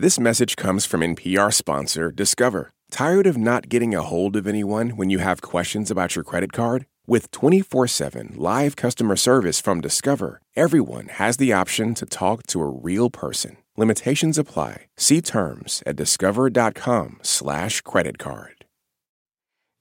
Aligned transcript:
This 0.00 0.20
message 0.20 0.54
comes 0.54 0.86
from 0.86 1.00
NPR 1.00 1.52
sponsor 1.52 2.12
Discover. 2.12 2.70
Tired 2.92 3.26
of 3.26 3.36
not 3.36 3.68
getting 3.68 3.96
a 3.96 4.02
hold 4.02 4.36
of 4.36 4.46
anyone 4.46 4.90
when 4.90 5.10
you 5.10 5.18
have 5.18 5.42
questions 5.42 5.90
about 5.90 6.14
your 6.14 6.22
credit 6.22 6.52
card? 6.52 6.86
With 7.08 7.32
24 7.32 7.88
7 7.88 8.34
live 8.36 8.76
customer 8.76 9.16
service 9.16 9.60
from 9.60 9.80
Discover, 9.80 10.40
everyone 10.54 11.08
has 11.08 11.36
the 11.36 11.52
option 11.52 11.94
to 11.94 12.06
talk 12.06 12.46
to 12.46 12.60
a 12.60 12.68
real 12.68 13.10
person. 13.10 13.56
Limitations 13.76 14.38
apply. 14.38 14.86
See 14.96 15.20
terms 15.20 15.82
at 15.84 15.96
discover.com/slash 15.96 17.80
credit 17.80 18.18
card. 18.18 18.64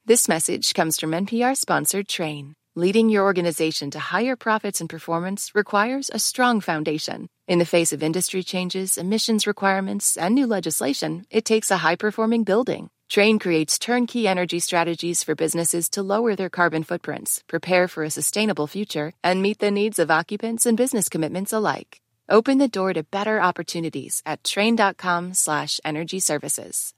This 0.03 0.27
message 0.27 0.73
comes 0.73 0.99
from 0.99 1.11
NPR 1.11 1.55
sponsored 1.55 2.07
Trane. 2.07 2.53
Leading 2.75 3.09
your 3.09 3.23
organization 3.23 3.91
to 3.91 3.99
higher 3.99 4.35
profits 4.35 4.81
and 4.81 4.89
performance 4.89 5.53
requires 5.53 6.09
a 6.11 6.17
strong 6.17 6.59
foundation. 6.59 7.27
In 7.47 7.59
the 7.59 7.65
face 7.65 7.93
of 7.93 8.03
industry 8.03 8.43
changes, 8.43 8.97
emissions 8.97 9.47
requirements, 9.47 10.17
and 10.17 10.35
new 10.35 10.45
legislation, 10.45 11.25
it 11.31 11.45
takes 11.45 11.71
a 11.71 11.77
high 11.77 11.95
performing 11.95 12.43
building. 12.43 12.89
Trane 13.09 13.39
creates 13.39 13.79
turnkey 13.79 14.27
energy 14.27 14.59
strategies 14.59 15.23
for 15.23 15.33
businesses 15.33 15.87
to 15.91 16.03
lower 16.03 16.35
their 16.35 16.49
carbon 16.49 16.83
footprints, 16.83 17.41
prepare 17.47 17.87
for 17.87 18.03
a 18.03 18.09
sustainable 18.09 18.67
future, 18.67 19.13
and 19.23 19.41
meet 19.41 19.59
the 19.59 19.71
needs 19.71 19.97
of 19.97 20.11
occupants 20.11 20.65
and 20.65 20.75
business 20.75 21.07
commitments 21.07 21.53
alike. 21.53 22.01
Open 22.27 22.57
the 22.57 22.67
door 22.67 22.91
to 22.91 23.03
better 23.03 23.39
opportunities 23.41 24.21
at 24.25 24.43
trane.com/slash 24.43 25.79
energy 25.85 26.19
services. 26.19 26.93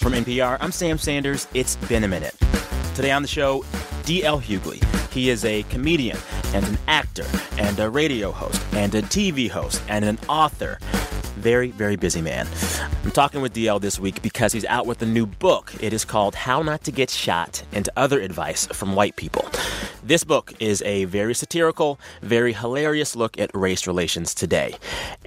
From 0.00 0.14
NPR, 0.14 0.56
I'm 0.62 0.72
Sam 0.72 0.96
Sanders. 0.96 1.46
It's 1.52 1.76
been 1.76 2.04
a 2.04 2.08
minute. 2.08 2.34
Today 2.96 3.12
on 3.12 3.20
the 3.20 3.28
show, 3.28 3.62
D.L. 4.06 4.40
Hughley. 4.40 4.82
He 5.12 5.28
is 5.28 5.44
a 5.44 5.64
comedian 5.64 6.16
and 6.54 6.64
an 6.64 6.78
actor 6.88 7.26
and 7.58 7.78
a 7.78 7.90
radio 7.90 8.32
host 8.32 8.64
and 8.72 8.94
a 8.94 9.02
TV 9.02 9.50
host 9.50 9.82
and 9.90 10.02
an 10.02 10.18
author. 10.30 10.78
Very, 11.36 11.70
very 11.70 11.96
busy 11.96 12.22
man. 12.22 12.48
I'm 13.04 13.10
talking 13.10 13.42
with 13.42 13.54
DL 13.54 13.78
this 13.78 13.98
week 13.98 14.22
because 14.22 14.54
he's 14.54 14.64
out 14.64 14.86
with 14.86 15.02
a 15.02 15.06
new 15.06 15.26
book. 15.26 15.72
It 15.80 15.92
is 15.92 16.04
called 16.04 16.34
How 16.34 16.62
Not 16.62 16.82
to 16.84 16.90
Get 16.90 17.10
Shot 17.10 17.62
and 17.72 17.88
Other 17.94 18.20
Advice 18.20 18.66
from 18.68 18.94
White 18.94 19.16
People. 19.16 19.46
This 20.02 20.24
book 20.24 20.54
is 20.60 20.82
a 20.82 21.04
very 21.04 21.34
satirical, 21.34 22.00
very 22.22 22.54
hilarious 22.54 23.14
look 23.14 23.38
at 23.38 23.50
race 23.52 23.86
relations 23.86 24.34
today. 24.34 24.76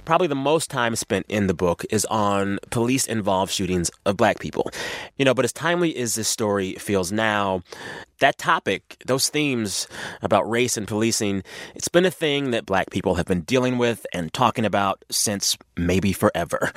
Probably 0.04 0.26
the 0.26 0.34
most 0.34 0.68
time 0.68 0.96
spent 0.96 1.26
in 1.28 1.46
the 1.46 1.54
book 1.54 1.84
is 1.90 2.04
on 2.06 2.58
police 2.70 3.06
involved 3.06 3.52
shootings 3.52 3.90
of 4.04 4.16
black 4.16 4.40
people. 4.40 4.70
You 5.16 5.24
know, 5.24 5.34
but 5.34 5.44
as 5.44 5.52
timely 5.52 5.96
as 5.96 6.16
this 6.16 6.28
story 6.28 6.74
feels 6.74 7.12
now, 7.12 7.62
that 8.20 8.38
topic, 8.38 8.96
those 9.06 9.28
themes 9.28 9.88
about 10.22 10.48
race 10.48 10.76
and 10.76 10.86
policing, 10.86 11.42
it's 11.74 11.88
been 11.88 12.06
a 12.06 12.10
thing 12.10 12.52
that 12.52 12.64
black 12.64 12.90
people 12.90 13.16
have 13.16 13.26
been 13.26 13.42
dealing 13.42 13.78
with 13.78 14.06
and 14.12 14.32
talking 14.32 14.64
about 14.64 15.04
since 15.10 15.58
maybe 15.76 16.12
forever. 16.12 16.72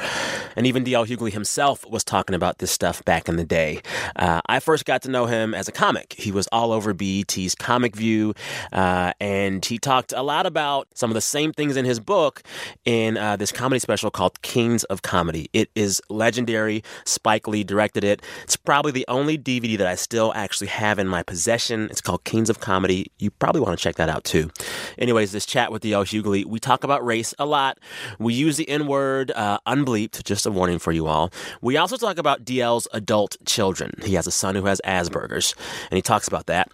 And 0.56 0.68
even 0.68 0.84
D.L. 0.84 1.06
Hughley 1.06 1.32
himself 1.32 1.84
was 1.90 2.04
talking 2.04 2.36
about 2.36 2.60
this 2.60 2.72
stuff 2.72 3.04
back 3.06 3.28
in 3.28 3.38
the 3.38 3.44
day. 3.44 3.82
Uh, 4.16 4.42
I 4.46 4.60
first 4.60 4.86
got 4.86 5.02
to 5.04 5.10
know 5.10 5.26
him 5.26 5.54
as 5.54 5.68
a 5.68 5.72
comic. 5.72 6.14
He 6.14 6.32
was 6.32 6.48
all 6.52 6.72
over 6.72 6.94
BET's 6.94 7.56
Comic 7.56 7.96
View, 7.96 8.34
uh, 8.72 9.14
and 9.20 9.66
he 9.66 9.78
talked 9.78 10.14
a 10.16 10.22
lot 10.22 10.46
about 10.46 10.88
some 10.94 11.10
of 11.10 11.16
the 11.16 11.22
same 11.22 11.54
things 11.54 11.76
in 11.76 11.86
his 11.86 12.00
book 12.00 12.44
in 12.86 13.18
uh, 13.18 13.36
this 13.36 13.52
comedy 13.52 13.80
special 13.80 14.12
called 14.12 14.42
Kings 14.42 14.84
of 14.86 15.02
Comedy. 15.02 15.50
It 15.54 15.70
is 15.76 16.02
legendary. 16.10 16.84
Spike 17.06 17.48
Lee 17.48 17.64
directed 17.64 18.04
it. 18.04 18.22
It's 18.44 18.56
probably 18.56 18.92
the 18.92 19.06
only 19.08 19.38
DVD 19.38 19.78
that 19.78 19.88
I 19.88 19.96
still 19.96 20.32
actually 20.36 20.68
have 20.68 21.00
in 21.00 21.08
my 21.08 21.24
possession. 21.34 21.88
It's 21.90 22.00
called 22.00 22.24
Kings 22.26 22.48
of 22.48 22.60
Comedy. 22.60 23.12
You 23.18 23.32
probably 23.32 23.60
want 23.60 23.76
to 23.76 23.84
check 23.84 23.96
that 23.96 24.08
out 24.08 24.24
too. 24.24 24.52
Anyways, 25.00 25.32
this 25.32 25.48
chat 25.48 25.72
with 25.72 25.82
D.L. 25.82 26.04
Hughley, 26.04 26.46
we 26.46 26.60
talk 26.60 26.84
about 26.84 27.04
race 27.04 27.34
a 27.40 27.46
lot. 27.48 27.80
We 28.20 28.36
use 28.36 28.56
the 28.56 28.70
N 28.70 28.86
word 28.86 29.32
uh, 29.32 29.58
unbleeped, 29.66 30.24
just 30.26 30.46
a 30.46 30.52
warning 30.52 30.78
for 30.78 30.92
you 30.92 31.08
all. 31.08 31.32
We 31.60 31.76
also 31.76 31.98
talk 31.98 32.20
about 32.20 32.46
DL's 32.46 32.88
adult 32.94 33.36
children. 33.48 33.96
He 34.04 34.14
has 34.14 34.28
a 34.28 34.32
son 34.32 34.54
who 34.54 34.66
has 34.66 34.80
Asperger's, 34.86 35.56
and 35.90 35.96
he 35.96 36.04
talks 36.04 36.28
about 36.28 36.46
that. 36.46 36.70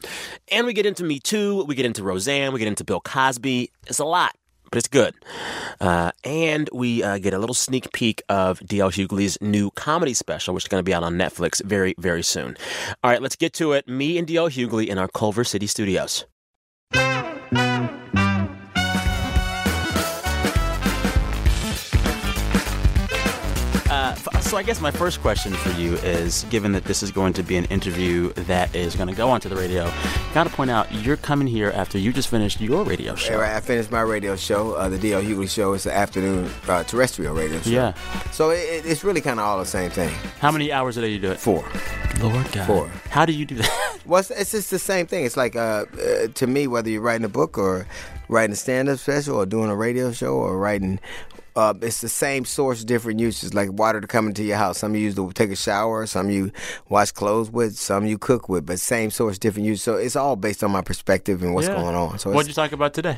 And 0.52 0.68
we 0.68 0.74
get 0.74 0.86
into 0.86 1.06
Me 1.06 1.20
Too, 1.20 1.64
we 1.64 1.74
get 1.74 1.86
into 1.86 2.04
Roseanne, 2.04 2.52
we 2.52 2.60
get 2.60 2.68
into 2.68 2.84
Bill 2.84 3.00
Cosby. 3.00 3.72
It's 3.88 4.00
a 4.00 4.06
lot 4.06 4.36
but 4.70 4.78
it's 4.78 4.88
good. 4.88 5.14
Uh, 5.80 6.12
and 6.24 6.70
we 6.74 7.04
uh, 7.04 7.18
get 7.18 7.34
a 7.34 7.40
little 7.40 7.54
sneak 7.54 7.92
peek 7.94 8.22
of 8.30 8.60
D.L. 8.66 8.92
Hughley's 8.92 9.38
new 9.42 9.72
comedy 9.72 10.14
special, 10.14 10.54
which 10.54 10.66
is 10.66 10.68
going 10.68 10.80
to 10.80 10.86
be 10.86 10.94
out 10.94 11.04
on 11.04 11.16
Netflix 11.16 11.64
very, 11.64 11.96
very 11.98 12.24
soon. 12.24 12.58
All 13.04 13.12
right, 13.12 13.22
let's 13.22 13.36
get 13.36 13.54
to 13.54 13.74
it. 13.74 13.88
Me 13.88 14.18
and 14.18 14.28
D.L. 14.28 14.50
Hughley 14.50 14.88
in 14.88 14.98
our 14.98 15.08
Culver 15.08 15.44
City 15.44 15.68
studios. 15.68 16.26
So 24.50 24.58
I 24.58 24.64
guess 24.64 24.82
my 24.82 24.90
first 24.90 25.22
question 25.22 25.54
for 25.54 25.70
you 25.80 25.94
is, 25.98 26.44
given 26.50 26.72
that 26.72 26.86
this 26.86 27.04
is 27.04 27.12
going 27.12 27.34
to 27.34 27.44
be 27.44 27.56
an 27.56 27.66
interview 27.66 28.34
that 28.34 28.76
is 28.76 28.96
going 28.96 29.08
to 29.08 29.14
go 29.14 29.30
onto 29.30 29.48
the 29.48 29.56
radio, 29.56 29.92
got 30.34 30.46
to 30.46 30.50
point 30.50 30.72
out 30.72 30.92
you're 30.92 31.18
coming 31.18 31.46
here 31.46 31.70
after 31.76 32.00
you 32.00 32.12
just 32.12 32.30
finished 32.30 32.60
your 32.60 32.84
radio 32.84 33.14
show. 33.14 33.38
Right, 33.38 33.56
I 33.56 33.60
finished 33.60 33.92
my 33.92 34.02
radio 34.02 34.36
show, 34.36 34.74
uh, 34.74 34.90
the 34.90 34.98
D.L. 34.98 35.22
Hughley 35.22 35.48
Show. 35.48 35.74
It's 35.74 35.84
the 35.84 35.94
afternoon 35.96 36.50
uh, 36.68 36.84
terrestrial 36.84 37.36
radio 37.36 37.62
show. 37.62 37.70
Yeah. 37.70 37.94
So 38.32 38.50
it, 38.50 38.86
it's 38.86 39.04
really 39.04 39.22
kind 39.22 39.40
of 39.40 39.46
all 39.46 39.60
the 39.60 39.66
same 39.68 39.92
thing. 39.92 40.10
How 40.40 40.52
many 40.52 40.72
hours 40.72 40.98
a 40.98 41.02
day 41.02 41.10
you 41.10 41.20
do 41.20 41.30
it? 41.30 41.40
Four. 41.40 41.64
Lord 42.20 42.52
God. 42.52 42.66
Four. 42.66 42.88
How 43.12 43.28
do 43.28 43.34
you 43.34 43.46
do 43.46 43.56
that? 43.56 43.86
Well, 44.06 44.22
it's, 44.22 44.32
it's 44.32 44.52
just 44.52 44.72
the 44.72 44.80
same 44.80 45.06
thing. 45.06 45.26
It's 45.26 45.38
like 45.38 45.56
uh, 45.56 45.86
uh, 45.94 46.28
to 46.34 46.48
me, 46.48 46.66
whether 46.66 46.90
you're 46.90 47.02
writing 47.02 47.26
a 47.26 47.30
book 47.30 47.60
or 47.60 47.86
writing 48.28 48.54
a 48.54 48.56
stand-up 48.56 48.98
special 48.98 49.36
or 49.36 49.46
doing 49.46 49.70
a 49.70 49.76
radio 49.76 50.12
show 50.12 50.34
or 50.34 50.58
writing 50.58 51.00
uh, 51.56 51.74
it's 51.82 52.02
the 52.02 52.10
same 52.10 52.46
source, 52.46 52.84
different 52.84 53.20
uses. 53.20 53.54
Like 53.54 53.72
water 53.72 54.00
to 54.02 54.08
come 54.08 54.28
into 54.28 54.44
your 54.44 54.58
house. 54.58 54.78
Some 54.80 54.96
you 54.96 55.02
use 55.02 55.16
to 55.16 55.32
take 55.34 55.52
a 55.52 55.56
shower. 55.56 56.06
Some 56.06 56.30
you 56.30 56.52
wash 56.90 57.12
clothes 57.12 57.50
with. 57.52 57.76
Some 57.78 58.06
you 58.06 58.18
cook 58.18 58.50
with. 58.50 58.66
But 58.66 58.80
same 58.80 59.10
source, 59.12 59.38
different 59.38 59.66
use. 59.68 59.82
So 59.82 59.96
it's 59.96 60.16
all 60.16 60.36
based 60.36 60.64
on 60.64 60.72
my 60.72 60.82
perspective 60.82 61.42
and 61.44 61.54
what's 61.54 61.68
Yeah. 61.68 61.76
going 61.76 61.96
on. 61.96 62.20
So 62.20 62.30
What'd 62.32 62.50
it's, 62.50 62.58
you 62.58 62.62
talk 62.64 62.72
about 62.72 62.94
today? 62.94 63.18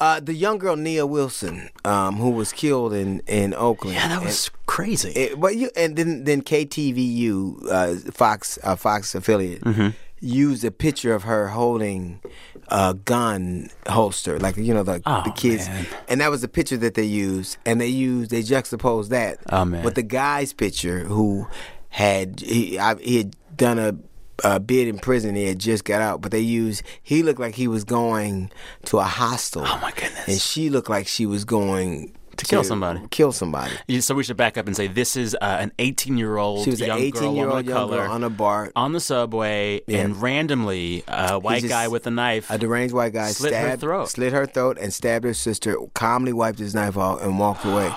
uh, 0.00 0.20
the 0.20 0.34
young 0.34 0.58
girl 0.58 0.76
Nia 0.76 1.06
Wilson, 1.06 1.70
um, 1.84 2.16
who 2.16 2.30
was 2.30 2.52
killed 2.52 2.92
in 2.92 3.20
in 3.26 3.54
Oakland. 3.54 3.96
Yeah, 3.96 4.08
that 4.08 4.16
And- 4.18 4.26
was 4.26 4.50
crazy. 4.66 5.10
it, 5.10 5.40
but 5.40 5.56
you 5.56 5.70
and 5.76 5.96
then 5.96 6.24
then 6.24 6.42
KTVU, 6.42 7.70
uh, 7.70 7.94
Fox 8.12 8.58
uh, 8.62 8.76
Fox 8.76 9.14
affiliate, 9.14 9.62
Mm-hmm. 9.64 9.88
Used 10.24 10.64
a 10.64 10.70
picture 10.70 11.14
of 11.14 11.22
her 11.24 11.48
holding 11.48 12.20
a 12.68 12.94
gun 12.94 13.68
holster, 13.88 14.38
like 14.40 14.56
you 14.56 14.72
know 14.74 14.82
the, 14.82 15.02
Oh, 15.06 15.22
the 15.24 15.30
kids, 15.32 15.68
man. 15.68 15.86
and 16.08 16.20
that 16.20 16.30
was 16.30 16.40
the 16.40 16.48
picture 16.48 16.76
that 16.78 16.94
they 16.94 17.04
used, 17.04 17.58
and 17.66 17.80
they 17.80 17.86
used 17.88 18.30
they 18.30 18.42
juxtaposed 18.42 19.10
that 19.10 19.38
Oh, 19.50 19.64
man. 19.64 19.84
with 19.84 19.94
the 19.94 20.02
guy's 20.02 20.52
picture 20.52 21.00
who 21.00 21.46
had 21.90 22.40
he 22.40 22.78
I, 22.78 22.94
he 22.96 23.18
had 23.18 23.36
done 23.56 23.78
a. 23.78 23.94
a 24.42 24.58
bid 24.58 24.88
in 24.88 24.98
prison. 24.98 25.36
He 25.36 25.44
had 25.46 25.60
just 25.60 25.84
got 25.84 26.00
out, 26.02 26.20
but 26.20 26.32
they 26.32 26.40
used. 26.40 26.82
He 27.02 27.22
looked 27.22 27.38
like 27.38 27.54
he 27.54 27.68
was 27.68 27.84
going 27.84 28.50
to 28.86 28.98
a 28.98 29.04
hostel. 29.04 29.62
Oh, 29.64 29.78
my 29.80 29.92
goodness. 29.92 30.26
And 30.26 30.40
she 30.40 30.70
looked 30.70 30.90
like 30.90 31.06
she 31.06 31.24
was 31.24 31.44
going 31.44 32.16
To 32.36 32.44
kill 32.44 32.64
somebody. 32.64 33.00
Kill 33.10 33.32
somebody. 33.32 33.72
Yeah, 33.86 34.00
So 34.00 34.14
we 34.14 34.24
should 34.24 34.36
back 34.36 34.56
up 34.58 34.66
and 34.66 34.74
say 34.76 34.86
this 34.86 35.16
is 35.16 35.34
uh, 35.40 35.58
an 35.60 35.72
18 35.78 36.16
year 36.18 36.36
old 36.36 36.64
She 36.64 36.70
was 36.70 36.80
an 36.80 36.90
18 36.90 37.34
year 37.36 37.48
old 37.48 37.64
young 37.66 37.74
color, 37.74 37.98
girl 38.04 38.12
on 38.12 38.24
a 38.24 38.30
bar. 38.30 38.72
on 38.76 38.92
the 38.92 39.00
subway, 39.00 39.80
Yeah. 39.86 39.98
and 40.00 40.20
randomly 40.20 41.04
a 41.08 41.38
white 41.38 41.60
just- 41.62 41.70
guy 41.70 41.88
with 41.88 42.06
a 42.06 42.10
knife. 42.10 42.50
A 42.50 42.58
deranged 42.58 42.94
white 42.94 43.12
guy 43.12 43.30
Slit 43.30 43.52
her 43.54 43.76
throat. 43.76 44.10
slit 44.10 44.32
her 44.32 44.46
throat, 44.46 44.78
and 44.80 44.92
stabbed 44.92 45.24
her 45.24 45.34
sister. 45.34 45.76
Calmly 45.94 46.32
wiped 46.32 46.58
his 46.58 46.74
knife 46.74 46.96
off 46.96 47.22
and 47.22 47.38
walked 47.38 47.64
away. 47.72 47.92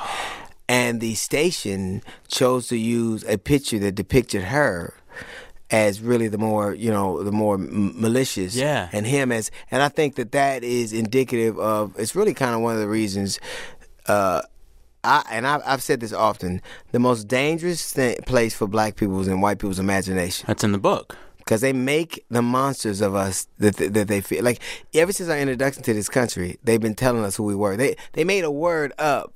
And 0.70 1.00
the 1.00 1.16
station 1.16 2.02
chose 2.28 2.68
to 2.68 2.78
use 2.78 3.24
a 3.28 3.38
picture 3.38 3.80
that 3.80 3.94
depicted 3.94 4.44
her 4.46 4.94
as 5.70 6.00
really 6.02 6.28
the 6.30 6.38
more, 6.38 6.74
you 6.74 6.90
know, 6.90 7.24
the 7.24 7.32
more 7.32 7.56
m- 7.56 7.94
malicious. 8.00 8.56
Yeah. 8.56 8.88
And 8.94 9.06
him 9.06 9.32
as, 9.32 9.52
and 9.72 9.82
I 9.82 9.90
think 9.90 10.16
that 10.16 10.32
that 10.32 10.64
is 10.64 10.94
indicative 10.94 11.60
of. 11.60 11.94
It's 11.98 12.16
really 12.16 12.34
kind 12.34 12.56
of 12.56 12.62
one 12.62 12.74
of 12.76 12.80
the 12.80 12.88
reasons. 12.88 13.40
Uh, 14.08 14.42
I, 15.04 15.24
and 15.32 15.48
I, 15.48 15.62
I've 15.66 15.84
said 15.84 16.00
this 16.00 16.14
often: 16.14 16.62
the 16.92 17.00
most 17.00 17.28
dangerous 17.28 17.92
thing, 17.92 18.18
place 18.26 18.54
for 18.56 18.68
Black 18.68 18.96
people 18.96 19.20
is 19.22 19.28
in 19.28 19.42
white 19.42 19.60
people's 19.60 19.80
imagination. 19.80 20.46
That's 20.48 20.64
in 20.64 20.72
the 20.72 20.78
book. 20.80 21.16
because 21.48 21.62
they 21.62 21.72
make 21.72 22.26
the 22.30 22.42
monsters 22.42 23.00
of 23.00 23.16
us 23.16 23.48
that 23.60 23.78
that 23.78 24.10
they 24.10 24.20
feel 24.20 24.44
like 24.44 24.62
ever 24.94 25.14
since 25.14 25.30
our 25.30 25.38
introduction 25.38 25.82
to 25.82 25.94
this 25.94 26.10
country 26.10 26.58
they've 26.64 26.82
been 26.82 26.94
telling 26.94 27.24
us 27.24 27.38
who 27.38 27.44
we 27.44 27.56
were. 27.56 27.78
They 27.78 27.96
they 28.14 28.26
made 28.26 28.44
a 28.44 28.52
word 28.52 28.92
up 29.00 29.34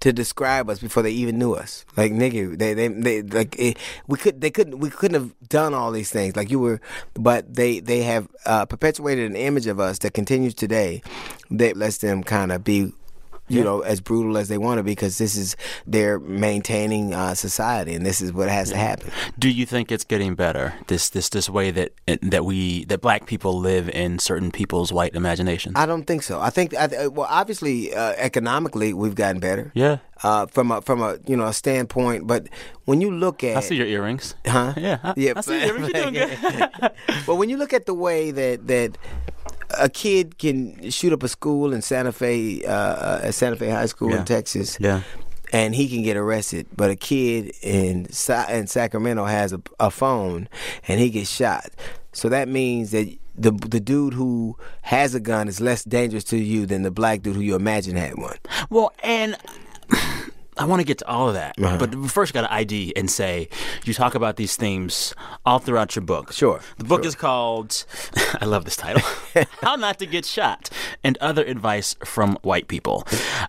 to 0.00 0.12
describe 0.12 0.68
us 0.68 0.80
before 0.80 1.04
they 1.04 1.12
even 1.12 1.38
knew 1.38 1.54
us. 1.54 1.84
Like 1.96 2.10
nigga 2.10 2.58
they 2.58 2.74
they, 2.74 2.88
they 2.88 3.22
like 3.22 3.54
it, 3.60 3.78
we 4.08 4.18
could 4.18 4.40
they 4.40 4.50
couldn't 4.50 4.80
we 4.80 4.90
couldn't 4.90 5.20
have 5.20 5.48
done 5.48 5.72
all 5.72 5.92
these 5.92 6.10
things. 6.10 6.34
Like 6.34 6.50
you 6.50 6.58
were 6.58 6.80
but 7.14 7.54
they 7.54 7.78
they 7.78 8.02
have 8.02 8.28
uh, 8.44 8.66
perpetuated 8.66 9.30
an 9.30 9.36
image 9.36 9.68
of 9.68 9.78
us 9.78 10.00
that 10.00 10.14
continues 10.14 10.54
today 10.54 11.00
that 11.48 11.76
lets 11.76 11.98
them 11.98 12.24
kind 12.24 12.50
of 12.50 12.64
be 12.64 12.92
you 13.52 13.64
know, 13.64 13.80
as 13.80 14.00
brutal 14.00 14.36
as 14.38 14.48
they 14.48 14.58
want 14.58 14.78
to 14.78 14.82
because 14.82 15.18
this 15.18 15.36
is 15.36 15.56
they're 15.86 16.18
maintaining 16.18 17.14
uh, 17.14 17.34
society, 17.34 17.94
and 17.94 18.04
this 18.06 18.20
is 18.20 18.32
what 18.32 18.48
has 18.48 18.70
to 18.70 18.76
happen. 18.76 19.10
Do 19.38 19.48
you 19.48 19.66
think 19.66 19.92
it's 19.92 20.04
getting 20.04 20.34
better? 20.34 20.74
This 20.86 21.10
this 21.10 21.28
this 21.28 21.48
way 21.48 21.70
that 21.70 21.92
that 22.22 22.44
we 22.44 22.84
that 22.86 23.00
black 23.00 23.26
people 23.26 23.58
live 23.58 23.88
in 23.90 24.18
certain 24.18 24.50
people's 24.50 24.92
white 24.92 25.14
imaginations. 25.14 25.74
I 25.76 25.86
don't 25.86 26.04
think 26.04 26.22
so. 26.22 26.40
I 26.40 26.50
think 26.50 26.74
I, 26.74 27.06
well, 27.08 27.26
obviously, 27.30 27.94
uh, 27.94 28.14
economically, 28.16 28.92
we've 28.94 29.14
gotten 29.14 29.40
better. 29.40 29.70
yeah, 29.74 29.98
Uh, 30.22 30.46
from 30.46 30.70
a 30.70 30.80
from 30.82 31.02
a 31.02 31.18
you 31.26 31.36
know 31.36 31.46
a 31.46 31.52
standpoint, 31.52 32.26
but 32.26 32.48
when 32.84 33.00
you 33.00 33.10
look 33.10 33.44
at 33.44 33.56
I 33.56 33.60
see 33.60 33.76
your 33.76 33.86
earrings. 33.86 34.34
Huh? 34.46 34.72
Yeah, 34.82 34.98
I, 35.02 35.14
Yeah, 35.16 35.32
I 35.36 35.40
see 35.40 35.58
your 35.58 35.68
earrings. 35.68 35.88
You're 35.94 36.10
doing 36.10 36.14
good. 36.80 36.92
but 37.26 37.36
when 37.36 37.48
you 37.50 37.56
look 37.56 37.72
at 37.72 37.86
the 37.86 37.94
way 37.94 38.30
that 38.32 38.66
that 38.66 38.98
a 39.78 39.88
kid 39.88 40.38
can 40.38 40.90
shoot 40.90 41.12
up 41.12 41.22
a 41.22 41.28
school 41.28 41.72
in 41.72 41.82
Santa 41.82 42.12
Fe, 42.12 42.64
uh, 42.64 42.70
uh, 42.72 43.20
at 43.24 43.34
Santa 43.34 43.56
Fe 43.56 43.68
High 43.70 43.86
School 43.86 44.10
Yeah. 44.10 44.18
in 44.18 44.24
Texas, 44.24 44.76
Yeah. 44.80 45.02
and 45.52 45.74
he 45.74 45.88
can 45.88 46.02
get 46.02 46.16
arrested, 46.16 46.66
but 46.76 46.90
a 46.90 46.96
kid 46.96 47.52
in 47.62 48.10
Sa- 48.12 48.46
in 48.48 48.66
Sacramento 48.66 49.24
has 49.24 49.52
a, 49.52 49.60
a 49.80 49.90
phone 49.90 50.48
and 50.88 51.00
he 51.00 51.10
gets 51.10 51.30
shot. 51.30 51.70
So 52.12 52.28
that 52.28 52.48
means 52.48 52.90
that 52.90 53.08
the 53.36 53.52
the 53.52 53.80
dude 53.80 54.12
who 54.14 54.56
has 54.82 55.14
a 55.14 55.20
gun 55.20 55.48
is 55.48 55.60
less 55.60 55.84
dangerous 55.84 56.24
to 56.24 56.36
you 56.36 56.66
than 56.66 56.82
the 56.82 56.90
black 56.90 57.22
dude 57.22 57.34
who 57.36 57.40
you 57.40 57.54
imagine 57.56 57.96
had 57.96 58.16
one. 58.18 58.36
Well, 58.68 58.92
and 59.02 59.36
I 60.58 60.66
want 60.66 60.80
to 60.80 60.84
get 60.84 60.98
to 60.98 61.08
all 61.08 61.28
of 61.28 61.34
that, 61.34 61.54
Uh-huh. 61.58 61.78
but 61.78 61.94
first, 62.10 62.34
got 62.34 62.42
to 62.42 62.52
ID 62.52 62.92
and 62.94 63.10
say 63.10 63.48
you 63.84 63.94
talk 63.94 64.14
about 64.14 64.36
these 64.36 64.54
themes 64.54 65.14
all 65.46 65.58
throughout 65.58 65.96
your 65.96 66.02
book. 66.04 66.30
Sure, 66.32 66.60
The 66.76 66.84
book 66.84 67.02
sure. 67.02 67.08
is 67.08 67.14
called. 67.14 67.84
I 68.40 68.44
love 68.44 68.64
this 68.66 68.76
title. 68.76 69.02
How 69.62 69.76
not 69.76 69.98
to 70.00 70.06
get 70.06 70.26
shot 70.26 70.68
and 71.02 71.16
other 71.18 71.42
advice 71.44 71.96
from 72.04 72.36
white 72.42 72.68
people. 72.68 73.06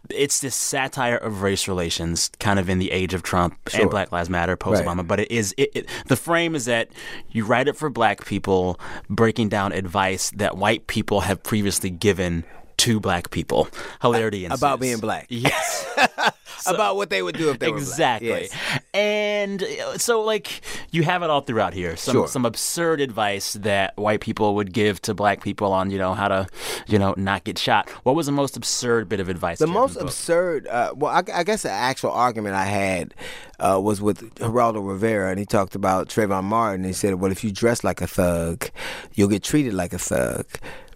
It's 0.09 0.39
this 0.39 0.55
satire 0.55 1.17
of 1.17 1.41
race 1.41 1.67
relations, 1.67 2.31
kind 2.39 2.57
of 2.57 2.69
in 2.69 2.79
the 2.79 2.91
age 2.91 3.13
of 3.13 3.21
Trump 3.21 3.57
Sure. 3.67 3.81
and 3.81 3.89
Black 3.89 4.11
Lives 4.13 4.29
Matter, 4.29 4.55
post 4.55 4.81
Obama. 4.83 4.97
Right. 4.99 5.07
But 5.07 5.19
it 5.19 5.31
is 5.31 5.53
it, 5.57 5.71
it, 5.75 5.89
the 6.07 6.15
frame 6.15 6.55
is 6.55 6.65
that 6.65 6.89
you 7.31 7.43
write 7.43 7.67
it 7.67 7.75
for 7.75 7.89
black 7.89 8.25
people, 8.25 8.79
breaking 9.09 9.49
down 9.49 9.73
advice 9.73 10.31
that 10.37 10.55
white 10.57 10.87
people 10.87 11.21
have 11.21 11.43
previously 11.43 11.89
given 11.89 12.45
to 12.77 12.99
black 12.99 13.29
people. 13.29 13.67
Hilarity 14.01 14.45
ensues. 14.45 14.59
About 14.59 14.79
being 14.79 14.97
black. 14.99 15.25
Yes. 15.29 15.85
About 16.67 16.95
what 16.95 17.09
they 17.09 17.21
would 17.21 17.37
do 17.37 17.49
if 17.49 17.59
they 17.59 17.69
exactly. 17.69 18.29
were 18.29 18.35
black. 18.37 18.51
Yes. 18.51 18.81
And 18.93 19.63
uh, 19.63 19.97
so, 19.97 20.21
like, 20.21 20.61
you 20.91 21.03
have 21.03 21.23
it 21.23 21.29
all 21.29 21.41
throughout 21.41 21.73
here. 21.73 21.95
Some 21.97 22.13
Sure. 22.13 22.27
some 22.27 22.45
absurd 22.45 23.01
advice 23.01 23.53
that 23.53 23.97
white 23.97 24.21
people 24.21 24.55
would 24.55 24.71
give 24.71 25.01
to 25.03 25.13
black 25.13 25.43
people 25.43 25.71
on, 25.71 25.89
you 25.89 25.97
know, 25.97 26.13
how 26.13 26.27
to, 26.27 26.47
you 26.87 26.99
know, 26.99 27.13
not 27.17 27.43
get 27.43 27.57
shot. 27.57 27.89
What 28.03 28.15
was 28.15 28.25
the 28.27 28.31
most 28.31 28.55
absurd 28.55 29.09
bit 29.09 29.19
of 29.19 29.29
advice? 29.29 29.59
The 29.59 29.65
you 29.65 29.71
have 29.71 29.75
in 29.75 29.81
most 29.81 29.93
book? 29.95 30.03
absurd, 30.03 30.67
uh, 30.67 30.93
well, 30.95 31.11
I, 31.11 31.23
I 31.33 31.43
guess 31.43 31.63
the 31.63 31.71
actual 31.71 32.11
argument 32.11 32.55
I 32.55 32.65
had 32.65 33.13
uh, 33.59 33.79
was 33.81 34.01
with 34.01 34.35
Geraldo 34.35 34.87
Rivera, 34.87 35.29
and 35.29 35.39
he 35.39 35.45
talked 35.45 35.75
about 35.75 36.07
Trayvon 36.09 36.43
Martin. 36.43 36.83
He 36.83 36.93
said, 36.93 37.15
"Well, 37.15 37.31
if 37.31 37.43
you 37.43 37.51
dress 37.51 37.83
like 37.83 38.01
a 38.01 38.07
thug, 38.07 38.69
you'll 39.13 39.29
get 39.29 39.43
treated 39.43 39.73
like 39.73 39.93
a 39.93 39.99
thug." 39.99 40.45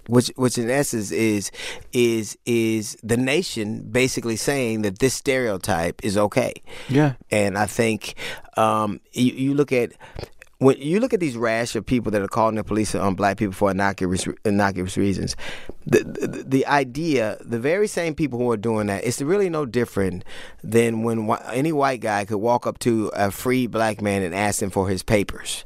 Which, 0.07 0.31
which 0.35 0.57
in 0.57 0.69
essence 0.69 1.11
is 1.11 1.51
is 1.91 2.37
is 2.45 2.97
the 3.03 3.17
nation 3.17 3.89
basically 3.91 4.37
saying 4.37 4.83
that 4.83 4.99
this 4.99 5.13
stereotype 5.13 6.03
is 6.03 6.17
okay. 6.17 6.53
Yeah. 6.87 7.13
And 7.29 7.57
I 7.57 7.65
think 7.65 8.15
um, 8.55 9.01
you, 9.11 9.33
you 9.33 9.53
look 9.53 9.71
at 9.71 9.91
when 10.59 10.75
you 10.79 10.99
look 10.99 11.13
at 11.13 11.19
these 11.19 11.37
rash 11.37 11.75
of 11.75 11.85
people 11.85 12.11
that 12.11 12.21
are 12.21 12.27
calling 12.27 12.55
the 12.55 12.63
police 12.63 12.95
on 12.95 13.13
black 13.13 13.37
people 13.37 13.53
for 13.53 13.69
innocuous, 13.69 14.27
innocuous 14.43 14.97
reasons, 14.97 15.35
the, 15.85 15.99
the 15.99 16.43
the 16.47 16.65
idea, 16.65 17.37
the 17.41 17.59
very 17.59 17.87
same 17.87 18.15
people 18.15 18.39
who 18.39 18.49
are 18.49 18.57
doing 18.57 18.87
that, 18.87 19.03
it's 19.05 19.21
really 19.21 19.49
no 19.49 19.65
different 19.65 20.23
than 20.63 21.03
when 21.03 21.29
any 21.51 21.71
white 21.71 22.01
guy 22.01 22.25
could 22.25 22.37
walk 22.37 22.65
up 22.65 22.79
to 22.79 23.11
a 23.13 23.29
free 23.29 23.67
black 23.67 24.01
man 24.01 24.23
and 24.23 24.33
ask 24.33 24.61
him 24.61 24.71
for 24.71 24.89
his 24.89 25.03
papers. 25.03 25.63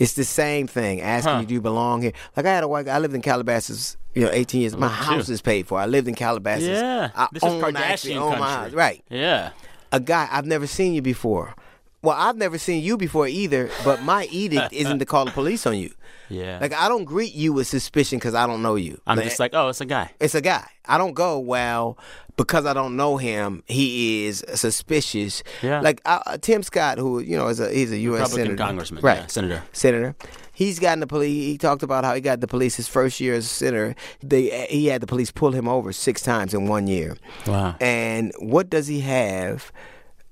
It's 0.00 0.14
the 0.14 0.24
same 0.24 0.66
thing. 0.66 1.00
Asking 1.02 1.40
you, 1.40 1.46
do 1.46 1.54
you 1.54 1.60
belong 1.60 2.02
here? 2.02 2.12
Like 2.36 2.46
I 2.46 2.54
had 2.54 2.64
a 2.64 2.68
white 2.68 2.86
guy. 2.86 2.96
I 2.96 2.98
lived 2.98 3.14
in 3.14 3.20
Calabasas, 3.22 3.96
you 4.14 4.22
know, 4.22 4.30
18 4.32 4.62
years. 4.62 4.76
My 4.76 4.88
house 4.88 5.28
is 5.28 5.40
paid 5.42 5.66
for. 5.68 5.78
I 5.78 5.86
lived 5.86 6.08
in 6.08 6.14
Calabasas. 6.14 6.66
Yeah. 6.66 7.10
I 7.14 7.28
this 7.32 7.42
is 7.44 7.48
own, 7.48 7.60
Kardashian 7.60 8.16
own 8.16 8.34
country. 8.38 8.76
Right 8.76 9.04
Yeah. 9.10 9.50
a 9.92 10.00
guy 10.00 10.26
I've 10.32 10.46
never 10.46 10.66
seen 10.66 10.94
you 10.94 11.02
before. 11.02 11.54
Well, 12.02 12.16
I've 12.18 12.36
never 12.36 12.56
seen 12.56 12.82
you 12.82 12.96
before 12.96 13.28
either, 13.28 13.68
but 13.84 14.02
my 14.02 14.24
edict 14.30 14.72
isn't 14.72 15.00
to 15.00 15.04
call 15.06 15.26
the 15.26 15.30
police 15.32 15.66
on 15.66 15.76
you. 15.76 15.92
Yeah. 16.32 16.58
Like 16.60 16.72
I 16.72 16.88
don't 16.88 17.06
greet 17.06 17.34
you 17.34 17.52
with 17.52 17.66
suspicion 17.66 18.18
because 18.20 18.36
I 18.36 18.46
don't 18.46 18.62
know 18.62 18.76
you. 18.76 19.00
I'm 19.04 19.18
just 19.20 19.40
like, 19.40 19.50
oh, 19.52 19.68
it's 19.68 19.80
a 19.80 19.84
guy. 19.84 20.12
it's 20.20 20.36
a 20.36 20.40
guy. 20.40 20.64
I 20.84 20.96
don't 20.96 21.14
go 21.14 21.40
well 21.40 21.98
because 22.36 22.66
I 22.66 22.72
don't 22.72 22.94
know 22.96 23.16
him. 23.16 23.64
He 23.66 24.26
is 24.26 24.44
suspicious. 24.54 25.42
Yeah. 25.60 25.80
Like 25.80 26.00
uh, 26.04 26.38
Tim 26.38 26.62
Scott, 26.62 26.98
who 26.98 27.18
you 27.18 27.36
know 27.36 27.48
is 27.48 27.58
a 27.58 27.68
he's 27.72 27.90
a 27.90 27.98
U.S. 27.98 28.20
Republican 28.20 28.44
senator, 28.46 28.56
congressman, 28.64 29.02
right? 29.02 29.16
yeah, 29.18 29.26
senator. 29.26 29.62
Senator. 29.72 30.14
He's 30.52 30.78
gotten 30.78 31.00
the 31.00 31.08
police. 31.08 31.46
He 31.46 31.58
talked 31.58 31.82
about 31.82 32.04
how 32.04 32.14
he 32.14 32.20
got 32.20 32.40
the 32.40 32.46
police 32.46 32.76
his 32.76 32.86
first 32.86 33.18
year 33.18 33.34
as 33.34 33.46
a 33.46 33.48
senator. 33.48 33.96
They 34.22 34.66
he 34.70 34.86
had 34.86 35.00
the 35.00 35.08
police 35.08 35.32
pull 35.32 35.50
him 35.50 35.66
over 35.66 35.92
six 35.92 36.22
times 36.22 36.54
in 36.54 36.68
one 36.68 36.86
year. 36.86 37.16
Wow. 37.48 37.74
And 37.80 38.32
what 38.38 38.70
does 38.70 38.86
he 38.86 39.00
have? 39.00 39.72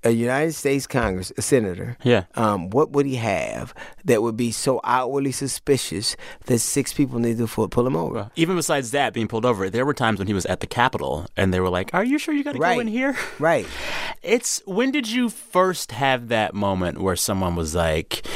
A 0.09 0.11
United 0.13 0.53
States 0.55 0.87
Congress, 0.87 1.31
a 1.37 1.43
senator. 1.43 1.99
Yeah. 2.03 2.25
Um, 2.35 2.71
what 2.71 2.93
would 2.93 3.05
he 3.05 3.17
have 3.17 3.75
that 4.07 4.23
would 4.23 4.39
be 4.39 4.51
so 4.53 4.81
outwardly 4.85 5.33
suspicious 5.33 6.17
that 6.47 6.61
six 6.61 6.95
people 6.95 7.19
need 7.19 7.37
to 7.37 7.47
pull, 7.47 7.69
pull 7.69 7.87
him 7.87 7.95
over? 7.95 8.31
Even 8.35 8.57
besides 8.57 8.91
that, 8.93 9.13
being 9.13 9.29
pulled 9.29 9.45
over, 9.45 9.69
there 9.69 9.85
were 9.85 9.93
times 9.93 10.19
when 10.19 10.27
he 10.27 10.33
was 10.33 10.47
at 10.47 10.61
the 10.61 10.67
Capitol 10.67 11.27
and 11.37 11.53
they 11.53 11.61
were 11.61 11.69
like, 11.69 11.93
Are 11.93 12.05
you 12.05 12.19
sure 12.19 12.33
you 12.33 12.43
got 12.43 12.53
to 12.55 12.59
Right. 12.59 12.77
go 12.77 12.81
in 12.81 12.87
here? 12.89 13.17
Right. 13.39 13.67
It's 14.23 14.61
when 14.67 14.91
did 14.91 15.09
you 15.09 15.29
first 15.31 15.93
have 15.93 16.29
that 16.29 16.53
moment 16.55 16.99
where 17.01 17.15
someone 17.17 17.55
was 17.55 17.75
like, 17.75 18.27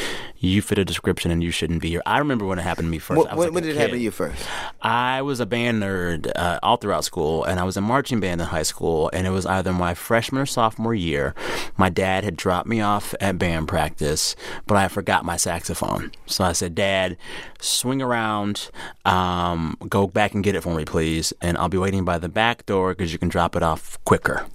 "You 0.42 0.60
fit 0.60 0.78
a 0.78 0.84
description 0.84 1.30
and 1.30 1.42
you 1.42 1.50
shouldn't 1.50 1.80
be 1.80 1.90
here"? 1.90 2.02
I 2.04 2.18
remember 2.18 2.44
when 2.44 2.58
it 2.58 2.62
happened 2.62 2.86
to 2.86 2.90
me 2.90 2.98
first. 2.98 3.16
Was 3.16 3.26
when, 3.28 3.38
like 3.38 3.54
when 3.54 3.64
a 3.64 3.66
did 3.68 3.76
it 3.76 3.80
happen 3.80 3.96
to 3.96 4.02
you 4.02 4.10
first? 4.10 4.44
I 4.82 5.22
was 5.22 5.38
a 5.38 5.46
band 5.46 5.82
nerd 5.82 6.30
uh, 6.34 6.58
all 6.62 6.76
throughout 6.76 7.04
school, 7.04 7.44
and 7.44 7.60
I 7.60 7.62
was 7.62 7.76
in 7.76 7.84
marching 7.84 8.18
band 8.18 8.40
in 8.40 8.48
high 8.48 8.64
school. 8.64 9.08
And 9.12 9.26
it 9.26 9.30
was 9.30 9.46
either 9.46 9.72
my 9.72 9.94
freshman 9.94 10.42
or 10.42 10.46
sophomore 10.46 10.94
year. 10.94 11.34
My 11.76 11.88
dad 11.88 12.24
had 12.24 12.36
dropped 12.36 12.68
me 12.68 12.80
off 12.80 13.14
at 13.20 13.38
band 13.38 13.68
practice, 13.68 14.34
but 14.66 14.76
I 14.76 14.88
forgot 14.88 15.24
my 15.24 15.36
saxophone. 15.36 16.10
So 16.26 16.42
I 16.44 16.52
said, 16.52 16.74
"Dad, 16.74 17.16
swing 17.60 18.02
around, 18.02 18.70
um, 19.04 19.76
go 19.88 20.08
back 20.08 20.34
and 20.34 20.42
get 20.42 20.56
it 20.56 20.62
for 20.62 20.74
me, 20.74 20.84
please, 20.84 21.32
and 21.40 21.56
I'll 21.56 21.68
be 21.68 21.78
waiting 21.78 22.04
by 22.04 22.18
the 22.18 22.28
back 22.28 22.66
door 22.66 22.90
because 22.90 23.12
you 23.12 23.18
can 23.18 23.28
drop 23.28 23.54
it 23.54 23.62
off 23.62 24.02
quicker." 24.04 24.46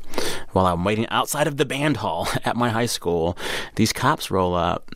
While 0.51 0.65
I'm 0.65 0.83
waiting 0.83 1.07
outside 1.09 1.47
of 1.47 1.57
the 1.57 1.65
band 1.65 1.97
hall 1.97 2.27
at 2.45 2.55
my 2.55 2.69
high 2.69 2.85
school, 2.85 3.37
these 3.75 3.93
cops 3.93 4.31
roll 4.31 4.55
up 4.55 4.91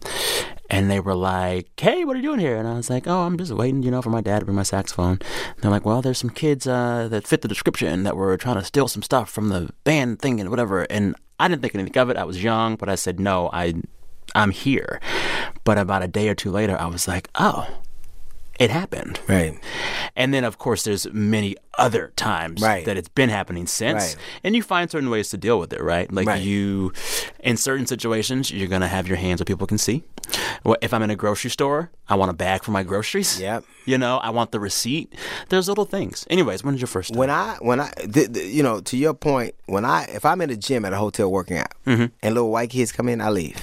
and 0.71 0.89
they 0.89 1.01
were 1.01 1.13
like, 1.13 1.69
"Hey, 1.79 2.05
what 2.05 2.15
are 2.15 2.19
you 2.19 2.23
doing 2.29 2.39
here?" 2.39 2.57
And 2.57 2.67
I 2.67 2.73
was 2.73 2.89
like, 2.89 3.05
"Oh, 3.05 3.23
I'm 3.23 3.37
just 3.37 3.51
waiting, 3.51 3.83
you 3.83 3.91
know, 3.91 4.01
for 4.01 4.09
my 4.09 4.21
dad 4.21 4.39
to 4.39 4.45
bring 4.45 4.55
my 4.55 4.63
saxophone." 4.63 5.19
And 5.21 5.61
they're 5.61 5.69
like, 5.69 5.85
"Well, 5.85 6.01
there's 6.01 6.17
some 6.17 6.29
kids 6.29 6.65
uh, 6.65 7.09
that 7.11 7.27
fit 7.27 7.41
the 7.41 7.49
description 7.49 8.03
that 8.03 8.15
were 8.15 8.37
trying 8.37 8.55
to 8.55 8.63
steal 8.63 8.87
some 8.87 9.03
stuff 9.03 9.29
from 9.29 9.49
the 9.49 9.69
band 9.83 10.19
thing 10.19 10.39
and 10.39 10.49
whatever." 10.49 10.83
And 10.83 11.15
I 11.39 11.49
didn't 11.49 11.61
think 11.61 11.75
anything 11.75 11.97
of 11.97 12.09
it. 12.09 12.17
I 12.17 12.23
was 12.23 12.41
young, 12.41 12.77
but 12.77 12.87
I 12.87 12.95
said, 12.95 13.19
"No, 13.19 13.49
I, 13.51 13.73
I'm 14.33 14.51
here." 14.51 15.01
But 15.65 15.77
about 15.77 16.03
a 16.03 16.07
day 16.07 16.29
or 16.29 16.35
two 16.35 16.51
later, 16.51 16.79
I 16.79 16.87
was 16.87 17.07
like, 17.07 17.29
"Oh." 17.35 17.67
It 18.61 18.69
happened. 18.69 19.19
Right. 19.27 19.57
And 20.15 20.33
then, 20.33 20.43
of 20.43 20.57
course, 20.59 20.83
there's 20.83 21.07
many 21.11 21.55
other 21.79 22.11
times 22.15 22.61
Right. 22.61 22.85
that 22.85 22.95
it's 22.95 23.09
been 23.09 23.29
happening 23.29 23.65
since. 23.65 24.03
Right. 24.03 24.15
And 24.43 24.55
you 24.55 24.61
find 24.61 24.91
certain 24.91 25.09
ways 25.09 25.29
to 25.29 25.37
deal 25.37 25.57
with 25.57 25.73
it, 25.73 25.81
right? 25.81 26.11
Like 26.13 26.27
Right. 26.27 26.41
you, 26.41 26.93
in 27.39 27.57
certain 27.57 27.87
situations, 27.87 28.51
you're 28.51 28.67
going 28.67 28.81
to 28.81 28.87
have 28.97 29.07
your 29.07 29.17
hands 29.17 29.39
where 29.41 29.45
people 29.45 29.65
can 29.65 29.79
see. 29.79 30.03
Well, 30.63 30.77
if 30.81 30.93
I'm 30.93 31.01
in 31.01 31.09
a 31.09 31.15
grocery 31.15 31.49
store, 31.49 31.89
I 32.07 32.13
want 32.15 32.29
a 32.29 32.33
bag 32.35 32.63
for 32.63 32.69
my 32.71 32.83
groceries. 32.83 33.39
Yep. 33.39 33.63
You 33.85 33.97
know, 33.97 34.17
I 34.17 34.29
want 34.29 34.51
the 34.51 34.59
receipt. 34.59 35.11
There's 35.49 35.67
little 35.67 35.85
things. 35.85 36.27
Anyways, 36.29 36.63
when 36.63 36.75
did 36.75 36.81
your 36.81 36.87
first 36.87 37.09
time? 37.13 37.17
When 37.19 37.31
I 37.31 37.57
when 37.61 37.79
I 37.79 37.89
th- 38.13 38.31
th- 38.33 38.53
you 38.53 38.61
know 38.61 38.79
to 38.81 38.95
your 38.95 39.15
point, 39.15 39.55
when 39.65 39.85
I 39.85 40.03
if 40.13 40.23
I'm 40.23 40.39
in 40.41 40.51
a 40.51 40.55
gym 40.55 40.85
at 40.85 40.93
a 40.93 40.97
hotel 40.97 41.31
working 41.31 41.57
out 41.57 41.73
Mm-hmm. 41.87 42.05
and 42.21 42.35
little 42.35 42.51
white 42.51 42.69
kids 42.69 42.91
come 42.91 43.09
in, 43.09 43.21
I 43.21 43.29
leave. 43.29 43.57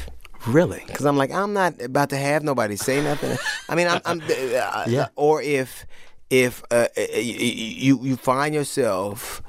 Really? 0.48 0.82
Because 0.86 1.06
I'm 1.06 1.16
like, 1.16 1.30
I'm 1.32 1.52
not 1.52 1.80
about 1.80 2.10
to 2.10 2.16
have 2.16 2.42
nobody 2.42 2.76
say 2.76 3.02
nothing. 3.02 3.36
I 3.68 3.74
mean, 3.74 3.86
I'm, 3.88 4.00
I'm 4.04 4.20
uh, 4.22 4.84
Yeah. 4.88 5.08
Or 5.16 5.42
if 5.42 5.86
if 6.30 6.62
uh, 6.70 6.88
you 6.96 7.98
you 8.02 8.16
find 8.16 8.54
yourself 8.54 9.42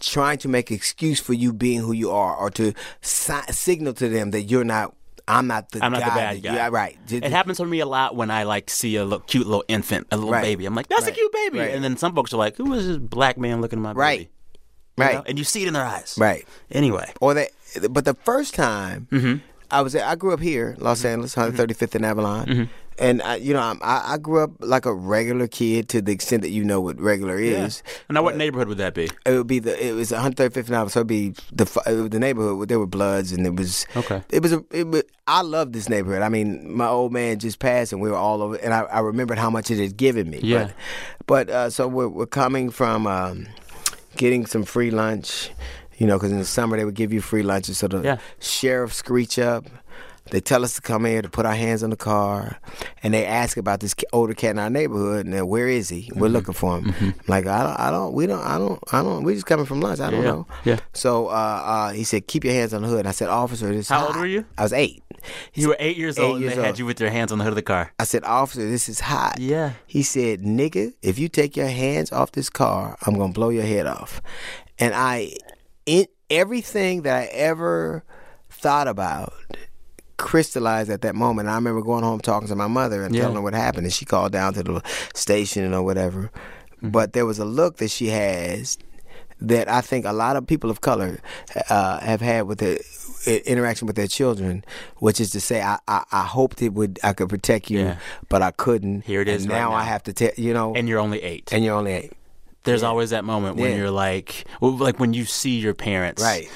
trying 0.00 0.38
to 0.38 0.48
make 0.48 0.70
excuse 0.70 1.18
for 1.20 1.32
you 1.32 1.52
being 1.52 1.80
who 1.80 1.92
you 1.92 2.10
are, 2.10 2.36
or 2.36 2.50
to 2.50 2.72
si- 3.00 3.50
signal 3.52 3.92
to 3.94 4.08
them 4.08 4.30
that 4.32 4.42
you're 4.42 4.64
not. 4.64 4.94
I'm 5.28 5.48
not 5.48 5.70
the 5.72 5.84
I'm 5.84 5.90
not 5.90 6.02
guy 6.02 6.08
the 6.08 6.14
bad 6.14 6.42
guy. 6.44 6.54
Yeah, 6.54 6.68
right. 6.70 6.96
It 7.10 7.24
happens 7.32 7.56
to 7.56 7.64
me 7.66 7.80
a 7.80 7.86
lot 7.86 8.14
when 8.14 8.30
I 8.30 8.44
like 8.44 8.70
see 8.70 8.94
a 8.94 9.02
little, 9.02 9.18
cute 9.26 9.44
little 9.44 9.64
infant, 9.66 10.06
a 10.12 10.16
little 10.16 10.30
Right. 10.30 10.42
baby. 10.42 10.66
I'm 10.66 10.74
like, 10.76 10.86
that's 10.86 11.08
a 11.08 11.10
cute 11.10 11.32
baby. 11.32 11.58
Right. 11.58 11.74
And 11.74 11.82
then 11.82 11.96
some 11.96 12.14
folks 12.14 12.32
are 12.32 12.36
like, 12.36 12.56
who 12.56 12.72
is 12.74 12.86
this 12.86 12.98
black 12.98 13.36
man 13.36 13.60
looking 13.60 13.80
at 13.80 13.82
my 13.82 13.92
Right. 13.92 14.18
baby? 14.20 14.30
You 14.98 15.04
Right. 15.04 15.14
know? 15.16 15.22
And 15.26 15.36
you 15.36 15.42
see 15.42 15.62
it 15.62 15.66
in 15.66 15.74
their 15.74 15.84
eyes. 15.84 16.14
Right. 16.16 16.46
Anyway. 16.70 17.12
Or 17.20 17.34
they, 17.34 17.48
but 17.90 18.04
the 18.04 18.14
first 18.14 18.54
time 18.54 19.08
Mm-hmm. 19.10 19.38
I 19.70 19.80
was, 19.82 19.94
I 19.96 20.14
grew 20.16 20.32
up 20.32 20.40
here, 20.40 20.76
Los 20.78 21.04
Angeles, 21.04 21.34
135th 21.34 21.94
and 21.94 22.04
Avalon. 22.06 22.68
and 22.98 23.20
I, 23.22 23.36
you 23.36 23.52
know, 23.52 23.60
I'm, 23.60 23.78
I, 23.82 24.14
I 24.14 24.18
grew 24.18 24.42
up 24.42 24.52
like 24.60 24.86
a 24.86 24.94
regular 24.94 25.46
kid 25.48 25.88
to 25.90 26.00
the 26.00 26.12
extent 26.12 26.42
that 26.42 26.50
you 26.50 26.64
know 26.64 26.80
what 26.80 27.00
regular 27.00 27.38
is. 27.38 27.82
And 28.08 28.14
now, 28.14 28.22
what 28.22 28.36
neighborhood 28.36 28.68
would 28.68 28.78
that 28.78 28.94
be? 28.94 29.10
It 29.26 29.32
would 29.32 29.46
be 29.46 29.58
the 29.58 29.74
it 29.84 29.92
was 29.92 30.10
135th 30.12 30.70
Avenue, 30.70 30.88
so 30.88 31.00
it'd 31.00 31.06
be 31.06 31.34
the 31.52 32.08
the 32.10 32.18
neighborhood. 32.18 32.68
There 32.68 32.78
were 32.78 32.86
Bloods, 32.86 33.32
and 33.32 33.46
it 33.46 33.56
was 33.56 33.86
Okay. 33.96 34.22
It 34.30 34.42
was 34.42 34.52
a. 34.52 34.64
It 34.70 34.86
was, 34.86 35.02
I 35.26 35.42
love 35.42 35.72
this 35.72 35.88
neighborhood. 35.88 36.22
I 36.22 36.28
mean, 36.28 36.72
my 36.74 36.86
old 36.86 37.12
man 37.12 37.38
just 37.38 37.58
passed, 37.58 37.92
and 37.92 38.00
we 38.00 38.08
were 38.08 38.16
all 38.16 38.40
over. 38.42 38.54
And 38.56 38.72
I, 38.72 38.82
I 38.82 39.00
remembered 39.00 39.38
how 39.38 39.50
much 39.50 39.70
it 39.70 39.78
had 39.80 39.96
given 39.96 40.30
me. 40.30 40.38
Yeah. 40.42 40.70
But, 41.26 41.48
but 41.48 41.50
uh, 41.50 41.70
so 41.70 41.88
we're 41.88 42.08
we're 42.08 42.26
coming 42.26 42.70
from 42.70 43.06
um, 43.06 43.46
getting 44.16 44.46
some 44.46 44.62
free 44.64 44.90
lunch. 44.90 45.50
You 45.96 46.06
know, 46.06 46.16
because 46.18 46.32
in 46.32 46.38
the 46.38 46.44
summer 46.44 46.76
they 46.76 46.84
would 46.84 46.94
give 46.94 47.12
you 47.12 47.20
free 47.20 47.42
lunches. 47.42 47.78
So 47.78 47.88
the 47.88 48.02
Yeah. 48.02 48.18
sheriff 48.38 48.92
screech 48.92 49.38
up. 49.38 49.64
They 50.32 50.40
tell 50.40 50.64
us 50.64 50.74
to 50.74 50.80
come 50.82 51.04
here 51.04 51.22
to 51.22 51.28
put 51.28 51.46
our 51.46 51.54
hands 51.54 51.84
on 51.84 51.90
the 51.90 51.96
car, 51.96 52.58
and 53.00 53.14
they 53.14 53.24
ask 53.24 53.56
about 53.56 53.78
this 53.78 53.94
older 54.12 54.34
cat 54.34 54.50
in 54.50 54.58
our 54.58 54.68
neighborhood. 54.68 55.24
And 55.24 55.32
then, 55.32 55.46
where 55.46 55.68
is 55.68 55.88
he? 55.88 56.08
Mm-hmm. 56.10 56.18
We're 56.18 56.28
looking 56.30 56.52
for 56.52 56.78
him. 56.80 56.92
I'm 57.00 57.14
like 57.28 57.46
I 57.46 57.62
don't, 57.62 57.78
I 57.78 57.90
don't, 57.92 58.12
we 58.12 58.26
don't, 58.26 58.44
I 58.44 58.58
don't, 58.58 58.80
I 58.92 59.02
don't. 59.04 59.22
We 59.22 59.34
just 59.34 59.46
coming 59.46 59.66
from 59.66 59.80
lunch. 59.80 60.00
I 60.00 60.10
don't 60.10 60.22
Yeah, 60.24 60.30
know. 60.32 60.46
yeah. 60.64 60.80
So 60.94 61.28
uh, 61.28 61.30
uh, 61.30 61.90
he 61.92 62.02
said, 62.02 62.26
"Keep 62.26 62.42
your 62.42 62.54
hands 62.54 62.74
on 62.74 62.82
the 62.82 62.88
hood." 62.88 62.98
And 62.98 63.08
I 63.08 63.12
said, 63.12 63.28
"Officer, 63.28 63.68
this." 63.68 63.82
is 63.82 63.88
How 63.88 64.08
old 64.08 64.16
were 64.16 64.26
you? 64.26 64.44
I 64.58 64.64
was 64.64 64.72
eight. 64.72 65.00
He 65.52 65.60
You 65.60 65.62
said- 65.62 65.68
were 65.68 65.76
eight 65.78 65.96
years 65.96 66.18
eight 66.18 66.22
old, 66.22 66.32
and 66.38 66.42
years 66.42 66.56
they 66.56 66.62
had 66.62 66.76
you 66.80 66.86
with 66.86 66.98
your 67.00 67.10
hands 67.10 67.30
on 67.30 67.38
the 67.38 67.44
hood 67.44 67.52
of 67.52 67.56
the 67.56 67.62
car. 67.62 67.92
I 68.00 68.02
said, 68.04 68.24
"Officer, 68.24 68.68
this 68.68 68.88
is 68.88 68.98
hot." 68.98 69.38
Yeah. 69.38 69.74
He 69.86 70.02
said, 70.02 70.42
"Nigga, 70.42 70.92
if 71.02 71.20
you 71.20 71.28
take 71.28 71.56
your 71.56 71.68
hands 71.68 72.10
off 72.10 72.32
this 72.32 72.50
car, 72.50 72.96
I'm 73.06 73.14
gonna 73.14 73.32
blow 73.32 73.50
your 73.50 73.62
head 73.64 73.86
off." 73.86 74.20
And 74.80 74.92
I, 74.92 75.34
in 75.86 76.06
everything 76.30 77.02
that 77.02 77.16
I 77.16 77.24
ever 77.26 78.04
thought 78.50 78.88
about 78.88 79.32
crystallized 80.16 80.90
at 80.90 81.02
that 81.02 81.14
moment. 81.14 81.48
I 81.48 81.54
remember 81.54 81.82
going 81.82 82.02
home 82.02 82.20
talking 82.20 82.48
to 82.48 82.56
my 82.56 82.66
mother 82.66 83.04
and 83.04 83.14
Yeah. 83.14 83.22
telling 83.22 83.36
her 83.36 83.42
what 83.42 83.54
happened, 83.54 83.84
and 83.84 83.92
she 83.92 84.04
called 84.04 84.32
down 84.32 84.54
to 84.54 84.62
the 84.62 84.82
station 85.14 85.72
or 85.74 85.82
whatever. 85.82 86.30
Mm-hmm. 86.78 86.88
But 86.90 87.12
there 87.12 87.26
was 87.26 87.38
a 87.38 87.44
look 87.44 87.76
that 87.78 87.90
she 87.90 88.08
has 88.08 88.78
that 89.40 89.68
I 89.68 89.82
think 89.82 90.06
a 90.06 90.12
lot 90.14 90.36
of 90.36 90.46
people 90.46 90.70
of 90.70 90.80
color 90.80 91.20
uh, 91.68 92.00
have 92.00 92.22
had 92.22 92.46
with 92.46 92.58
their 92.58 92.78
i- 93.26 93.42
interaction 93.44 93.86
with 93.86 93.94
their 93.96 94.06
children, 94.06 94.64
which 94.96 95.20
is 95.20 95.30
to 95.32 95.40
say, 95.40 95.60
I, 95.60 95.78
I, 95.86 96.04
I 96.10 96.22
hoped 96.22 96.62
it 96.62 96.72
would 96.72 96.98
I 97.04 97.12
could 97.12 97.28
protect 97.28 97.70
you, 97.70 97.80
Yeah. 97.80 97.96
but 98.30 98.40
I 98.40 98.50
couldn't. 98.52 99.02
Here 99.04 99.20
it 99.20 99.28
is 99.28 99.42
And 99.42 99.52
right 99.52 99.58
now, 99.58 99.72
I 99.72 99.82
have 99.82 100.02
to 100.04 100.14
tell 100.14 100.30
you 100.38 100.54
know, 100.54 100.74
And 100.74 100.88
you're 100.88 100.98
only 101.00 101.22
eight. 101.22 101.52
and 101.52 101.62
you're 101.62 101.74
only 101.76 101.92
eight. 101.92 102.12
There's 102.66 102.82
always 102.82 103.10
that 103.10 103.24
moment 103.24 103.56
when 103.56 103.70
Yeah. 103.70 103.76
you're 103.78 103.90
like, 103.90 104.44
well, 104.60 104.76
like 104.76 105.00
when 105.00 105.14
you 105.14 105.24
see 105.24 105.58
your 105.58 105.74
parents, 105.74 106.22
Right. 106.22 106.48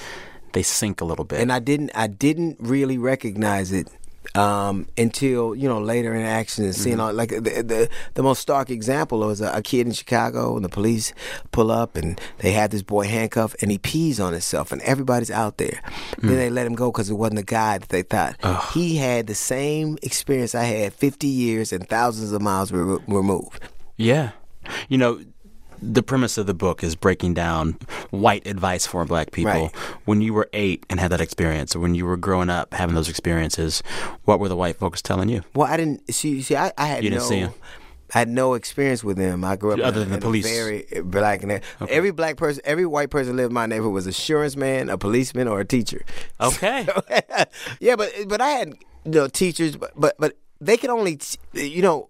They 0.53 0.63
sink 0.63 1.01
a 1.01 1.05
little 1.05 1.25
bit. 1.25 1.41
and 1.41 1.51
I 1.53 1.61
didn't 1.61 1.93
I 1.95 2.07
didn't 2.09 2.57
really 2.61 2.99
recognize 2.99 3.71
it 3.73 3.87
um, 4.35 4.87
until 4.99 5.55
you 5.55 5.69
know 5.69 5.81
later 5.81 6.15
in 6.15 6.23
action 6.27 6.65
and 6.65 6.75
Mm-hmm. 6.75 6.83
seeing 6.83 7.01
all 7.01 7.13
like 7.13 7.31
the, 7.31 7.63
the 7.63 7.89
the 8.15 8.23
most 8.23 8.41
stark 8.41 8.69
example 8.71 9.21
was 9.21 9.41
a, 9.41 9.51
a 9.53 9.63
kid 9.63 9.87
in 9.87 9.93
Chicago 9.93 10.57
and 10.57 10.65
the 10.65 10.69
police 10.69 11.15
pull 11.53 11.71
up 11.71 11.97
and 11.97 12.21
they 12.39 12.53
had 12.53 12.71
this 12.73 12.83
boy 12.83 13.07
handcuffed 13.07 13.57
and 13.63 13.71
he 13.71 13.79
pees 13.79 14.19
on 14.21 14.33
himself 14.33 14.73
and 14.73 14.83
everybody's 14.83 15.31
out 15.31 15.57
there. 15.59 15.81
Hmm. 16.21 16.27
Then 16.29 16.37
they 16.37 16.51
let 16.51 16.67
him 16.67 16.75
go 16.75 16.91
because 16.93 17.09
it 17.11 17.15
wasn't 17.15 17.37
the 17.37 17.45
guy 17.45 17.79
that 17.79 17.89
they 17.89 18.03
thought. 18.03 18.35
He 18.75 18.97
had 18.97 19.27
the 19.29 19.35
same 19.37 19.99
experience 20.03 20.55
I 20.55 20.65
had 20.65 20.93
50 20.95 21.27
years 21.29 21.73
and 21.73 21.89
thousands 21.89 22.33
of 22.33 22.43
miles 22.43 22.73
re- 22.73 22.99
removed. 23.07 23.63
Yeah. 23.97 24.31
You 24.89 24.99
know, 24.99 25.21
the 25.83 26.03
premise 26.03 26.39
of 26.39 26.47
the 26.47 26.55
book 26.55 26.83
is 26.85 26.95
breaking 26.95 27.35
down 27.35 27.79
white 28.11 28.47
advice 28.47 28.87
for 28.87 29.05
black 29.05 29.33
people. 29.33 29.53
Right. 29.53 29.77
When 30.05 30.21
you 30.21 30.35
were 30.35 30.49
eight 30.53 30.85
and 30.91 31.01
had 31.01 31.11
that 31.13 31.21
experience, 31.21 31.75
or 31.75 31.81
when 31.81 31.95
you 31.95 32.07
were 32.07 32.17
growing 32.17 32.51
up 32.51 32.75
having 32.75 32.95
those 32.95 33.09
experiences, 33.09 33.83
what 34.25 34.41
were 34.41 34.49
the 34.49 34.57
white 34.57 34.77
folks 34.77 35.03
telling 35.03 35.29
you? 35.29 35.43
Well, 35.55 35.69
I 35.71 35.77
didn't 35.77 36.13
see. 36.13 36.43
See, 36.43 36.57
I, 36.57 36.73
I 36.77 36.87
had 36.87 37.05
You 37.05 37.11
didn't 37.11 37.23
no. 37.23 37.29
see? 37.29 37.49
I 38.15 38.19
had 38.19 38.29
no 38.29 38.55
experience 38.55 39.05
with 39.05 39.17
them. 39.17 39.45
I 39.45 39.57
grew 39.57 39.73
up 39.73 39.81
Other 39.81 40.03
in, 40.03 40.11
than 40.11 40.21
the 40.21 40.25
police. 40.25 40.45
A 40.47 40.49
very 40.49 40.87
eh, 40.91 41.01
black 41.01 41.43
and 41.43 41.61
every 41.89 42.11
black 42.11 42.37
person, 42.37 42.63
every 42.65 42.87
white 42.87 43.11
person 43.11 43.37
lived 43.37 43.51
in 43.51 43.55
my 43.55 43.67
neighborhood 43.67 43.93
was 43.95 44.07
a 44.07 44.11
insurance 44.11 44.57
man, 44.57 44.89
a 44.91 44.99
policeman, 44.99 45.49
or 45.49 45.61
a 45.61 45.65
teacher. 45.65 46.05
Okay. 46.41 46.87
yeah, 47.81 47.97
but 47.97 48.13
but 48.27 48.41
I 48.41 48.51
had 48.51 48.75
you 49.05 49.13
know 49.13 49.29
teachers, 49.29 49.77
but 49.77 49.93
but, 49.95 50.17
but 50.19 50.37
they 50.61 50.77
could 50.77 50.91
only 50.91 51.17
t- 51.17 51.39
you 51.55 51.83
know. 51.83 52.10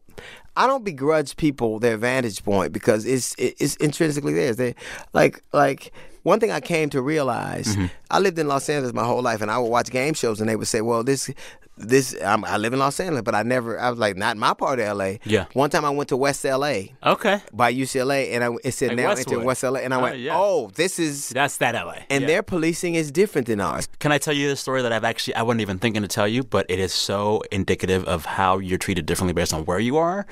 I 0.60 0.66
don't 0.66 0.84
begrudge 0.84 1.36
people 1.36 1.78
their 1.78 1.96
vantage 1.96 2.44
point 2.44 2.70
because 2.70 3.06
it's 3.06 3.34
it's 3.38 3.76
intrinsically 3.76 4.34
theirs. 4.34 4.56
They 4.56 4.74
like 5.14 5.42
like 5.54 5.90
one 6.22 6.38
thing 6.38 6.50
I 6.50 6.60
came 6.60 6.90
to 6.90 7.00
realize. 7.00 7.68
Mm-hmm. 7.68 7.86
I 8.10 8.18
lived 8.18 8.38
in 8.38 8.46
Los 8.46 8.68
Angeles 8.68 8.92
my 8.92 9.04
whole 9.04 9.22
life, 9.22 9.40
and 9.40 9.50
I 9.50 9.56
would 9.56 9.70
watch 9.70 9.90
game 9.90 10.12
shows, 10.12 10.38
and 10.38 10.50
they 10.50 10.56
would 10.56 10.68
say, 10.68 10.82
"Well, 10.82 11.02
this." 11.02 11.30
This 11.80 12.14
I'm, 12.22 12.44
I 12.44 12.56
live 12.56 12.72
in 12.72 12.78
Los 12.78 13.00
Angeles, 13.00 13.22
but 13.22 13.34
I 13.34 13.42
never. 13.42 13.78
I 13.78 13.90
was 13.90 13.98
like, 13.98 14.16
not 14.16 14.36
in 14.36 14.40
my 14.40 14.54
part 14.54 14.78
of 14.78 14.86
L.A. 14.86 15.18
Yeah. 15.24 15.46
One 15.54 15.70
time 15.70 15.84
I 15.84 15.90
went 15.90 16.08
to 16.10 16.16
West 16.16 16.44
L.A. 16.44 16.94
okay. 17.04 17.40
by 17.52 17.72
UCLA, 17.72 18.32
and 18.34 18.44
I, 18.44 18.50
it 18.64 18.72
said 18.72 18.88
Like 18.90 18.96
now 18.98 19.08
Westwood. 19.08 19.34
enter 19.34 19.46
West 19.46 19.64
L.A. 19.64 19.80
And 19.80 19.94
I 19.94 19.98
Oh, 19.98 20.02
went, 20.02 20.18
yeah. 20.18 20.36
oh, 20.36 20.70
this 20.74 20.98
is. 20.98 21.30
That's 21.30 21.56
that 21.58 21.74
LA. 21.74 21.96
And 22.10 22.22
Yeah. 22.22 22.26
their 22.26 22.42
policing 22.42 22.94
is 22.94 23.10
different 23.10 23.46
than 23.46 23.60
ours. 23.60 23.88
Can 23.98 24.12
I 24.12 24.18
tell 24.18 24.34
you 24.34 24.48
the 24.48 24.56
story 24.56 24.82
that 24.82 24.92
I've 24.92 25.04
actually 25.04 25.34
I 25.34 25.42
wasn't 25.42 25.62
even 25.62 25.78
thinking 25.78 26.02
to 26.02 26.08
tell 26.08 26.28
you, 26.28 26.42
but 26.42 26.66
it 26.68 26.78
is 26.78 26.92
so 26.92 27.42
indicative 27.50 28.04
of 28.04 28.24
how 28.24 28.58
you're 28.58 28.78
treated 28.78 29.06
differently 29.06 29.32
based 29.32 29.54
on 29.54 29.64
where 29.64 29.78
you 29.78 29.96
are. 29.96 30.26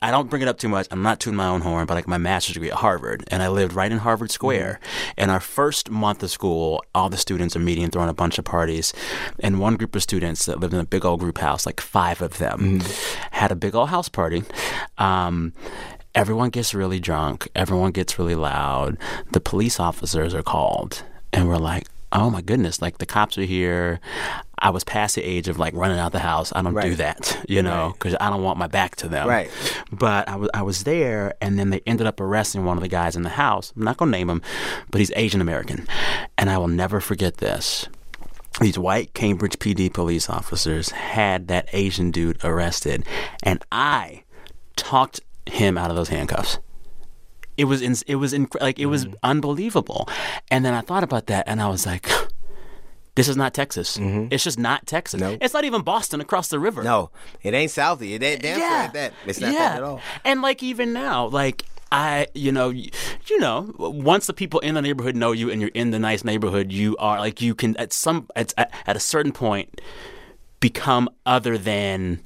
I 0.00 0.10
don't 0.10 0.28
bring 0.28 0.42
it 0.42 0.48
up 0.48 0.58
too 0.58 0.68
much. 0.68 0.86
I'm 0.90 1.02
not 1.02 1.20
tooting 1.20 1.36
my 1.36 1.46
own 1.46 1.60
horn, 1.60 1.86
but 1.86 1.94
like 1.94 2.08
my 2.08 2.18
master's 2.18 2.54
degree 2.54 2.70
at 2.70 2.78
Harvard, 2.78 3.24
and 3.28 3.42
I 3.42 3.48
lived 3.48 3.72
right 3.72 3.90
in 3.90 3.98
Harvard 3.98 4.28
mm-hmm. 4.28 4.32
Square. 4.34 4.80
And 5.16 5.30
our 5.30 5.40
first 5.40 5.90
month 5.90 6.22
of 6.22 6.30
school, 6.30 6.84
all 6.94 7.08
the 7.08 7.16
students 7.16 7.54
are 7.56 7.60
meeting, 7.60 7.88
throwing 7.90 8.08
a 8.08 8.14
bunch 8.14 8.38
of 8.38 8.44
parties, 8.44 8.92
and 9.40 9.60
one 9.60 9.76
group 9.76 9.94
of 9.94 10.02
students 10.02 10.46
that 10.46 10.58
lived 10.60 10.71
in 10.72 10.80
a 10.80 10.84
big 10.84 11.04
old 11.04 11.20
group 11.20 11.38
house, 11.38 11.66
like 11.66 11.80
five 11.80 12.22
of 12.22 12.38
them, 12.38 12.80
had 13.30 13.52
a 13.52 13.56
big 13.56 13.74
old 13.74 13.88
house 13.88 14.08
party. 14.08 14.42
Um, 14.98 15.52
everyone 16.14 16.50
gets 16.50 16.74
really 16.74 17.00
drunk. 17.00 17.48
Everyone 17.54 17.90
gets 17.92 18.18
really 18.18 18.34
loud. 18.34 18.98
The 19.32 19.40
police 19.40 19.80
officers 19.80 20.34
are 20.34 20.42
called, 20.42 21.02
and 21.32 21.48
we're 21.48 21.56
like, 21.56 21.86
"Oh 22.12 22.30
my 22.30 22.40
goodness!" 22.42 22.82
Like 22.82 22.98
the 22.98 23.06
cops 23.06 23.38
are 23.38 23.42
here. 23.42 24.00
I 24.58 24.70
was 24.70 24.84
past 24.84 25.16
the 25.16 25.24
age 25.24 25.48
of 25.48 25.58
like 25.58 25.74
running 25.74 25.98
out 25.98 26.12
the 26.12 26.20
house. 26.20 26.52
I 26.54 26.62
don't 26.62 26.80
do 26.80 26.94
that, 26.94 27.44
you 27.48 27.62
know, 27.62 27.90
because 27.94 28.14
I 28.20 28.30
don't 28.30 28.44
want 28.44 28.58
my 28.58 28.68
back 28.68 28.94
to 28.96 29.08
them. 29.08 29.28
Right. 29.28 29.50
But 29.90 30.28
I 30.28 30.36
was 30.36 30.50
I 30.54 30.62
was 30.62 30.84
there, 30.84 31.34
and 31.40 31.58
then 31.58 31.70
they 31.70 31.80
ended 31.84 32.06
up 32.06 32.20
arresting 32.20 32.64
one 32.64 32.76
of 32.76 32.82
the 32.82 32.88
guys 32.88 33.16
in 33.16 33.22
the 33.22 33.30
house. 33.30 33.72
I'm 33.76 33.82
not 33.82 33.96
gonna 33.96 34.12
name 34.12 34.30
him, 34.30 34.40
but 34.90 35.00
he's 35.00 35.10
Asian 35.16 35.40
American, 35.40 35.88
and 36.38 36.48
I 36.48 36.58
will 36.58 36.68
never 36.68 37.00
forget 37.00 37.38
this. 37.38 37.88
These 38.62 38.78
white 38.78 39.12
Cambridge 39.12 39.58
PD 39.58 39.92
police 39.92 40.30
officers 40.30 40.90
had 40.90 41.48
that 41.48 41.68
Asian 41.72 42.12
dude 42.12 42.42
arrested, 42.44 43.04
and 43.42 43.64
I 43.72 44.22
talked 44.76 45.20
him 45.46 45.76
out 45.76 45.90
of 45.90 45.96
those 45.96 46.10
handcuffs. 46.10 46.60
It 47.56 47.64
was 47.64 47.82
in, 47.82 47.96
it 48.06 48.16
was 48.16 48.32
in, 48.32 48.46
like 48.60 48.78
it 48.78 48.86
was 48.86 49.06
mm. 49.06 49.14
unbelievable. 49.24 50.08
And 50.48 50.64
then 50.64 50.74
I 50.74 50.80
thought 50.80 51.02
about 51.02 51.26
that, 51.26 51.44
and 51.48 51.60
I 51.60 51.68
was 51.68 51.86
like, 51.86 52.08
"This 53.16 53.28
is 53.28 53.36
not 53.36 53.52
Texas. 53.52 53.96
Mm-hmm. 53.96 54.28
It's 54.30 54.44
just 54.44 54.60
not 54.60 54.86
Texas. 54.86 55.20
No. 55.20 55.36
It's 55.40 55.54
not 55.54 55.64
even 55.64 55.82
Boston 55.82 56.20
across 56.20 56.48
the 56.48 56.60
river. 56.60 56.84
No, 56.84 57.10
it 57.42 57.54
ain't 57.54 57.72
Southie. 57.72 58.14
It 58.14 58.22
ain't 58.22 58.42
damn 58.42 58.58
sure 58.60 58.82
ain't 58.84 58.92
that. 58.92 59.12
It's 59.26 59.40
not 59.40 59.52
that 59.52 59.76
at 59.78 59.82
all. 59.82 60.00
And 60.24 60.40
like 60.40 60.62
even 60.62 60.92
now, 60.92 61.26
like 61.26 61.64
I, 61.92 62.26
you 62.34 62.50
know, 62.50 62.70
you, 62.70 62.90
you 63.26 63.38
know, 63.38 63.72
once 63.78 64.26
the 64.26 64.32
people 64.32 64.60
in 64.60 64.74
the 64.74 64.82
neighborhood 64.82 65.14
know 65.14 65.32
you 65.32 65.50
and 65.50 65.60
you're 65.60 65.70
in 65.74 65.90
the 65.90 65.98
nice 65.98 66.24
neighborhood, 66.24 66.72
you 66.72 66.96
are 66.98 67.18
like 67.18 67.42
you 67.42 67.54
can 67.54 67.76
at 67.76 67.92
some 67.92 68.28
at, 68.34 68.54
at 68.56 68.96
a 68.96 69.00
certain 69.00 69.32
point 69.32 69.80
become 70.58 71.10
other 71.26 71.58
than 71.58 72.20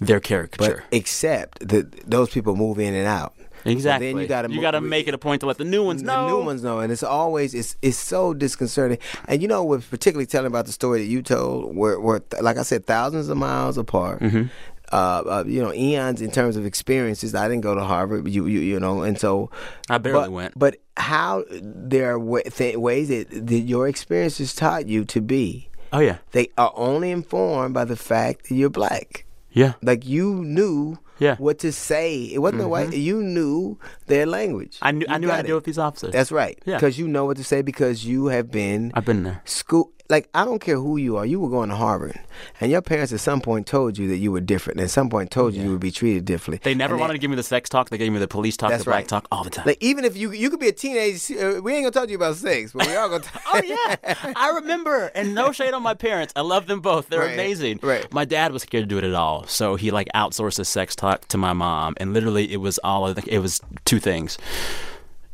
their 0.00 0.18
caricature. 0.18 0.84
But 0.90 0.96
except 0.96 1.68
that 1.68 2.10
those 2.10 2.30
people 2.30 2.56
move 2.56 2.80
in 2.80 2.94
and 2.94 3.06
out. 3.06 3.34
exactly. 3.64 4.08
then 4.08 4.20
you 4.20 4.26
gotta 4.26 4.50
you 4.50 4.60
got 4.60 4.72
to 4.72 4.80
make 4.80 5.06
it 5.06 5.14
a 5.14 5.18
point 5.18 5.40
to 5.42 5.46
let 5.46 5.58
the 5.58 5.64
new 5.64 5.84
ones 5.84 6.02
know. 6.02 6.26
the 6.26 6.36
new 6.36 6.44
ones 6.44 6.64
know, 6.64 6.80
and 6.80 6.90
it's 6.90 7.04
always 7.04 7.54
it's 7.54 7.76
it's 7.80 7.96
so 7.96 8.34
disconcerting. 8.34 8.98
And 9.28 9.40
you 9.40 9.46
know, 9.46 9.62
with 9.62 9.88
particularly 9.88 10.26
telling 10.26 10.48
about 10.48 10.66
the 10.66 10.72
story 10.72 10.98
that 10.98 11.06
you 11.06 11.22
told, 11.22 11.76
we're, 11.76 12.00
we're 12.00 12.20
like 12.40 12.56
I 12.56 12.64
said, 12.64 12.86
thousands 12.86 13.28
of 13.28 13.36
miles 13.36 13.78
apart. 13.78 14.20
Mm-hmm. 14.20 14.48
Uh, 14.92 15.22
uh, 15.26 15.44
you 15.46 15.62
know, 15.62 15.72
eons 15.72 16.20
in 16.20 16.30
terms 16.30 16.56
of 16.56 16.66
experiences. 16.66 17.34
I 17.34 17.48
didn't 17.48 17.62
go 17.62 17.74
to 17.74 17.82
Harvard, 17.82 18.28
you 18.28 18.46
you, 18.46 18.60
you 18.60 18.78
know, 18.78 19.02
and 19.02 19.18
so 19.18 19.50
I 19.88 19.96
barely 19.98 20.20
but, 20.28 20.32
went. 20.32 20.58
But 20.58 20.76
how 20.96 21.44
there 21.50 22.12
are 22.12 22.18
wa- 22.18 22.42
th- 22.44 22.76
ways 22.76 23.08
that, 23.08 23.30
that 23.46 23.60
your 23.60 23.88
experiences 23.88 24.54
taught 24.54 24.86
you 24.88 25.04
to 25.06 25.20
be. 25.22 25.68
Oh 25.94 26.00
yeah, 26.00 26.18
They 26.32 26.48
are 26.58 26.72
only 26.76 27.10
informed 27.10 27.74
by 27.74 27.84
the 27.84 27.96
fact 27.96 28.48
that 28.48 28.54
you're 28.54 28.70
black. 28.70 29.24
yeah. 29.50 29.74
Like 29.82 30.06
you 30.06 30.42
knew 30.44 30.98
Yeah. 31.18 31.34
Mm-hmm. 31.34 31.42
what 31.44 31.58
to 31.60 31.70
say. 31.72 32.24
It 32.32 32.38
wasn't 32.40 32.60
the 32.62 32.68
white. 32.68 32.92
You 32.92 33.22
knew 33.22 33.78
their 34.06 34.26
language. 34.26 34.78
I 34.82 34.90
knew 34.92 35.06
I 35.08 35.18
knew 35.18 35.28
how 35.28 35.36
to 35.36 35.44
it. 35.44 35.46
deal 35.46 35.56
with 35.56 35.64
these 35.64 35.78
officers. 35.78 36.12
That's 36.12 36.32
right. 36.32 36.58
Yeah. 36.64 36.76
Because 36.76 36.98
you 36.98 37.06
know 37.08 37.24
what 37.26 37.36
to 37.36 37.44
say 37.44 37.60
because 37.62 38.04
you 38.04 38.26
have 38.32 38.50
been 38.50 38.90
I've 38.94 39.04
been 39.04 39.22
there. 39.24 39.40
school. 39.44 39.92
Like 40.12 40.28
I 40.34 40.44
don't 40.44 40.60
care 40.60 40.76
who 40.76 40.98
you 40.98 41.16
are. 41.16 41.26
You 41.26 41.40
were 41.40 41.48
going 41.48 41.70
to 41.70 41.74
Harvard, 41.74 42.20
and 42.60 42.70
your 42.70 42.82
parents 42.82 43.12
at 43.12 43.20
some 43.20 43.40
point 43.40 43.66
told 43.66 43.96
you 43.98 44.06
that 44.08 44.18
you 44.18 44.30
were 44.30 44.40
different. 44.40 44.78
And 44.78 44.84
at 44.84 44.90
some 44.90 45.08
point 45.10 45.30
told 45.30 45.54
you 45.54 45.62
you 45.64 45.70
would 45.70 45.80
be 45.80 45.90
treated 45.90 46.24
differently. 46.26 46.60
They 46.62 46.74
never 46.74 46.94
And 46.94 47.00
wanted 47.00 47.14
to 47.14 47.18
give 47.18 47.30
me 47.30 47.36
the 47.36 47.42
sex 47.42 47.68
talk. 47.68 47.88
They 47.90 47.98
gave 47.98 48.12
me 48.12 48.18
the 48.18 48.28
police 48.28 48.56
talk, 48.56 48.70
the 48.70 48.84
black 48.84 48.86
right. 48.94 49.08
talk 49.08 49.26
all 49.32 49.42
the 49.42 49.50
time. 49.50 49.64
Like 49.66 49.78
even 49.80 50.04
if 50.04 50.16
you 50.16 50.30
you 50.32 50.50
could 50.50 50.60
be 50.60 50.68
a 50.68 50.72
teenage, 50.72 51.30
uh, 51.32 51.60
we 51.62 51.72
ain't 51.74 51.82
gonna 51.84 51.90
talk 51.90 52.04
to 52.04 52.10
you 52.10 52.16
about 52.16 52.36
sex, 52.36 52.72
but 52.72 52.86
we 52.86 52.94
are 52.94 53.08
gonna. 53.08 53.24
Talk. 53.24 53.42
Oh 53.54 53.60
yeah, 53.64 53.96
I 54.36 54.50
remember. 54.50 55.10
And 55.14 55.34
no 55.34 55.50
shade 55.58 55.74
on 55.74 55.82
my 55.82 55.94
parents. 55.94 56.32
I 56.36 56.42
love 56.42 56.66
them 56.66 56.80
both. 56.80 57.08
They're 57.08 57.20
Right, 57.20 57.32
amazing. 57.34 57.80
right. 57.82 58.10
My 58.12 58.24
dad 58.24 58.52
was 58.52 58.62
scared 58.62 58.84
to 58.84 58.88
do 58.88 58.98
it 58.98 59.04
at 59.04 59.14
all, 59.14 59.46
so 59.46 59.74
he 59.76 59.90
like 59.90 60.08
outsourced 60.14 60.56
the 60.56 60.64
sex 60.64 60.94
talk 60.94 61.26
to 61.28 61.38
my 61.38 61.52
mom, 61.52 61.94
and 61.96 62.12
literally 62.12 62.52
it 62.52 62.58
was 62.58 62.78
all 62.84 63.06
of 63.08 63.16
the, 63.16 63.22
it 63.34 63.38
was 63.40 63.60
two 63.84 63.98
things: 63.98 64.36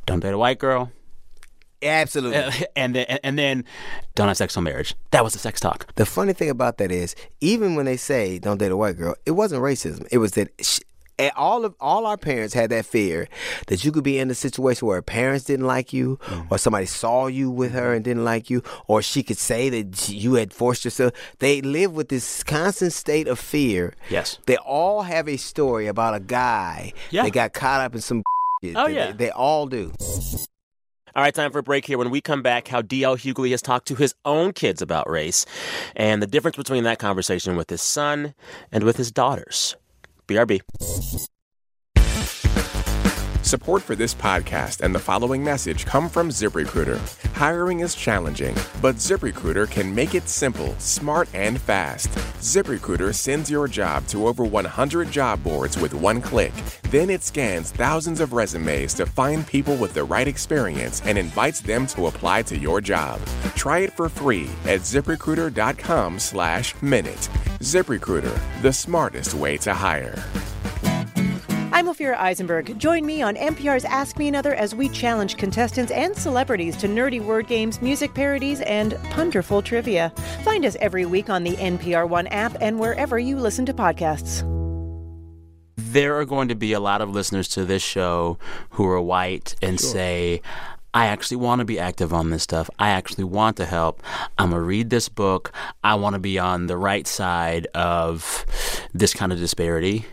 don't 0.07 0.21
date 0.21 0.33
a 0.35 0.39
white 0.39 0.59
girl, 0.59 0.91
Absolutely. 1.83 2.39
uh, 2.39 2.53
and 2.77 2.95
then 2.95 3.07
and 3.23 3.39
then 3.39 3.65
don't 4.15 4.29
have 4.29 4.37
sex 4.37 4.57
on 4.57 4.65
marriage. 4.65 4.95
That 5.13 5.25
was 5.25 5.33
the 5.33 5.39
sex 5.39 5.61
talk. 5.61 5.95
The 5.95 6.07
funny 6.07 6.33
thing 6.33 6.51
about 6.51 6.79
that 6.79 6.91
is, 6.91 7.15
even 7.41 7.75
when 7.77 7.87
they 7.87 7.97
say 7.97 8.39
don't 8.39 8.59
date 8.59 8.73
a 8.73 8.77
white 8.77 8.97
girl, 8.97 9.15
it 9.27 9.33
wasn't 9.33 9.63
racism. 9.63 10.07
It 10.11 10.19
was 10.19 10.33
that 10.33 10.49
sh- 10.61 10.81
and 11.21 11.33
all 11.37 11.65
of 11.65 11.75
all 11.81 12.07
our 12.07 12.17
parents 12.17 12.55
had 12.55 12.71
that 12.71 12.87
fear 12.87 13.27
that 13.67 13.85
you 13.85 13.91
could 13.91 14.05
be 14.05 14.21
in 14.21 14.31
a 14.31 14.37
situation 14.37 14.87
where 14.87 15.03
parents 15.03 15.47
didn't 15.47 15.67
like 15.67 15.93
you, 15.93 16.17
or 16.49 16.59
somebody 16.59 16.87
saw 16.87 17.27
you 17.27 17.51
with 17.51 17.73
her 17.73 17.93
and 17.93 18.05
didn't 18.05 18.25
like 18.25 18.49
you, 18.51 18.63
or 18.87 19.03
she 19.03 19.25
could 19.25 19.37
say 19.39 19.69
that 19.69 20.09
you 20.09 20.35
had 20.35 20.53
forced 20.53 20.85
yourself. 20.85 21.13
They 21.41 21.61
live 21.61 21.93
with 21.93 22.09
this 22.09 22.45
constant 22.45 22.93
state 22.93 23.27
of 23.27 23.41
fear. 23.41 23.95
Yes. 24.09 24.39
They 24.47 24.59
all 24.59 25.03
have 25.03 25.29
a 25.29 25.39
story 25.39 25.89
about 25.89 26.15
a 26.15 26.21
guy 26.21 26.93
Yeah. 27.11 27.25
that 27.25 27.33
got 27.33 27.53
caught 27.53 27.81
up 27.81 27.97
in 27.97 28.01
some. 28.01 28.23
Oh, 28.77 28.87
yeah. 28.89 29.07
they, 29.13 29.27
they 29.27 29.31
all 29.31 29.67
do. 29.67 29.93
All 31.17 31.23
right, 31.23 31.35
time 31.35 31.53
for 31.53 31.59
a 31.59 31.63
break 31.63 31.87
here. 31.87 31.99
When 31.99 32.11
we 32.11 32.21
come 32.21 32.43
back, 32.43 32.69
how 32.69 32.83
D.L. 32.83 33.17
Hughley 33.17 33.51
has 33.51 33.63
talked 33.63 33.89
to 33.89 33.95
his 33.95 34.15
own 34.25 34.53
kids 34.53 34.83
about 34.83 35.09
race 35.09 35.47
and 35.97 36.23
the 36.23 36.27
difference 36.27 36.57
between 36.57 36.85
that 36.85 36.99
conversation 36.99 37.57
with 37.57 37.71
his 37.71 37.83
son 37.83 38.35
and 38.71 38.85
with 38.85 38.97
his 38.97 39.11
daughters. 39.11 39.77
BRB. 40.27 40.61
Support 43.49 43.81
for 43.81 43.97
this 43.97 44.15
podcast 44.15 44.83
and 44.83 44.95
the 44.95 44.99
following 44.99 45.43
message 45.43 45.87
come 45.87 46.11
from 46.11 46.29
ZipRecruiter. 46.29 46.99
Hiring 47.33 47.81
is 47.81 47.95
challenging, 47.95 48.55
but 48.83 48.97
ZipRecruiter 48.97 49.71
can 49.71 49.95
make 49.95 50.15
it 50.15 50.29
simple, 50.29 50.75
smart, 50.79 51.31
and 51.33 51.59
fast. 51.59 52.11
ZipRecruiter 52.43 53.15
sends 53.15 53.51
your 53.51 53.67
job 53.67 54.07
to 54.09 54.27
over 54.27 54.45
100 54.45 55.11
job 55.11 55.43
boards 55.43 55.79
with 55.79 55.95
one 55.95 56.21
click. 56.21 56.53
Then 56.91 57.09
it 57.09 57.23
scans 57.23 57.71
thousands 57.71 58.21
of 58.21 58.35
resumes 58.35 58.93
to 58.93 59.07
find 59.07 59.47
people 59.47 59.77
with 59.77 59.95
the 59.95 60.05
right 60.05 60.29
experience 60.29 61.01
and 61.07 61.17
invites 61.17 61.63
them 61.63 61.87
to 61.87 62.09
apply 62.09 62.43
to 62.43 62.59
your 62.59 62.83
job. 62.83 63.19
Try 63.57 63.79
it 63.79 63.95
for 63.95 64.11
free 64.11 64.51
at 64.67 64.81
ziprecruiter.com 64.81 66.19
slash 66.19 66.75
minute. 66.83 67.31
ZipRecruiter, 67.61 68.39
the 68.61 68.75
smartest 68.75 69.33
way 69.33 69.57
to 69.57 69.73
hire. 69.73 70.23
I'm 71.79 71.87
Ophira 71.87 72.17
Eisenberg. 72.17 72.77
Join 72.77 73.07
me 73.07 73.23
on 73.23 73.37
NPR's 73.37 73.85
Ask 73.85 74.19
Me 74.19 74.27
Another 74.27 74.53
as 74.53 74.75
we 74.75 74.89
challenge 74.89 75.37
contestants 75.37 75.93
and 75.93 76.17
celebrities 76.17 76.77
to 76.79 76.89
nerdy 76.89 77.25
word 77.25 77.47
games, 77.47 77.81
music 77.81 78.15
parodies, 78.15 78.61
and 78.63 78.99
punderful 79.11 79.63
trivia. 79.63 80.13
Find 80.43 80.65
us 80.65 80.77
every 80.81 81.07
week 81.07 81.31
on 81.31 81.45
the 81.45 81.53
NPR 81.53 82.09
One 82.09 82.27
app 82.27 82.57
and 82.61 82.81
wherever 82.81 83.17
you 83.17 83.37
listen 83.37 83.65
to 83.67 83.73
podcasts. 83.73 84.41
There 85.77 86.19
are 86.19 86.25
going 86.25 86.49
to 86.49 86.57
be 86.57 86.73
a 86.73 86.81
lot 86.81 87.01
of 87.01 87.11
listeners 87.11 87.47
to 87.51 87.65
this 87.65 87.81
show 87.81 88.41
who 88.71 88.85
are 88.85 89.01
white 89.01 89.55
and 89.63 89.79
say, 89.79 90.43
I 90.93 91.07
actually 91.07 91.37
want 91.37 91.61
to 91.61 91.65
be 91.65 91.79
active 91.79 92.13
on 92.13 92.31
this 92.31 92.43
stuff. 92.43 92.69
I 92.81 92.89
actually 92.89 93.23
want 93.23 93.57
to 93.59 93.65
help. 93.65 94.03
I'm 94.37 94.51
going 94.51 94.61
to 94.61 94.67
read 94.67 94.91
this 94.91 95.09
book. 95.09 95.53
I 95.85 95.95
want 95.95 96.15
to 96.15 96.19
be 96.19 96.41
on 96.41 96.67
the 96.67 96.77
right 96.77 97.07
side 97.07 97.69
of 97.73 98.45
this 98.93 99.15
kind 99.15 99.33
of 99.33 99.39
disparity. 99.39 100.07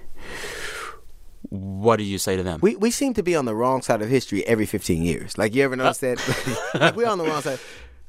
What 1.49 1.97
do 1.97 2.03
you 2.03 2.17
say 2.17 2.35
to 2.35 2.43
them? 2.43 2.59
We 2.61 2.75
we 2.75 2.91
seem 2.91 3.13
to 3.15 3.23
be 3.23 3.35
on 3.35 3.45
the 3.45 3.55
wrong 3.55 3.81
side 3.81 4.01
of 4.01 4.09
history 4.09 4.45
every 4.45 4.65
15 4.65 5.03
years. 5.03 5.37
Like 5.37 5.55
you 5.55 5.63
ever 5.63 5.75
notice 5.75 5.99
that? 5.99 6.19
Uh. 6.73 6.79
like 6.79 6.95
we're 6.95 7.07
on 7.07 7.17
the 7.17 7.25
wrong 7.25 7.41
side. 7.41 7.59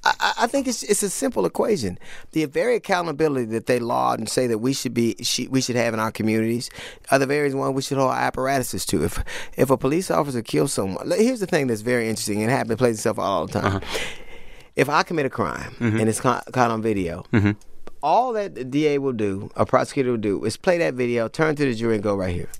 I, 0.05 0.33
I- 0.40 0.47
think 0.47 0.69
it's 0.69 0.83
it's 0.85 1.02
a 1.02 1.11
simple 1.11 1.47
equation. 1.47 1.99
The 2.33 2.45
very 2.45 2.76
accountability 2.76 3.47
that 3.47 3.66
they 3.66 3.81
laud 3.81 4.19
and 4.19 4.28
say 4.28 4.47
that 4.47 4.59
we 4.59 4.73
should 4.73 4.95
be 4.95 5.16
she, 5.23 5.49
we 5.49 5.61
should 5.61 5.76
have 5.76 5.95
in 5.95 6.00
our 6.00 6.12
communities 6.12 6.71
are 7.11 7.19
the 7.19 7.26
very 7.26 7.52
one 7.52 7.75
we 7.75 7.83
should 7.83 7.99
hold 7.99 8.11
our 8.11 8.19
apparatuses 8.19 8.87
to. 8.87 9.05
If 9.05 9.23
if 9.57 9.71
a 9.71 9.76
police 9.76 10.11
officer 10.11 10.43
kills 10.43 10.73
someone, 10.73 11.11
here's 11.11 11.40
the 11.40 11.47
thing 11.47 11.66
that's 11.66 11.81
very 11.81 12.09
interesting 12.09 12.43
and 12.43 12.50
happens 12.50 12.78
plays 12.78 12.97
itself 12.97 13.19
all 13.19 13.47
the 13.47 13.61
time. 13.61 13.76
Uh-huh. 13.76 13.99
If 14.76 14.90
I 14.90 15.02
commit 15.02 15.25
a 15.26 15.31
crime 15.31 15.75
mm-hmm. 15.78 15.99
and 15.99 16.09
it's 16.09 16.21
caught, 16.21 16.45
caught 16.52 16.71
on 16.71 16.83
video, 16.83 17.25
mm-hmm. 17.33 17.52
all 18.02 18.35
that 18.35 18.55
the 18.55 18.64
DA 18.64 18.99
will 18.99 19.14
do, 19.14 19.50
a 19.57 19.64
prosecutor 19.64 20.11
will 20.11 20.19
do, 20.19 20.45
is 20.45 20.59
play 20.59 20.76
that 20.78 20.93
video, 20.93 21.28
turn 21.28 21.57
to 21.57 21.64
the 21.64 21.75
jury, 21.75 21.95
and 21.95 22.05
go 22.05 22.14
right 22.14 22.35
here. 22.35 22.50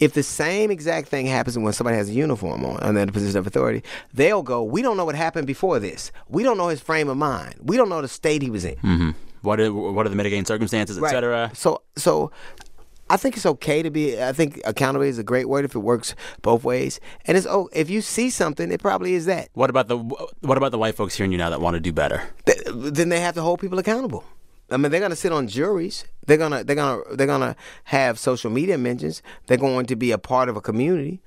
If 0.00 0.12
the 0.14 0.22
same 0.24 0.70
exact 0.70 1.08
thing 1.08 1.26
happens 1.26 1.56
when 1.58 1.72
somebody 1.72 1.96
has 1.96 2.08
a 2.08 2.12
uniform 2.12 2.64
on 2.64 2.78
and 2.82 2.96
they're 2.96 3.04
in 3.04 3.08
a 3.08 3.12
position 3.12 3.38
of 3.38 3.46
authority, 3.46 3.82
they'll 4.12 4.42
go, 4.42 4.62
We 4.62 4.82
don't 4.82 4.96
know 4.96 5.04
what 5.04 5.14
happened 5.14 5.46
before 5.46 5.78
this. 5.78 6.10
We 6.28 6.42
don't 6.42 6.58
know 6.58 6.68
his 6.68 6.80
frame 6.80 7.08
of 7.08 7.16
mind. 7.16 7.54
We 7.62 7.76
don't 7.76 7.88
know 7.88 8.02
the 8.02 8.08
state 8.08 8.42
he 8.42 8.50
was 8.50 8.64
in. 8.64 8.74
Mm-hmm. 8.76 9.10
What 9.42 9.60
are, 9.60 9.72
what 9.72 10.04
are 10.06 10.08
the 10.08 10.16
mitigating 10.16 10.46
circumstances, 10.46 10.98
et 10.98 11.02
Right. 11.02 11.10
cetera? 11.12 11.50
So, 11.54 11.82
so 11.96 12.32
I 13.10 13.18
think 13.18 13.36
it's 13.36 13.44
okay 13.46 13.82
to 13.82 13.90
be. 13.90 14.20
I 14.20 14.32
think 14.32 14.60
accountability 14.64 15.10
is 15.10 15.18
a 15.18 15.22
great 15.22 15.48
word 15.48 15.64
if 15.66 15.74
it 15.74 15.80
works 15.80 16.14
both 16.42 16.64
ways. 16.64 16.98
And 17.26 17.36
it's 17.36 17.46
oh, 17.46 17.68
if 17.74 17.90
you 17.90 18.00
see 18.00 18.30
something, 18.30 18.72
it 18.72 18.80
probably 18.80 19.12
is 19.14 19.26
that. 19.26 19.50
What 19.52 19.68
about 19.70 19.88
the 19.88 19.98
what 19.98 20.56
about 20.58 20.72
the 20.72 20.78
white 20.78 20.94
folks 20.96 21.14
hearing 21.14 21.30
you 21.30 21.36
now 21.38 21.50
that 21.50 21.60
want 21.60 21.74
to 21.74 21.80
do 21.80 21.92
better? 21.92 22.22
Th- 22.46 22.58
then 22.66 23.10
they 23.10 23.20
have 23.20 23.34
to 23.34 23.42
hold 23.42 23.60
people 23.60 23.78
accountable. 23.78 24.24
I 24.70 24.76
mean, 24.76 24.90
they're 24.90 25.00
gonna 25.00 25.16
sit 25.16 25.32
on 25.32 25.46
juries. 25.48 26.04
They're 26.26 26.38
gonna 26.38 26.64
they're 26.64 26.76
gonna 26.76 27.02
they're 27.12 27.26
gonna 27.26 27.54
have 27.84 28.18
social 28.18 28.50
media 28.50 28.78
mentions. 28.78 29.22
They're 29.46 29.58
going 29.58 29.86
to 29.86 29.96
be 29.96 30.10
a 30.10 30.18
part 30.18 30.48
of 30.48 30.56
a 30.56 30.60
community. 30.60 31.20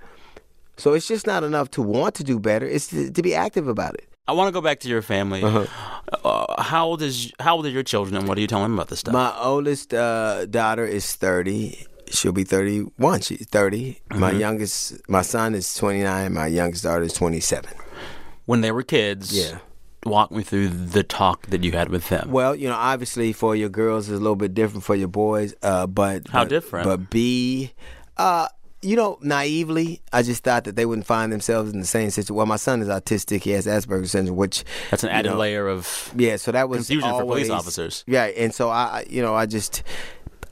So 0.78 0.94
it's 0.94 1.08
just 1.08 1.26
not 1.28 1.44
enough 1.44 1.70
to 1.72 1.82
want 1.82 2.16
to 2.16 2.24
do 2.24 2.40
better. 2.40 2.66
It's 2.68 2.88
to, 2.88 3.12
to 3.12 3.22
be 3.22 3.34
active 3.34 3.68
about 3.68 3.96
it. 3.96 4.08
I 4.28 4.34
want 4.34 4.48
to 4.50 4.52
go 4.52 4.62
back 4.62 4.80
to 4.82 4.90
your 4.90 5.02
family. 5.02 5.42
Uh, 5.44 6.62
how 6.62 6.86
old 6.88 7.02
is 7.02 7.32
how 7.40 7.56
old 7.56 7.66
are 7.66 7.70
your 7.70 7.84
children, 7.84 8.16
and 8.18 8.28
what 8.28 8.38
are 8.38 8.42
you 8.42 8.48
telling 8.48 8.66
them 8.66 8.74
about 8.74 8.90
this 8.90 9.00
stuff? 9.00 9.14
My 9.14 9.34
oldest 9.40 9.94
uh, 9.94 10.46
daughter 10.48 10.86
is 10.86 11.16
thirty. 11.16 11.86
She'll 12.10 12.32
be 12.32 12.44
thirty-one. 12.46 13.22
She's 13.22 13.46
30 13.48 14.00
My 14.16 14.32
youngest, 14.32 15.10
my 15.10 15.22
son 15.22 15.54
is 15.56 15.74
twenty-nine. 15.76 16.34
My 16.34 16.48
youngest 16.48 16.84
daughter 16.84 17.04
is 17.04 17.14
twenty-seven. 17.14 17.72
when 18.46 18.62
they 18.62 18.72
were 18.72 18.84
kids, 18.84 19.38
Yeah. 19.38 19.60
Walk 20.10 20.32
me 20.32 20.44
through 20.44 20.70
the 20.70 21.04
talk 21.04 21.48
that 21.48 21.64
you 21.64 21.72
had 21.74 21.90
with 21.90 22.10
them. 22.10 22.32
Well, 22.32 22.56
you 22.56 22.68
know, 22.68 22.76
obviously 22.76 23.34
for 23.34 23.56
your 23.56 23.70
girls 23.70 24.10
it's 24.10 24.16
a 24.18 24.22
little 24.22 24.36
bit 24.36 24.54
different 24.54 24.84
for 24.84 24.96
your 24.96 25.08
boys. 25.08 25.54
Uh, 25.62 25.88
but 25.88 26.28
How 26.30 26.44
but- 26.44 26.50
different? 26.50 26.86
But 26.86 27.10
B, 27.10 27.74
uh, 28.18 28.48
you 28.82 28.96
know, 28.96 29.18
naively, 29.22 30.02
I 30.14 30.22
just 30.22 30.44
thought 30.44 30.66
that 30.66 30.76
they 30.76 30.86
wouldn't 30.86 31.08
find 31.08 31.32
themselves 31.34 31.74
in 31.74 31.80
the 31.80 31.86
same 31.88 32.10
situation. 32.12 32.36
Well, 32.36 32.46
my 32.46 32.58
son 32.58 32.82
is 32.82 32.88
autistic; 32.88 33.42
he 33.42 33.50
has 33.52 33.66
Asperger's 33.66 34.12
syndrome, 34.12 34.38
which 34.38 34.64
That's 34.92 35.04
an 35.04 35.10
added 35.10 35.32
know, 35.32 35.38
layer 35.38 35.68
of 35.68 36.14
Yeah, 36.16 36.36
so 36.36 36.52
that 36.52 36.70
was 36.70 36.88
Confusion 36.88 37.10
for 37.10 37.24
police 37.26 37.50
officers. 37.50 38.04
Yeah, 38.08 38.26
and 38.26 38.54
so 38.54 38.70
I, 38.70 38.84
I- 39.00 39.06
you 39.10 39.22
know, 39.24 39.34
I 39.36 39.48
just 39.48 39.82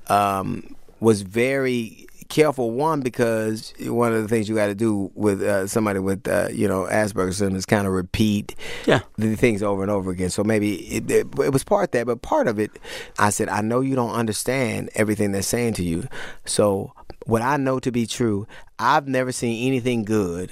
um, 0.08 0.76
was 1.00 1.22
very 1.22 2.05
careful. 2.30 2.72
One, 2.72 3.02
because 3.02 3.74
one 3.82 4.14
of 4.14 4.22
the 4.22 4.28
things 4.28 4.48
you 4.50 4.56
got 4.56 4.68
to 4.68 4.76
do 4.76 5.12
with 5.16 5.42
uh, 5.42 5.68
somebody 5.68 6.00
with 6.00 6.28
uh, 6.28 6.50
you 6.52 6.68
know 6.68 6.84
Asperger's 6.84 7.38
syndrome 7.38 7.58
is 7.58 7.66
kind 7.66 7.86
of 7.88 7.94
repeat 7.94 8.56
Yeah. 8.86 9.02
the 9.18 9.36
things 9.36 9.62
over 9.64 9.82
and 9.82 9.92
over 9.92 10.12
again. 10.12 10.30
So 10.30 10.44
maybe 10.44 10.76
it, 10.88 11.10
it, 11.12 11.28
it 11.40 11.54
was 11.54 11.64
part 11.64 11.92
that, 11.94 12.06
but 12.06 12.22
part 12.22 12.48
of 12.48 12.60
it, 12.60 12.72
I 13.20 13.30
said, 13.30 13.50
I 13.50 13.62
know 13.62 13.82
you 13.82 13.96
don't 13.96 14.12
understand 14.14 14.90
everything 14.96 15.32
they're 15.32 15.42
saying 15.42 15.74
to 15.76 15.84
you. 15.84 16.08
So 16.46 16.94
what 17.26 17.42
I 17.42 17.58
know 17.58 17.80
to 17.80 17.92
be 17.92 18.06
true, 18.06 18.48
I've 18.80 19.08
never 19.08 19.32
seen 19.32 19.68
anything 19.68 20.04
good 20.04 20.52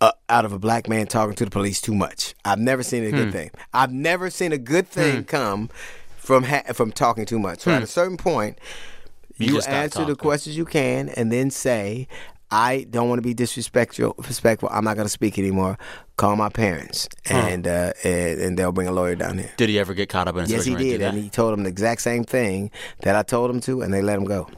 uh, 0.00 0.12
out 0.28 0.44
of 0.44 0.52
a 0.52 0.58
black 0.58 0.88
man 0.88 1.06
talking 1.06 1.34
to 1.36 1.44
the 1.44 1.50
police 1.50 1.80
too 1.80 1.94
much. 1.94 2.34
I've 2.44 2.58
never 2.58 2.82
seen 2.82 3.04
a 3.04 3.10
Hmm. 3.10 3.16
good 3.16 3.32
thing. 3.32 3.50
I've 3.72 3.92
never 3.92 4.28
seen 4.30 4.52
a 4.52 4.58
good 4.58 4.86
thing 4.88 5.24
come 5.24 5.70
from 6.18 6.42
ha- 6.44 6.64
from 6.74 6.92
talking 6.92 7.24
too 7.24 7.38
much. 7.38 7.60
So 7.60 7.70
at 7.70 7.82
a 7.82 7.86
certain 7.86 8.16
point, 8.16 8.58
Hmm. 8.58 8.95
You 9.38 9.54
you, 9.54 9.60
answer 9.60 10.04
the 10.04 10.16
questions 10.16 10.56
you 10.56 10.64
can, 10.64 11.08
and 11.10 11.30
then 11.32 11.50
say. 11.50 12.08
I 12.48 12.86
don't 12.88 13.08
want 13.08 13.18
to 13.18 13.22
be 13.22 13.34
disrespectful. 13.34 14.14
Respectful. 14.18 14.68
I'm 14.70 14.84
not 14.84 14.94
going 14.94 15.06
to 15.06 15.10
speak 15.12 15.36
anymore. 15.36 15.76
Call 16.16 16.36
my 16.36 16.48
parents, 16.48 17.08
and, 17.28 17.66
uh, 17.66 17.92
and 18.04 18.40
and 18.40 18.56
they'll 18.56 18.70
bring 18.70 18.86
a 18.86 18.92
lawyer 18.92 19.16
down 19.16 19.38
here. 19.38 19.50
Did 19.56 19.68
he 19.68 19.80
ever 19.80 19.94
get 19.94 20.08
caught 20.08 20.28
up 20.28 20.36
in 20.36 20.44
a 20.44 20.46
Yes, 20.46 20.64
he 20.64 20.76
did, 20.76 21.02
and 21.02 21.18
he 21.18 21.28
told 21.28 21.52
them 21.54 21.64
the 21.64 21.68
exact 21.70 22.02
same 22.02 22.22
thing 22.22 22.70
that 23.00 23.16
I 23.16 23.24
told 23.24 23.50
him 23.50 23.60
to, 23.62 23.82
and 23.82 23.92
they 23.92 24.00
let 24.00 24.16
him 24.16 24.26
go. 24.26 24.48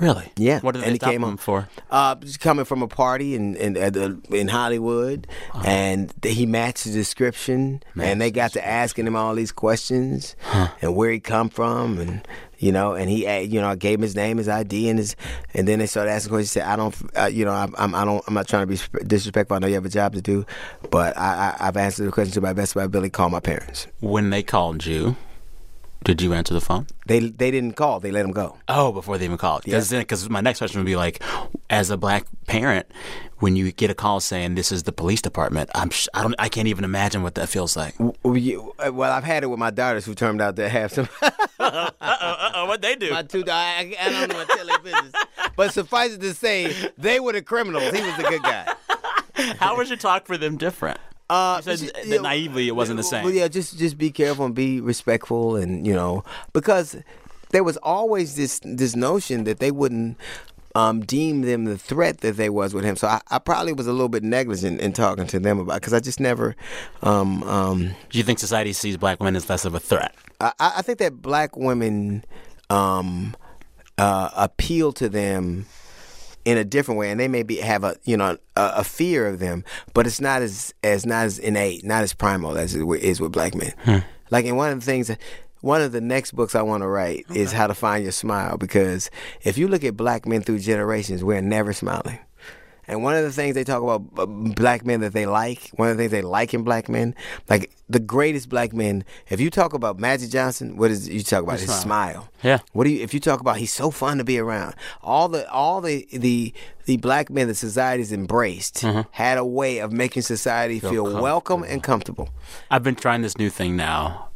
Really? 0.00 0.32
Yeah, 0.36 0.60
What 0.60 0.72
did 0.72 0.78
and 0.78 0.88
they 0.88 0.92
he 0.92 0.96
stop 0.96 1.10
came 1.10 1.22
him 1.22 1.36
for? 1.36 1.68
Uh, 1.90 2.16
coming 2.40 2.64
from 2.64 2.82
a 2.82 2.88
party 2.88 3.34
in 3.34 3.54
in 3.54 3.76
in 4.30 4.48
Hollywood, 4.48 5.26
and 5.64 6.12
he 6.24 6.46
matched 6.46 6.84
the 6.84 6.90
description, 6.92 7.82
and 8.00 8.20
they 8.20 8.30
got 8.30 8.52
to 8.54 8.66
asking 8.66 9.06
him 9.06 9.14
all 9.14 9.34
these 9.34 9.52
questions, 9.52 10.34
and 10.80 10.96
where 10.96 11.10
he 11.10 11.20
come 11.20 11.50
from, 11.50 11.98
and 11.98 12.26
you 12.60 12.72
know, 12.72 12.92
and 12.92 13.10
he, 13.10 13.26
uh, 13.26 13.38
you 13.38 13.60
know, 13.60 13.68
I 13.68 13.74
gave 13.74 13.98
him 13.98 14.02
his 14.02 14.14
name, 14.14 14.36
his 14.36 14.46
ID, 14.48 14.90
and 14.90 14.98
his, 14.98 15.16
and 15.54 15.66
then 15.66 15.78
they 15.78 15.86
started 15.86 16.10
asking 16.10 16.28
questions. 16.30 16.52
He 16.54 16.60
said, 16.60 16.68
"I 16.68 16.76
don't, 16.76 16.94
uh, 17.18 17.24
you 17.24 17.44
know, 17.46 17.52
I'm, 17.52 17.74
I'm, 17.76 17.94
I 17.94 18.04
don't, 18.04 18.22
I'm 18.28 18.34
not 18.34 18.46
trying 18.46 18.68
to 18.68 18.72
be 18.72 19.04
disrespectful. 19.04 19.56
I 19.56 19.58
know 19.60 19.66
you 19.66 19.74
have 19.74 19.86
a 19.86 19.88
job 19.88 20.12
to 20.12 20.20
do, 20.20 20.44
but 20.90 21.16
I, 21.16 21.56
I, 21.58 21.68
I've 21.68 21.76
answered 21.76 22.04
the 22.04 22.12
question 22.12 22.34
to 22.34 22.40
my 22.42 22.52
best 22.52 22.72
of 22.72 22.76
my 22.76 22.84
ability. 22.84 23.10
Call 23.10 23.30
my 23.30 23.40
parents. 23.40 23.86
When 24.00 24.30
they 24.30 24.42
called 24.42 24.84
you, 24.84 25.16
did 26.04 26.22
you 26.22 26.32
answer 26.32 26.54
the 26.54 26.60
phone? 26.60 26.86
They, 27.06 27.20
they 27.20 27.50
didn't 27.50 27.72
call. 27.72 28.00
They 28.00 28.10
let 28.10 28.24
him 28.24 28.32
go. 28.32 28.56
Oh, 28.68 28.90
before 28.92 29.18
they 29.18 29.24
even 29.26 29.36
called. 29.38 29.64
Because 29.64 29.90
because 29.90 30.28
my 30.30 30.40
next 30.40 30.58
question 30.58 30.80
would 30.80 30.86
be 30.86 30.96
like, 30.96 31.22
as 31.68 31.90
a 31.90 31.96
black 31.96 32.24
parent, 32.46 32.86
when 33.38 33.56
you 33.56 33.70
get 33.72 33.90
a 33.90 33.94
call 33.94 34.20
saying 34.20 34.54
this 34.54 34.72
is 34.72 34.84
the 34.84 34.92
police 34.92 35.20
department, 35.22 35.70
I'm 35.74 35.90
sh- 35.90 36.08
I 36.14 36.22
don't 36.22 36.34
I 36.38 36.48
can't 36.48 36.68
even 36.68 36.84
imagine 36.84 37.22
what 37.22 37.34
that 37.36 37.48
feels 37.48 37.76
like. 37.76 37.94
Well, 38.22 38.36
you- 38.36 38.72
uh, 38.78 38.92
well, 38.92 39.12
I've 39.12 39.24
had 39.24 39.42
it 39.42 39.48
with 39.48 39.58
my 39.58 39.70
daughters 39.70 40.04
who 40.04 40.14
turned 40.14 40.40
out 40.40 40.56
to 40.56 40.68
have 40.68 40.92
some. 40.92 41.08
Uh 41.62 41.90
oh, 42.54 42.64
what 42.66 42.80
they 42.80 42.96
do? 42.96 43.10
my 43.10 43.22
two 43.22 43.42
daughters, 43.42 43.94
I, 44.00 44.06
I 44.06 44.10
don't 44.10 44.32
want 44.34 44.48
to 44.48 44.56
tell 44.56 44.66
their 44.66 44.78
business, 44.78 45.12
but 45.56 45.72
suffice 45.74 46.12
it 46.14 46.20
to 46.22 46.32
say, 46.34 46.74
they 46.96 47.20
were 47.20 47.32
the 47.32 47.42
criminals. 47.42 47.84
He 47.92 48.00
was 48.02 48.16
the 48.16 48.22
good 48.22 48.42
guy. 48.42 48.72
How 49.58 49.76
was 49.76 49.88
your 49.90 49.98
talk 49.98 50.26
for 50.26 50.38
them 50.38 50.56
different? 50.56 50.98
Uh, 51.30 51.62
You 51.64 51.76
said 51.76 51.92
you 52.04 52.16
know, 52.16 52.22
naively 52.22 52.66
it 52.66 52.74
wasn't 52.74 52.96
the 52.96 53.04
same. 53.04 53.24
Well, 53.24 53.32
yeah, 53.32 53.46
just 53.48 53.78
just 53.78 53.96
be 53.96 54.10
careful 54.10 54.44
and 54.44 54.54
be 54.54 54.80
respectful, 54.80 55.54
and 55.56 55.86
you 55.86 55.94
know, 55.94 56.24
because 56.52 56.96
there 57.50 57.62
was 57.62 57.76
always 57.78 58.34
this 58.34 58.60
this 58.64 58.96
notion 58.96 59.44
that 59.44 59.60
they 59.60 59.70
wouldn't 59.70 60.18
um, 60.74 61.00
deem 61.00 61.42
them 61.42 61.64
the 61.64 61.78
threat 61.78 62.18
that 62.18 62.36
they 62.36 62.48
was 62.48 62.74
with 62.74 62.84
him. 62.84 62.96
So 62.96 63.08
I, 63.08 63.20
I 63.30 63.38
probably 63.38 63.72
was 63.72 63.86
a 63.86 63.92
little 63.92 64.08
bit 64.08 64.22
negligent 64.22 64.80
in 64.80 64.92
talking 64.92 65.26
to 65.28 65.38
them 65.38 65.58
about 65.58 65.74
because 65.80 65.92
I 65.92 66.00
just 66.00 66.20
never. 66.20 66.56
Um, 67.02 67.42
um, 67.44 67.90
Do 68.08 68.18
you 68.18 68.24
think 68.24 68.38
society 68.38 68.72
sees 68.72 68.96
black 68.96 69.20
women 69.20 69.36
as 69.36 69.48
less 69.48 69.64
of 69.64 69.74
a 69.74 69.80
threat? 69.80 70.14
I, 70.40 70.52
I 70.58 70.82
think 70.82 70.98
that 70.98 71.20
black 71.22 71.56
women 71.56 72.24
um, 72.70 73.36
uh, 73.98 74.30
appeal 74.34 74.92
to 74.94 75.08
them 75.08 75.66
in 76.44 76.56
a 76.58 76.64
different 76.64 76.98
way, 76.98 77.10
and 77.10 77.20
they 77.20 77.28
maybe 77.28 77.56
have 77.56 77.84
a 77.84 77.96
you 78.04 78.16
know 78.16 78.36
a, 78.56 78.72
a 78.76 78.84
fear 78.84 79.26
of 79.26 79.38
them, 79.38 79.64
but 79.94 80.06
it's 80.06 80.20
not 80.20 80.42
as 80.42 80.74
as 80.82 81.06
not 81.06 81.24
as 81.24 81.38
innate, 81.38 81.84
not 81.84 82.02
as 82.02 82.12
primal 82.12 82.56
as 82.56 82.74
it 82.74 82.86
is 83.00 83.20
with 83.20 83.32
black 83.32 83.54
men. 83.54 83.72
Hmm. 83.84 83.98
Like 84.30 84.44
in 84.44 84.56
one 84.56 84.72
of 84.72 84.80
the 84.80 84.86
things. 84.86 85.10
One 85.62 85.82
of 85.82 85.92
the 85.92 86.00
next 86.00 86.32
books 86.32 86.54
I 86.54 86.62
want 86.62 86.82
to 86.82 86.86
write 86.86 87.26
is 87.34 87.52
How 87.52 87.66
to 87.66 87.74
Find 87.74 88.02
Your 88.02 88.12
Smile 88.12 88.56
because 88.56 89.10
if 89.42 89.58
you 89.58 89.68
look 89.68 89.84
at 89.84 89.94
black 89.94 90.24
men 90.24 90.40
through 90.40 90.60
generations, 90.60 91.22
we're 91.22 91.42
never 91.42 91.74
smiling. 91.74 92.18
And 92.90 93.04
one 93.04 93.14
of 93.14 93.22
the 93.22 93.30
things 93.30 93.54
they 93.54 93.62
talk 93.62 93.84
about 93.84 94.02
uh, 94.18 94.26
black 94.26 94.84
men 94.84 95.00
that 95.02 95.12
they 95.12 95.24
like, 95.24 95.70
one 95.76 95.90
of 95.90 95.96
the 95.96 96.02
things 96.02 96.10
they 96.10 96.22
like 96.22 96.52
in 96.52 96.64
black 96.64 96.88
men, 96.88 97.14
like 97.48 97.70
the 97.88 98.00
greatest 98.00 98.48
black 98.48 98.72
men. 98.72 99.04
If 99.28 99.40
you 99.40 99.48
talk 99.48 99.74
about 99.74 100.00
Magic 100.00 100.28
Johnson, 100.28 100.76
what 100.76 100.90
is 100.90 101.08
you 101.08 101.22
talk 101.22 101.44
about? 101.44 101.60
His 101.60 101.72
smile. 101.72 102.28
Yeah. 102.42 102.58
What 102.72 102.84
do 102.84 102.90
you? 102.90 103.00
If 103.00 103.14
you 103.14 103.20
talk 103.20 103.40
about 103.40 103.58
he's 103.58 103.72
so 103.72 103.92
fun 103.92 104.18
to 104.18 104.24
be 104.24 104.40
around. 104.40 104.74
All 105.02 105.28
the 105.28 105.48
all 105.52 105.80
the 105.80 106.08
the 106.12 106.52
the 106.86 106.96
black 106.96 107.30
men 107.30 107.46
that 107.46 107.54
society's 107.54 108.10
embraced 108.10 108.84
had 109.12 109.38
a 109.38 109.44
way 109.44 109.78
of 109.78 109.92
making 109.92 110.22
society 110.22 110.80
feel, 110.80 111.22
welcome 111.22 111.62
and 111.62 111.84
comfortable. 111.84 112.30
I've 112.72 112.82
been 112.82 112.96
trying 112.96 113.22
this 113.22 113.38
new 113.38 113.50
thing 113.50 113.76
now 113.76 114.30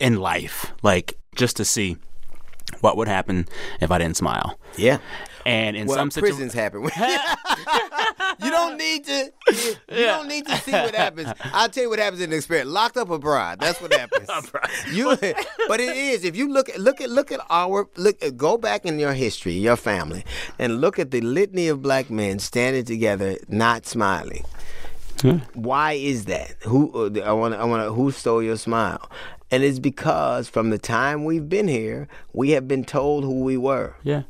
in 0.00 0.16
life, 0.16 0.72
like 0.82 1.18
just 1.36 1.58
to 1.58 1.66
see 1.66 1.98
what 2.80 2.96
would 2.96 3.08
happen 3.08 3.46
if 3.80 3.90
I 3.90 3.98
didn't 3.98 4.16
smile. 4.16 4.58
Yeah. 4.76 4.98
And 5.46 5.74
in 5.76 5.86
well, 5.86 5.96
some 5.96 6.10
situations, 6.10 6.52
prisons 6.52 6.54
happen. 6.54 6.82
you 8.44 8.50
don't 8.50 8.76
need 8.76 9.04
to. 9.06 9.32
You, 9.52 9.74
you 9.90 10.04
don't 10.04 10.28
need 10.28 10.46
to 10.46 10.56
see 10.58 10.72
what 10.72 10.94
happens. 10.94 11.32
I'll 11.52 11.68
tell 11.68 11.84
you 11.84 11.90
what 11.90 11.98
happens 11.98 12.20
in 12.20 12.30
the 12.30 12.36
experience. 12.36 12.70
Locked 12.70 12.98
up 12.98 13.10
a 13.10 13.18
bride. 13.18 13.58
That's 13.58 13.80
what 13.80 13.92
happens. 13.92 14.28
you, 14.92 15.16
but 15.66 15.80
it 15.80 15.96
is. 15.96 16.24
If 16.24 16.36
you 16.36 16.52
look 16.52 16.68
at 16.68 16.78
look 16.78 17.00
at 17.00 17.08
look 17.10 17.32
at 17.32 17.40
our 17.48 17.88
look. 17.96 18.18
Go 18.36 18.58
back 18.58 18.84
in 18.84 18.98
your 18.98 19.14
history, 19.14 19.54
your 19.54 19.76
family, 19.76 20.24
and 20.58 20.80
look 20.80 20.98
at 20.98 21.10
the 21.10 21.22
litany 21.22 21.68
of 21.68 21.80
black 21.80 22.10
men 22.10 22.38
standing 22.38 22.84
together, 22.84 23.38
not 23.48 23.86
smiling. 23.86 24.44
Why 25.54 25.92
is 25.92 26.26
that? 26.26 26.54
Who 26.62 26.90
uh, 26.94 27.20
I 27.20 27.32
want 27.32 27.54
I 27.54 27.64
want 27.64 27.94
who 27.94 28.10
stole 28.10 28.42
your 28.42 28.56
smile? 28.56 29.10
And 29.50 29.62
it's 29.64 29.78
because 29.78 30.48
from 30.48 30.70
the 30.70 30.78
time 30.78 31.24
we've 31.24 31.48
been 31.48 31.68
here, 31.68 32.08
we 32.32 32.50
have 32.50 32.68
been 32.68 32.84
told 32.84 33.24
who 33.24 33.40
we 33.42 33.56
were. 33.56 33.94
yeah. 34.02 34.22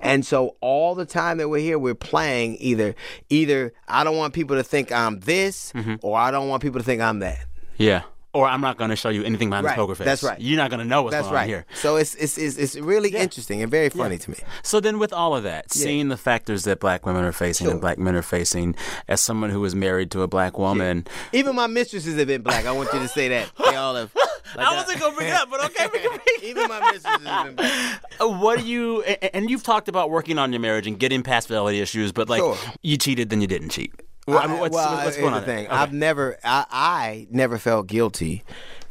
And 0.00 0.24
so 0.24 0.56
all 0.62 0.94
the 0.94 1.04
time 1.04 1.36
that 1.38 1.48
we're 1.50 1.60
here, 1.60 1.78
we're 1.78 1.94
playing 1.94 2.56
either 2.60 2.94
either 3.28 3.72
I 3.86 4.04
don't 4.04 4.16
want 4.16 4.32
people 4.32 4.56
to 4.56 4.62
think 4.64 4.90
I'm 4.90 5.20
this, 5.20 5.70
mm-hmm. 5.74 5.96
or 6.02 6.18
I 6.18 6.30
don't 6.30 6.48
want 6.48 6.62
people 6.62 6.80
to 6.80 6.84
think 6.84 7.02
I'm 7.02 7.18
that. 7.20 7.44
Yeah. 7.76 8.02
Or 8.32 8.46
I'm 8.46 8.60
not 8.62 8.76
going 8.78 8.90
to 8.90 8.96
show 8.96 9.10
you 9.10 9.22
anything 9.22 9.48
behind 9.50 9.64
Right. 9.64 9.72
this 9.72 9.76
poker 9.76 9.94
face. 9.94 10.04
That's 10.06 10.22
right. 10.22 10.40
You're 10.40 10.56
not 10.58 10.70
going 10.70 10.80
to 10.80 10.84
know 10.86 11.02
what's 11.02 11.12
That's 11.14 11.26
going 11.26 11.34
right. 11.36 11.42
on 11.42 11.48
here. 11.48 11.66
So 11.74 11.96
it's 11.96 12.14
it's 12.16 12.36
it's, 12.38 12.56
it's 12.56 12.76
really 12.76 13.10
interesting 13.10 13.62
and 13.62 13.70
very 13.70 13.88
funny 13.90 14.18
to 14.18 14.30
me. 14.30 14.36
So 14.62 14.80
then, 14.80 14.98
with 14.98 15.12
all 15.12 15.36
of 15.36 15.42
that, 15.44 15.70
seeing 15.72 16.08
the 16.08 16.16
factors 16.18 16.64
that 16.64 16.80
black 16.80 17.06
women 17.06 17.24
are 17.24 17.32
facing 17.32 17.66
Sure. 17.66 17.72
and 17.72 17.80
black 17.80 17.98
men 17.98 18.14
are 18.16 18.22
facing, 18.22 18.74
as 19.08 19.20
someone 19.20 19.50
who 19.50 19.64
is 19.64 19.74
married 19.74 20.10
to 20.12 20.22
a 20.22 20.26
black 20.26 20.58
woman, 20.58 21.06
Even 21.32 21.54
my 21.54 21.66
mistresses 21.66 22.18
have 22.18 22.26
been 22.28 22.42
black. 22.42 22.64
I 22.66 22.72
want 22.72 22.92
you 22.94 22.98
to 22.98 23.08
say 23.08 23.28
that 23.28 23.50
they 23.70 23.76
all 23.76 23.94
have. 23.94 24.10
like 24.56 24.66
I 24.66 24.74
wasn't 24.74 25.00
gonna 25.00 25.16
bring 25.16 25.28
it 25.28 25.34
up, 25.34 25.50
but 25.50 25.64
okay, 25.66 25.86
we 25.92 25.98
can 25.98 26.08
bring 26.10 26.20
it 26.26 26.44
Even 26.44 26.68
my 26.68 26.80
mistresses 26.92 27.26
have 27.26 27.46
been 27.46 27.54
black. 27.56 28.02
Uh, 28.20 28.28
what 28.28 28.58
do 28.60 28.66
you 28.66 29.02
and 29.02 29.50
you've 29.50 29.62
talked 29.62 29.88
about 29.88 30.10
working 30.10 30.38
on 30.38 30.52
your 30.52 30.60
marriage 30.60 30.86
and 30.86 30.98
getting 30.98 31.22
past 31.22 31.48
fidelity 31.48 31.80
issues, 31.80 32.12
but 32.12 32.28
like 32.28 32.40
Sure. 32.40 32.56
you 32.82 32.96
cheated, 32.96 33.30
then 33.30 33.40
you 33.40 33.46
didn't 33.46 33.70
cheat. 33.70 33.92
Well, 34.26 34.38
I 34.38 34.46
mean, 34.48 34.58
what's, 34.58 34.74
well, 34.74 34.92
what's 34.92 35.02
here's 35.02 35.16
going 35.18 35.34
on? 35.34 35.40
the 35.40 35.46
there? 35.46 35.56
thing. 35.56 35.66
Okay. 35.66 35.74
I've 35.76 35.92
never, 35.92 36.36
I, 36.42 36.64
I 36.70 37.26
never 37.30 37.58
felt 37.58 37.86
guilty 37.86 38.42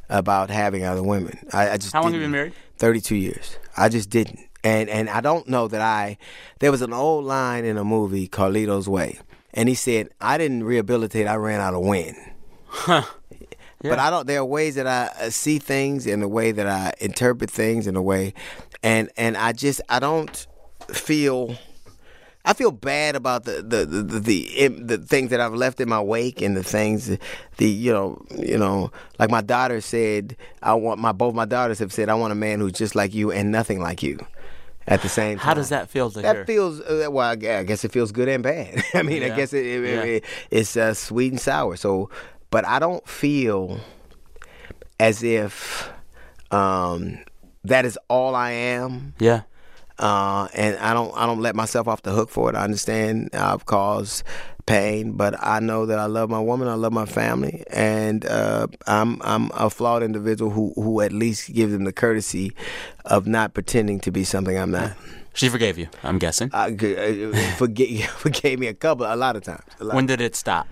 about 0.10 0.50
having 0.50 0.86
other 0.86 1.04
women. 1.04 1.38
I, 1.52 1.72
I 1.72 1.78
just. 1.78 1.92
How 1.92 2.02
long 2.04 2.14
have 2.14 2.22
you 2.22 2.26
been 2.26 2.32
married? 2.32 2.54
Thirty-two 2.78 3.16
years. 3.18 3.58
I 3.76 3.90
just 3.90 4.10
didn't, 4.10 4.40
and 4.64 4.90
and 4.90 5.10
I 5.10 5.20
don't 5.22 5.48
know 5.50 5.68
that 5.68 5.82
I. 5.82 6.18
There 6.60 6.72
was 6.72 6.82
an 6.82 6.94
old 6.94 7.26
line 7.26 7.66
in 7.66 7.78
a 7.78 7.84
movie, 7.84 8.30
Carlito's 8.30 8.88
Way, 8.88 9.20
and 9.54 9.68
he 9.68 9.76
said, 9.76 10.08
"I 10.22 10.38
didn't 10.38 10.64
rehabilitate. 10.64 11.28
I 11.28 11.36
ran 11.36 11.60
out 11.60 11.74
of 11.74 11.82
wind." 11.82 12.16
But 13.90 14.00
I 14.00 14.10
don't. 14.10 14.28
There 14.28 14.40
are 14.40 14.46
ways 14.46 14.76
that 14.76 14.88
I 14.88 15.10
uh, 15.26 15.30
see 15.30 15.60
things, 15.60 16.06
and 16.08 16.22
the 16.22 16.28
way 16.28 16.52
that 16.52 16.68
I 16.68 16.94
interpret 17.00 17.50
things, 17.52 17.88
in 17.88 17.96
a 17.96 18.02
way, 18.02 18.34
and 18.84 19.10
and 19.18 19.36
I 19.38 19.52
just 19.54 19.82
I 19.90 20.00
don't 20.00 20.48
feel. 20.90 21.56
I 22.48 22.54
feel 22.54 22.70
bad 22.72 23.16
about 23.16 23.46
the 23.46 23.64
the 23.64 23.86
the 23.86 24.04
the, 24.04 24.20
the, 24.20 24.68
the 24.68 24.98
things 25.00 25.32
that 25.32 25.42
I've 25.42 25.56
left 25.56 25.82
in 25.82 25.90
my 25.90 26.00
wake 26.00 26.44
and 26.44 26.56
the 26.56 26.62
things 26.64 27.08
the 27.58 27.68
you 27.68 27.92
know 27.92 28.24
you 28.38 28.58
know 28.60 28.92
like 29.18 29.32
my 29.32 29.42
daughter 29.42 29.82
said 29.82 30.38
I 30.62 30.76
want 30.76 31.00
my 31.00 31.12
both 31.12 31.34
my 31.34 31.46
daughters 31.46 31.80
have 31.80 31.92
said 31.92 32.08
I 32.08 32.14
want 32.14 32.34
a 32.34 32.36
man 32.36 32.60
who's 32.60 32.74
just 32.74 32.94
like 32.94 33.16
you 33.16 33.32
and 33.32 33.52
nothing 33.52 33.80
like 33.82 34.04
you 34.04 34.20
at 34.86 35.02
the 35.02 35.10
same 35.10 35.40
time. 35.40 35.44
How 35.48 35.54
does 35.56 35.70
that 35.70 35.90
feel 35.90 36.12
to 36.12 36.22
That 36.22 36.36
hear? 36.36 36.46
feels 36.46 36.82
uh, 36.82 37.08
well. 37.10 37.32
I 37.32 37.36
guess 37.36 37.84
it 37.84 37.92
feels 37.92 38.12
good 38.12 38.28
and 38.30 38.44
bad. 38.44 38.84
I 38.94 39.02
mean, 39.02 39.24
I 39.24 39.30
guess 39.30 39.52
it, 39.52 39.66
it, 39.66 39.84
Yeah. 39.84 40.04
it- 40.04 40.24
it's 40.52 40.78
uh, 40.78 40.94
sweet 40.94 41.32
and 41.32 41.42
sour. 41.42 41.76
So, 41.76 42.12
but 42.56 42.64
I 42.64 42.80
don't 42.80 43.06
feel 43.06 43.82
as 44.98 45.24
if 45.24 45.92
um, 46.52 47.20
that 47.66 47.84
is 47.84 48.00
all 48.08 48.34
I 48.34 48.52
am 48.52 49.14
yeah. 49.20 49.42
uh, 50.00 50.48
and 50.54 50.78
I 50.78 50.94
don't 50.94 51.14
I 51.18 51.26
don't 51.26 51.42
let 51.42 51.54
myself 51.54 51.90
off 51.90 52.04
the 52.04 52.14
hook 52.14 52.30
for 52.30 52.50
it. 52.50 52.56
I 52.56 52.64
understand 52.64 53.32
I've 53.34 53.66
caused 53.66 54.24
pain, 54.66 55.18
but 55.18 55.36
I 55.46 55.60
know 55.60 55.86
that 55.86 56.00
I 56.00 56.06
love 56.06 56.30
my 56.30 56.40
woman, 56.40 56.70
I 56.70 56.76
love 56.76 56.94
my 56.94 57.06
family, 57.06 57.66
and 57.72 58.26
uh, 58.26 58.68
I'm 58.88 59.22
I'm 59.22 59.52
a 59.54 59.70
flawed 59.70 60.02
individual 60.02 60.50
who 60.50 60.72
who 60.76 61.02
at 61.02 61.12
least 61.12 61.52
gives 61.52 61.74
them 61.74 61.84
the 61.84 61.92
courtesy 61.92 62.54
of 63.04 63.28
not 63.28 63.54
pretending 63.54 64.00
to 64.00 64.12
be 64.12 64.24
something 64.24 64.58
I'm 64.58 64.72
not. 64.72 64.94
She 65.34 65.50
forgave 65.50 65.78
you, 65.78 65.90
I'm 66.04 66.20
guessing. 66.20 66.52
I 66.54 66.70
uh, 66.72 67.56
forget 67.58 68.10
forgave 68.24 68.60
me 68.60 68.68
a 68.68 68.74
couple 68.74 69.06
a 69.06 69.18
lot 69.18 69.36
of 69.36 69.44
times. 69.44 69.66
Lot. 69.82 69.94
when 69.94 70.06
did 70.06 70.22
it 70.22 70.38
stop? 70.38 70.68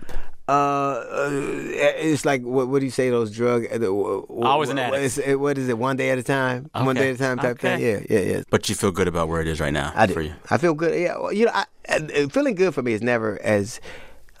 Uh, 0.46 0.52
uh, 0.52 1.30
it's 1.32 2.26
like 2.26 2.42
what, 2.42 2.68
what 2.68 2.80
do 2.80 2.84
you 2.84 2.90
say? 2.90 3.08
Those 3.08 3.30
drug? 3.30 3.64
Uh, 3.72 3.86
Always 3.88 4.68
an 4.68 4.78
addict. 4.78 5.02
It's, 5.02 5.18
it, 5.18 5.40
what 5.40 5.56
is 5.56 5.68
it? 5.68 5.78
One 5.78 5.96
day 5.96 6.10
at 6.10 6.18
a 6.18 6.22
time. 6.22 6.68
One 6.74 6.94
day 6.94 7.10
at 7.10 7.14
a 7.16 7.18
time 7.18 7.38
type 7.38 7.58
thing. 7.58 7.80
Yeah, 7.80 8.00
yeah, 8.10 8.20
yeah. 8.20 8.42
But 8.50 8.68
you 8.68 8.74
feel 8.74 8.90
good 8.90 9.08
about 9.08 9.28
where 9.28 9.40
it 9.40 9.48
is 9.48 9.58
right 9.58 9.72
now 9.72 9.92
I 9.94 10.06
do. 10.06 10.20
you. 10.20 10.34
I 10.50 10.58
feel 10.58 10.74
good. 10.74 10.98
Yeah, 11.00 11.16
well, 11.18 11.32
you 11.32 11.46
know, 11.46 11.52
I, 11.54 11.64
I, 11.88 12.26
feeling 12.26 12.56
good 12.56 12.74
for 12.74 12.82
me 12.82 12.92
is 12.92 13.02
never 13.02 13.40
as 13.42 13.80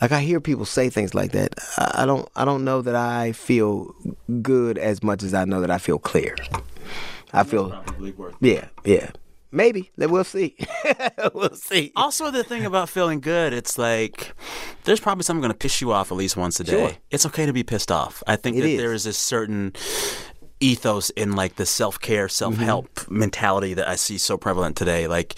like 0.02 0.12
I 0.12 0.20
hear 0.20 0.40
people 0.40 0.66
say 0.66 0.90
things 0.90 1.14
like 1.14 1.32
that. 1.32 1.54
I, 1.78 2.02
I 2.02 2.06
don't. 2.06 2.28
I 2.36 2.44
don't 2.44 2.64
know 2.64 2.82
that 2.82 2.94
I 2.94 3.32
feel 3.32 3.94
good 4.42 4.76
as 4.76 5.02
much 5.02 5.22
as 5.22 5.32
I 5.32 5.46
know 5.46 5.62
that 5.62 5.70
I 5.70 5.78
feel 5.78 5.98
clear. 5.98 6.36
I 7.32 7.44
feel. 7.44 7.82
Yeah, 8.40 8.68
yeah. 8.84 9.10
Maybe. 9.54 9.90
Then 9.96 10.10
We'll 10.10 10.24
see. 10.24 10.56
we'll 11.34 11.54
see. 11.54 11.92
Also, 11.96 12.30
the 12.30 12.42
thing 12.44 12.64
about 12.66 12.88
feeling 12.88 13.20
good, 13.20 13.52
it's 13.52 13.78
like 13.78 14.34
there's 14.84 15.00
probably 15.00 15.22
something 15.22 15.40
going 15.40 15.52
to 15.52 15.58
piss 15.58 15.80
you 15.80 15.92
off 15.92 16.10
at 16.10 16.16
least 16.18 16.36
once 16.36 16.58
a 16.60 16.64
day. 16.64 16.72
Sure. 16.72 16.90
It's 17.10 17.26
okay 17.26 17.46
to 17.46 17.52
be 17.52 17.62
pissed 17.62 17.90
off. 17.92 18.22
I 18.26 18.36
think 18.36 18.56
It 18.56 18.60
that 18.62 18.68
is. 18.70 18.80
there 18.80 18.92
is 18.92 19.06
a 19.06 19.12
certain 19.12 19.72
ethos 20.60 21.10
in 21.10 21.32
like 21.36 21.56
the 21.56 21.66
self 21.66 22.00
care, 22.00 22.28
self 22.28 22.56
help 22.56 22.92
Mm-hmm. 22.94 23.18
mentality 23.18 23.74
that 23.74 23.88
I 23.88 23.96
see 23.96 24.18
so 24.18 24.36
prevalent 24.36 24.76
today. 24.76 25.06
Like, 25.06 25.34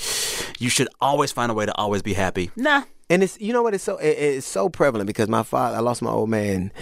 you 0.58 0.68
should 0.68 0.88
always 1.00 1.32
find 1.32 1.50
a 1.50 1.54
way 1.54 1.66
to 1.66 1.74
always 1.74 2.02
be 2.02 2.14
happy. 2.14 2.50
Nah. 2.56 2.84
And 3.08 3.22
it's 3.22 3.40
you 3.40 3.52
know 3.52 3.62
what 3.62 3.72
it's 3.74 3.84
so 3.84 3.98
it, 3.98 4.08
it's 4.18 4.46
so 4.46 4.68
prevalent 4.68 5.06
because 5.06 5.28
my 5.28 5.42
father 5.44 5.76
I 5.76 5.80
lost 5.80 6.02
my 6.02 6.10
old 6.10 6.28
man 6.28 6.72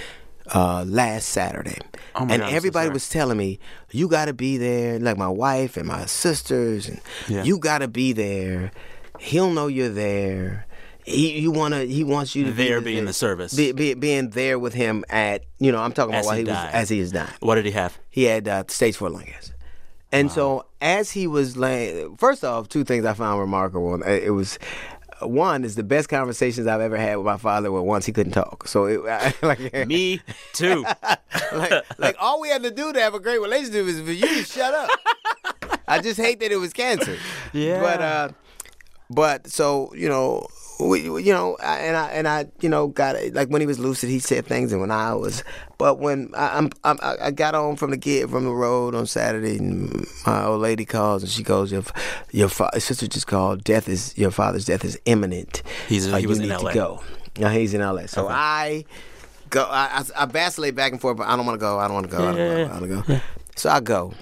uh, 0.52 0.84
last 0.86 1.28
Saturday. 1.30 1.78
Oh 2.14 2.24
my 2.24 2.34
and 2.34 2.40
God, 2.40 2.46
I'm 2.46 2.50
so 2.50 2.56
everybody 2.56 2.90
was 2.90 3.08
telling 3.08 3.38
me, 3.38 3.58
you 3.90 4.08
got 4.08 4.26
to 4.26 4.32
be 4.34 4.56
there, 4.58 4.98
like 4.98 5.16
my 5.16 5.28
wife 5.28 5.76
and 5.76 5.86
my 5.86 6.06
sisters, 6.06 6.88
and 6.88 7.00
Yeah. 7.28 7.44
you 7.44 7.58
got 7.58 7.78
to 7.78 7.88
be 7.88 8.12
there. 8.12 8.72
He'll 9.18 9.50
know 9.50 9.68
you're 9.68 9.88
there. 9.88 10.66
He, 11.04 11.38
you 11.38 11.50
wanna, 11.50 11.84
he 11.84 12.02
wants 12.02 12.34
you 12.34 12.44
to 12.46 12.52
There 12.52 12.80
be 12.80 12.92
being 12.94 13.04
the 13.04 13.12
service. 13.12 13.54
be, 13.54 13.72
be, 13.72 13.92
being 13.94 14.30
there 14.30 14.58
with 14.58 14.72
him 14.72 15.04
at, 15.10 15.44
you 15.58 15.70
know, 15.70 15.78
I'm 15.78 15.92
talking 15.92 16.14
As 16.14 16.24
about 16.24 16.30
while 16.30 16.36
he 16.38 16.44
he, 16.44 16.48
was 16.50 16.68
as 16.72 16.88
he 16.88 16.98
is 16.98 17.12
dying. 17.12 17.28
What 17.40 17.56
did 17.56 17.66
he 17.66 17.72
have? 17.72 17.98
He 18.10 18.24
had 18.24 18.48
uh, 18.48 18.64
stage 18.68 18.96
four 18.96 19.10
lung 19.10 19.24
cancer. 19.24 19.52
And 20.12 20.30
so 20.30 20.64
as 20.80 21.10
he 21.10 21.26
was 21.26 21.56
laying, 21.56 22.16
first 22.16 22.44
off, 22.44 22.68
two 22.68 22.84
things 22.84 23.04
I 23.04 23.14
found 23.14 23.40
remarkable. 23.40 24.00
It 24.04 24.30
was 24.30 24.58
one 25.20 25.64
is 25.64 25.74
the 25.76 25.82
best 25.82 26.08
conversations 26.08 26.66
I've 26.66 26.80
ever 26.80 26.96
had 26.96 27.16
with 27.16 27.26
my 27.26 27.36
father 27.36 27.70
were 27.70 27.82
once 27.82 28.06
he 28.06 28.12
couldn't 28.12 28.32
talk. 28.32 28.68
So 28.68 28.86
it, 28.86 29.02
like 29.42 29.86
Me 29.86 30.20
too. 30.52 30.84
like, 31.52 31.84
like 31.98 32.16
all 32.20 32.40
we 32.40 32.48
had 32.48 32.62
to 32.62 32.70
do 32.70 32.92
to 32.92 33.00
have 33.00 33.14
a 33.14 33.20
great 33.20 33.40
relationship 33.40 33.86
is 33.86 34.00
for 34.00 34.12
you 34.12 34.26
to 34.26 34.44
shut 34.44 34.74
up. 34.74 34.90
I 35.86 36.00
just 36.00 36.18
hate 36.18 36.40
that 36.40 36.52
it 36.52 36.56
was 36.56 36.72
cancer. 36.72 37.16
Yeah. 37.52 37.80
But 37.80 38.00
uh, 38.02 38.28
but 39.10 39.46
so 39.48 39.92
you 39.94 40.08
know. 40.08 40.48
We, 40.80 41.02
you 41.02 41.32
know, 41.32 41.56
I- 41.62 41.78
and 41.78 41.96
I 41.96 42.08
and 42.10 42.26
I, 42.28 42.46
you 42.60 42.68
know, 42.68 42.88
got 42.88 43.16
like 43.32 43.48
when 43.48 43.60
he 43.60 43.66
was 43.66 43.78
lucid, 43.78 44.10
he 44.10 44.18
said 44.18 44.44
things, 44.46 44.72
and 44.72 44.80
when 44.80 44.90
I 44.90 45.14
was, 45.14 45.44
but 45.78 45.98
when 46.00 46.30
I, 46.36 46.58
I'm, 46.58 46.70
I'm, 46.82 46.98
I 47.02 47.30
got 47.30 47.54
home 47.54 47.76
from 47.76 47.90
the 47.92 47.96
gig 47.96 48.28
from 48.28 48.44
the 48.44 48.50
road 48.52 48.94
on 48.94 49.06
Saturday, 49.06 49.56
and 49.58 50.04
my 50.26 50.44
old 50.44 50.60
lady 50.60 50.84
calls, 50.84 51.22
and 51.22 51.30
she 51.30 51.42
goes, 51.44 51.70
"Your, 51.70 51.84
your 52.32 52.48
fa- 52.48 52.80
sister 52.80 53.06
just 53.06 53.28
called. 53.28 53.62
Death 53.62 53.88
is 53.88 54.18
your 54.18 54.32
father's 54.32 54.64
death 54.64 54.84
is 54.84 54.98
imminent. 55.04 55.62
He's- 55.88 56.06
Uh, 56.06 56.16
he 56.16 56.26
was 56.26 56.38
in 56.40 56.48
LA. 56.48 56.72
go. 56.74 57.02
Yeah, 57.36 57.52
he's 57.52 57.72
in 57.72 57.80
LA. 57.80 58.06
So 58.06 58.26
I 58.28 58.84
go. 59.50 59.64
I, 59.70 60.02
I, 60.16 60.22
I 60.22 60.26
vacillate 60.26 60.74
back 60.74 60.90
and 60.92 61.00
forth, 61.00 61.16
but 61.18 61.28
I 61.28 61.36
don't 61.36 61.46
want 61.46 61.54
to 61.58 61.60
go. 61.64 61.78
I 61.78 61.86
don't 61.86 61.94
want 61.94 62.10
to 62.10 62.16
go. 62.16 62.28
I 62.28 62.34
don't 62.34 62.70
want 62.80 63.06
to 63.06 63.12
go. 63.14 63.20
So 63.56 63.70
I 63.70 63.78
go. 63.80 64.12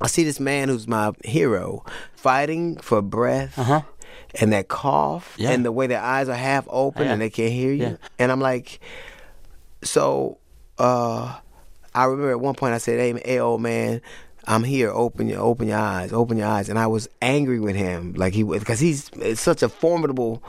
I 0.00 0.06
see 0.06 0.24
this 0.24 0.38
man 0.40 0.68
who's 0.70 0.86
my 0.88 1.12
hero 1.24 1.84
fighting 2.14 2.76
for 2.78 3.02
breath. 3.02 3.58
And 4.40 4.52
that 4.52 4.68
cough. 4.68 5.34
Yeah. 5.38 5.50
and 5.50 5.64
the 5.64 5.72
way 5.72 5.86
their 5.86 6.02
eyes 6.02 6.28
are 6.28 6.34
half 6.34 6.66
open 6.68 7.04
Yeah. 7.06 7.12
and 7.12 7.22
they 7.22 7.30
can't 7.30 7.52
hear 7.52 7.72
you, 7.72 7.82
Yeah. 7.84 7.96
and 8.18 8.30
I'm 8.30 8.40
like, 8.40 8.80
so 9.82 10.38
uh, 10.78 11.38
I 11.94 12.04
remember 12.04 12.30
at 12.30 12.40
one 12.40 12.54
point 12.54 12.74
I 12.74 12.78
said, 12.78 12.98
"Hey, 13.00 13.20
hey, 13.24 13.38
old 13.40 13.60
man, 13.62 14.00
I'm 14.46 14.64
here. 14.64 14.90
Open 14.90 15.28
your, 15.28 15.40
open 15.40 15.68
your 15.68 15.78
eyes, 15.78 16.12
open 16.12 16.36
your 16.36 16.46
eyes." 16.46 16.68
And 16.68 16.78
I 16.78 16.86
was 16.86 17.08
angry 17.22 17.58
with 17.60 17.74
him, 17.76 18.12
like 18.14 18.34
he 18.34 18.44
was, 18.44 18.60
because 18.60 18.80
he's 18.80 19.08
it's 19.16 19.40
such 19.40 19.62
a 19.62 19.68
formidable. 19.68 20.42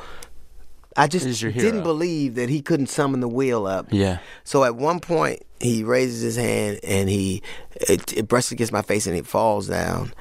I 0.97 1.07
just 1.07 1.25
didn't 1.41 1.83
believe 1.83 2.35
that 2.35 2.49
he 2.49 2.61
couldn't 2.61 2.87
summon 2.87 3.21
the 3.21 3.27
wheel 3.29 3.65
up. 3.65 3.87
Yeah. 3.91 4.17
So 4.43 4.63
at 4.65 4.75
one 4.75 4.99
point, 4.99 5.43
he 5.61 5.83
raises 5.83 6.21
his 6.21 6.35
hand 6.35 6.79
and 6.83 7.07
he 7.09 7.41
it, 7.75 8.11
it 8.17 8.27
brushes 8.27 8.51
against 8.51 8.73
my 8.73 8.81
face 8.81 9.07
and 9.07 9.15
it 9.15 9.25
falls 9.25 9.67
down, 9.67 10.11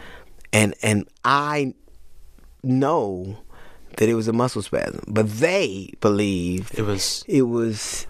and 0.52 0.74
and 0.82 1.08
I 1.24 1.74
know 2.62 3.38
that 3.98 4.08
it 4.08 4.14
was 4.14 4.26
a 4.26 4.32
muscle 4.32 4.62
spasm, 4.62 5.02
but 5.06 5.28
they 5.28 5.92
believe 6.00 6.70
It 6.76 6.82
was. 6.82 7.24
it 7.28 7.42
was. 7.42 8.06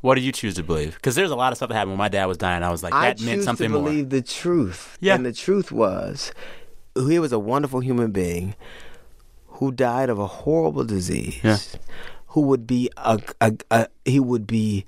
What 0.00 0.14
do 0.14 0.20
you 0.20 0.30
choose 0.30 0.54
to 0.54 0.62
believe? 0.62 0.94
Because 0.94 1.16
there's 1.16 1.32
a 1.32 1.36
lot 1.36 1.52
of 1.52 1.56
stuff 1.56 1.70
that 1.70 1.74
happened 1.74 1.92
when 1.92 1.98
my 1.98 2.08
dad 2.08 2.26
was 2.26 2.36
dying. 2.36 2.62
I 2.62 2.70
was 2.70 2.84
like, 2.84 2.92
that 2.92 3.20
I 3.20 3.24
meant 3.24 3.42
something 3.42 3.68
to 3.70 3.74
more. 3.78 3.82
believe 3.88 4.10
the 4.10 4.22
truth. 4.22 4.96
Yeah. 5.00 5.16
And 5.16 5.26
the 5.26 5.32
truth 5.32 5.72
was, 5.72 6.30
he 6.94 7.18
was 7.18 7.32
a 7.32 7.38
wonderful 7.38 7.80
human 7.80 8.12
being 8.12 8.54
who 9.46 9.72
died 9.72 10.08
of 10.08 10.20
a 10.20 10.26
horrible 10.26 10.84
disease. 10.84 11.40
Yeah. 11.42 11.58
Who 12.28 12.42
would 12.42 12.64
be 12.66 12.90
a, 12.96 13.18
a, 13.40 13.52
a 13.72 13.88
he 14.04 14.20
would 14.20 14.46
be 14.46 14.84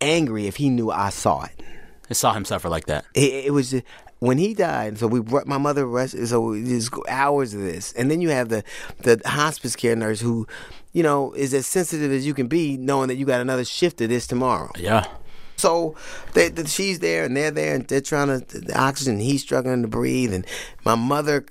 angry 0.00 0.46
if 0.46 0.56
he 0.56 0.68
knew 0.68 0.90
I 0.90 1.10
saw 1.10 1.44
it. 1.44 1.62
I 2.10 2.14
saw 2.14 2.32
him 2.34 2.44
suffer 2.44 2.68
like 2.68 2.86
that. 2.86 3.04
It, 3.14 3.46
it 3.46 3.52
was 3.52 3.70
just, 3.70 3.84
when 4.22 4.38
he 4.38 4.54
died. 4.54 4.98
So 4.98 5.08
we 5.08 5.20
brought 5.20 5.48
my 5.48 5.58
mother 5.58 5.84
rested. 5.84 6.28
So 6.28 6.54
there's 6.54 6.88
hours 7.08 7.54
of 7.54 7.60
this, 7.60 7.92
and 7.94 8.08
then 8.08 8.20
you 8.20 8.28
have 8.28 8.50
the 8.50 8.62
the 9.00 9.20
hospice 9.26 9.74
care 9.74 9.96
nurse 9.96 10.20
who, 10.20 10.46
you 10.92 11.02
know, 11.02 11.32
is 11.32 11.52
as 11.52 11.66
sensitive 11.66 12.12
as 12.12 12.24
you 12.24 12.32
can 12.32 12.46
be, 12.46 12.76
knowing 12.76 13.08
that 13.08 13.16
you 13.16 13.26
got 13.26 13.40
another 13.40 13.64
shift 13.64 14.00
of 14.00 14.10
this 14.10 14.28
tomorrow. 14.28 14.70
Yeah. 14.78 15.08
So 15.56 15.96
they, 16.34 16.50
the, 16.50 16.68
she's 16.68 17.00
there 17.00 17.24
and 17.24 17.36
they're 17.36 17.50
there 17.50 17.74
and 17.74 17.86
they're 17.88 18.00
trying 18.00 18.28
to 18.28 18.60
the 18.60 18.80
oxygen. 18.80 19.18
He's 19.18 19.42
struggling 19.42 19.82
to 19.82 19.88
breathe, 19.88 20.32
and 20.32 20.46
my 20.84 20.94
mother 20.94 21.44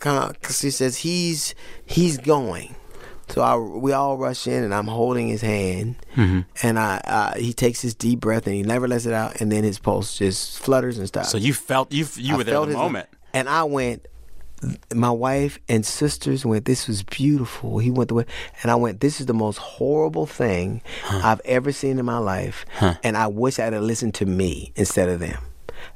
she 0.49 0.71
says 0.71 0.99
he's 0.99 1.53
he's 1.85 2.17
going. 2.17 2.75
So 3.31 3.41
I, 3.41 3.55
we 3.55 3.93
all 3.93 4.17
rush 4.17 4.47
in, 4.47 4.63
and 4.63 4.73
I'm 4.73 4.87
holding 4.87 5.27
his 5.27 5.41
hand, 5.41 5.95
mm-hmm. 6.15 6.41
and 6.61 6.77
I, 6.77 7.35
he 7.37 7.53
takes 7.53 7.81
his 7.81 7.93
deep 7.95 8.19
breath 8.19 8.45
and 8.45 8.55
he 8.55 8.63
never 8.63 8.87
lets 8.87 9.05
it 9.05 9.13
out, 9.13 9.39
and 9.39 9.51
then 9.51 9.63
his 9.63 9.79
pulse 9.79 10.17
just 10.17 10.59
flutters 10.59 10.97
and 10.97 11.07
stops. 11.07 11.29
So 11.29 11.37
you 11.37 11.53
felt 11.53 11.91
you 11.91 12.05
you 12.17 12.33
I 12.33 12.37
were 12.37 12.43
there 12.43 12.61
at 12.61 12.67
the 12.67 12.73
moment. 12.73 13.07
and 13.33 13.47
I 13.47 13.63
went. 13.63 14.07
My 14.93 15.09
wife 15.09 15.57
and 15.67 15.83
sisters 15.83 16.45
went. 16.45 16.65
This 16.65 16.87
was 16.87 17.01
beautiful. 17.01 17.79
He 17.79 17.89
went 17.89 18.09
the 18.09 18.13
way, 18.13 18.25
and 18.61 18.69
I 18.69 18.75
went. 18.75 18.99
This 18.99 19.19
is 19.19 19.25
the 19.25 19.33
most 19.33 19.57
horrible 19.57 20.27
thing 20.27 20.83
I've 21.09 21.41
ever 21.45 21.71
seen 21.71 21.97
in 21.97 22.05
my 22.05 22.19
life, 22.19 22.65
and 23.01 23.17
I 23.17 23.25
wish 23.25 23.57
I'd 23.57 23.73
have 23.73 23.81
listened 23.81 24.13
to 24.15 24.27
me 24.27 24.71
instead 24.75 25.09
of 25.09 25.19
them, 25.19 25.39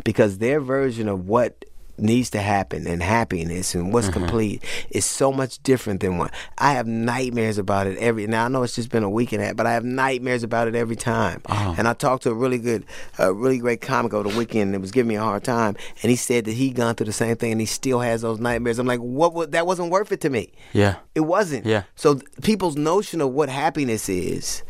because 0.04 0.39
their 0.39 0.60
version 0.60 1.08
of 1.08 1.28
what 1.28 1.63
needs 1.98 2.30
to 2.32 2.40
happen 2.40 2.88
and 2.88 3.04
happiness 3.04 3.76
and 3.76 3.94
what's 3.94 4.08
mm-hmm. 4.08 4.20
complete 4.20 4.64
is 4.90 5.06
so 5.06 5.32
much 5.32 5.62
different 5.64 6.00
than 6.02 6.18
what 6.18 6.34
I 6.58 6.74
have 6.74 6.88
nightmares 6.88 7.58
about 7.58 7.88
it 7.88 7.98
every. 8.00 8.28
Now 8.28 8.46
I 8.46 8.48
know 8.48 8.64
it's 8.64 8.76
just 8.76 8.90
been 8.90 9.04
a 9.04 9.10
week 9.10 9.32
and 9.32 9.42
a 9.42 9.48
half, 9.48 9.56
but 9.56 9.68
I 9.68 9.74
have 9.74 9.86
nightmares 9.86 10.44
about 10.44 10.68
it 10.68 10.76
every 10.76 10.96
time. 10.96 11.42
Uh-huh. 11.46 11.76
And 11.78 11.88
I 11.88 11.94
talked 11.94 12.24
to 12.24 12.32
a 12.32 12.34
really 12.34 12.58
good, 12.58 12.86
a 13.20 13.32
really 13.32 13.60
great 13.60 13.82
comic 13.82 14.14
over 14.14 14.30
the 14.30 14.38
weekend 14.38 14.74
that 14.74 14.80
was 14.80 14.92
giving 14.92 15.10
me 15.10 15.16
a 15.16 15.22
hard 15.22 15.44
time, 15.44 15.76
and 16.02 16.10
he 16.10 16.16
said 16.16 16.46
that 16.46 16.54
he'd 16.54 16.76
gone 16.76 16.96
through 16.96 17.06
the 17.06 17.14
same 17.14 17.36
thing 17.36 17.52
and 17.52 17.62
he 17.62 17.68
still 17.68 18.00
has 18.00 18.22
those 18.22 18.40
nightmares. 18.40 18.80
I'm 18.80 18.88
like, 18.88 19.00
what? 19.00 19.34
wa- 19.34 19.46
that 19.48 19.68
wasn't 19.68 19.92
worth 19.92 20.12
it 20.12 20.22
to 20.22 20.30
me. 20.30 20.52
Yeah. 20.74 20.96
It 21.14 21.22
wasn't. 21.22 21.66
Yeah. 21.66 21.84
So 21.96 22.20
people's 22.42 22.76
notion 22.76 23.22
of 23.22 23.32
what 23.32 23.50
happiness 23.50 24.10
is 24.10 24.64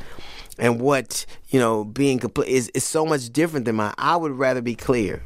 and 0.57 0.81
what, 0.81 1.25
you 1.49 1.59
know, 1.59 1.85
being 1.85 2.19
complete 2.19 2.49
is, 2.49 2.69
is 2.69 2.83
so 2.83 3.05
much 3.05 3.29
different 3.31 3.65
than 3.65 3.75
mine. 3.75 3.93
I 3.97 4.15
would 4.17 4.31
rather 4.31 4.61
be 4.61 4.75
clear. 4.75 5.21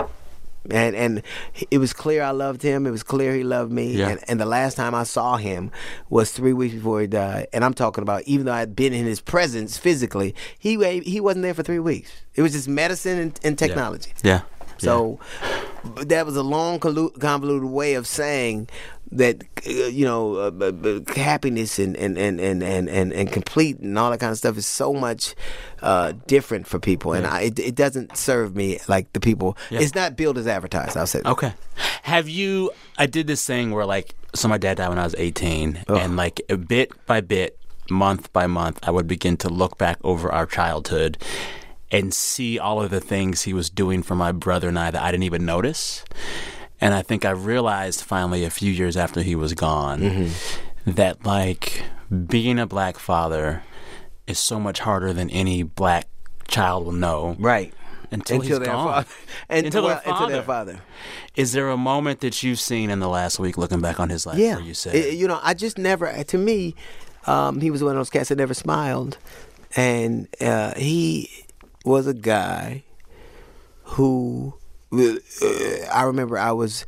And 0.69 0.95
and 0.95 1.23
it 1.71 1.77
was 1.77 1.93
clear 1.93 2.21
I 2.21 2.31
loved 2.31 2.61
him. 2.61 2.85
It 2.85 2.91
was 2.91 3.03
clear 3.03 3.33
he 3.33 3.43
loved 3.43 3.71
me. 3.71 3.93
Yeah. 3.93 4.09
And, 4.09 4.19
and 4.27 4.39
the 4.39 4.45
last 4.45 4.75
time 4.75 4.93
I 4.93 5.03
saw 5.03 5.37
him 5.37 5.71
was 6.09 6.31
three 6.31 6.53
weeks 6.53 6.75
before 6.75 7.01
he 7.01 7.07
died. 7.07 7.47
And 7.53 7.63
I'm 7.63 7.73
talking 7.73 8.01
about 8.01 8.23
even 8.23 8.45
though 8.45 8.53
I'd 8.53 8.75
been 8.75 8.93
in 8.93 9.05
his 9.05 9.21
presence 9.21 9.77
physically, 9.77 10.35
he 10.57 10.99
he 11.01 11.19
wasn't 11.19 11.43
there 11.43 11.53
for 11.53 11.63
three 11.63 11.79
weeks. 11.79 12.11
It 12.35 12.41
was 12.41 12.51
just 12.51 12.67
medicine 12.67 13.19
and, 13.19 13.39
and 13.43 13.57
technology. 13.57 14.13
Yeah. 14.23 14.31
yeah. 14.31 14.41
So 14.77 15.19
but 15.83 16.09
that 16.09 16.25
was 16.25 16.35
a 16.35 16.43
long, 16.43 16.79
convoluted 16.79 17.69
way 17.69 17.93
of 17.93 18.07
saying 18.07 18.69
that, 19.11 19.43
uh, 19.65 19.69
you 19.69 20.05
know, 20.05 20.35
uh, 20.35 21.13
happiness 21.13 21.79
and, 21.79 21.95
and, 21.97 22.17
and, 22.17 22.39
and, 22.39 22.63
and, 22.63 23.13
and, 23.13 23.31
complete 23.31 23.79
and 23.79 23.97
all 23.97 24.11
that 24.11 24.19
kind 24.19 24.31
of 24.31 24.37
stuff 24.37 24.57
is 24.57 24.67
so 24.67 24.93
much 24.93 25.35
uh, 25.81 26.13
different 26.27 26.67
for 26.67 26.79
people. 26.79 27.13
And 27.13 27.25
I, 27.25 27.41
it, 27.41 27.59
it 27.59 27.75
doesn't 27.75 28.15
serve 28.15 28.55
me 28.55 28.79
like 28.87 29.11
the 29.13 29.19
people. 29.19 29.57
Yeah. 29.69 29.79
It's 29.79 29.95
not 29.95 30.15
billed 30.15 30.37
as 30.37 30.47
advertised, 30.47 30.95
I'll 30.95 31.07
say 31.07 31.21
that. 31.21 31.29
Okay. 31.29 31.53
Have 32.03 32.29
you? 32.29 32.71
I 32.97 33.07
did 33.07 33.27
this 33.27 33.45
thing 33.45 33.71
where 33.71 33.85
like, 33.85 34.13
so 34.35 34.47
my 34.47 34.57
dad 34.57 34.77
died 34.77 34.89
when 34.89 34.99
I 34.99 35.03
was 35.03 35.15
18, 35.17 35.85
and 35.87 36.15
like 36.15 36.41
a 36.49 36.57
bit 36.57 36.91
by 37.07 37.21
bit, 37.21 37.59
month 37.89 38.31
by 38.33 38.47
month, 38.47 38.79
I 38.83 38.91
would 38.91 39.07
begin 39.07 39.37
to 39.37 39.49
look 39.49 39.77
back 39.77 39.97
over 40.03 40.31
our 40.31 40.45
childhood 40.45 41.17
and 41.91 42.13
see 42.13 42.59
all 42.59 42.81
of 42.81 42.91
the 42.91 43.01
things 43.01 43.43
he 43.43 43.53
was 43.53 43.69
doing 43.69 44.03
for 44.03 44.15
my 44.15 44.31
brother 44.31 44.67
and 44.67 44.77
I 44.77 44.91
that 44.91 45.01
I 45.01 45.11
didn't 45.11 45.23
even 45.23 45.45
notice. 45.45 46.05
And 46.81 46.93
I 46.93 47.01
think 47.01 47.25
I 47.25 47.31
realized 47.31 48.01
finally 48.03 48.45
a 48.45 48.49
few 48.49 48.71
years 48.71 48.95
after 48.95 49.21
he 49.21 49.35
was 49.35 49.53
gone 49.53 50.29
that 50.85 51.25
like 51.25 51.83
being 52.27 52.57
a 52.59 52.65
black 52.65 52.97
father 52.97 53.63
is 54.27 54.39
so 54.39 54.59
much 54.59 54.79
harder 54.79 55.11
than 55.13 55.29
any 55.29 55.63
black 55.63 56.07
child 56.47 56.85
will 56.85 56.91
know. 56.93 57.35
Right. 57.39 57.73
Until, 58.11 58.41
he's 58.41 58.49
their 58.57 58.65
gone. 58.65 58.87
father. 58.87 59.07
Until 59.49 59.83
well, 59.83 60.01
their 60.03 60.13
Until 60.13 60.27
their 60.29 60.41
father. 60.43 60.71
father. 60.73 60.83
Is 61.35 61.51
there 61.51 61.69
a 61.69 61.77
moment 61.77 62.21
that 62.21 62.41
you've 62.41 62.59
seen 62.59 62.89
in 62.89 62.99
the 62.99 63.09
last 63.09 63.37
week 63.39 63.57
looking 63.57 63.81
back 63.81 63.99
on 63.99 64.09
his 64.09 64.25
life 64.25 64.37
Yeah. 64.39 64.55
where 64.55 64.63
you 64.63 64.73
said, 64.73 64.95
It- 64.95 65.13
you 65.15 65.27
know, 65.27 65.39
I 65.43 65.53
just 65.53 65.77
never, 65.77 66.23
to 66.23 66.37
me, 66.37 66.75
um, 67.27 67.59
he 67.61 67.69
was 67.69 67.83
one 67.83 67.91
of 67.91 67.97
those 67.97 68.09
cats 68.09 68.29
that 68.29 68.37
never 68.37 68.53
smiled. 68.55 69.17
And 69.75 70.27
uh, 70.41 70.73
he 70.75 71.29
was 71.85 72.07
a 72.07 72.13
guy 72.15 72.83
who, 73.83 74.53
uh, 74.55 74.58
I 74.91 76.03
remember 76.03 76.37
I 76.37 76.51
was. 76.51 76.85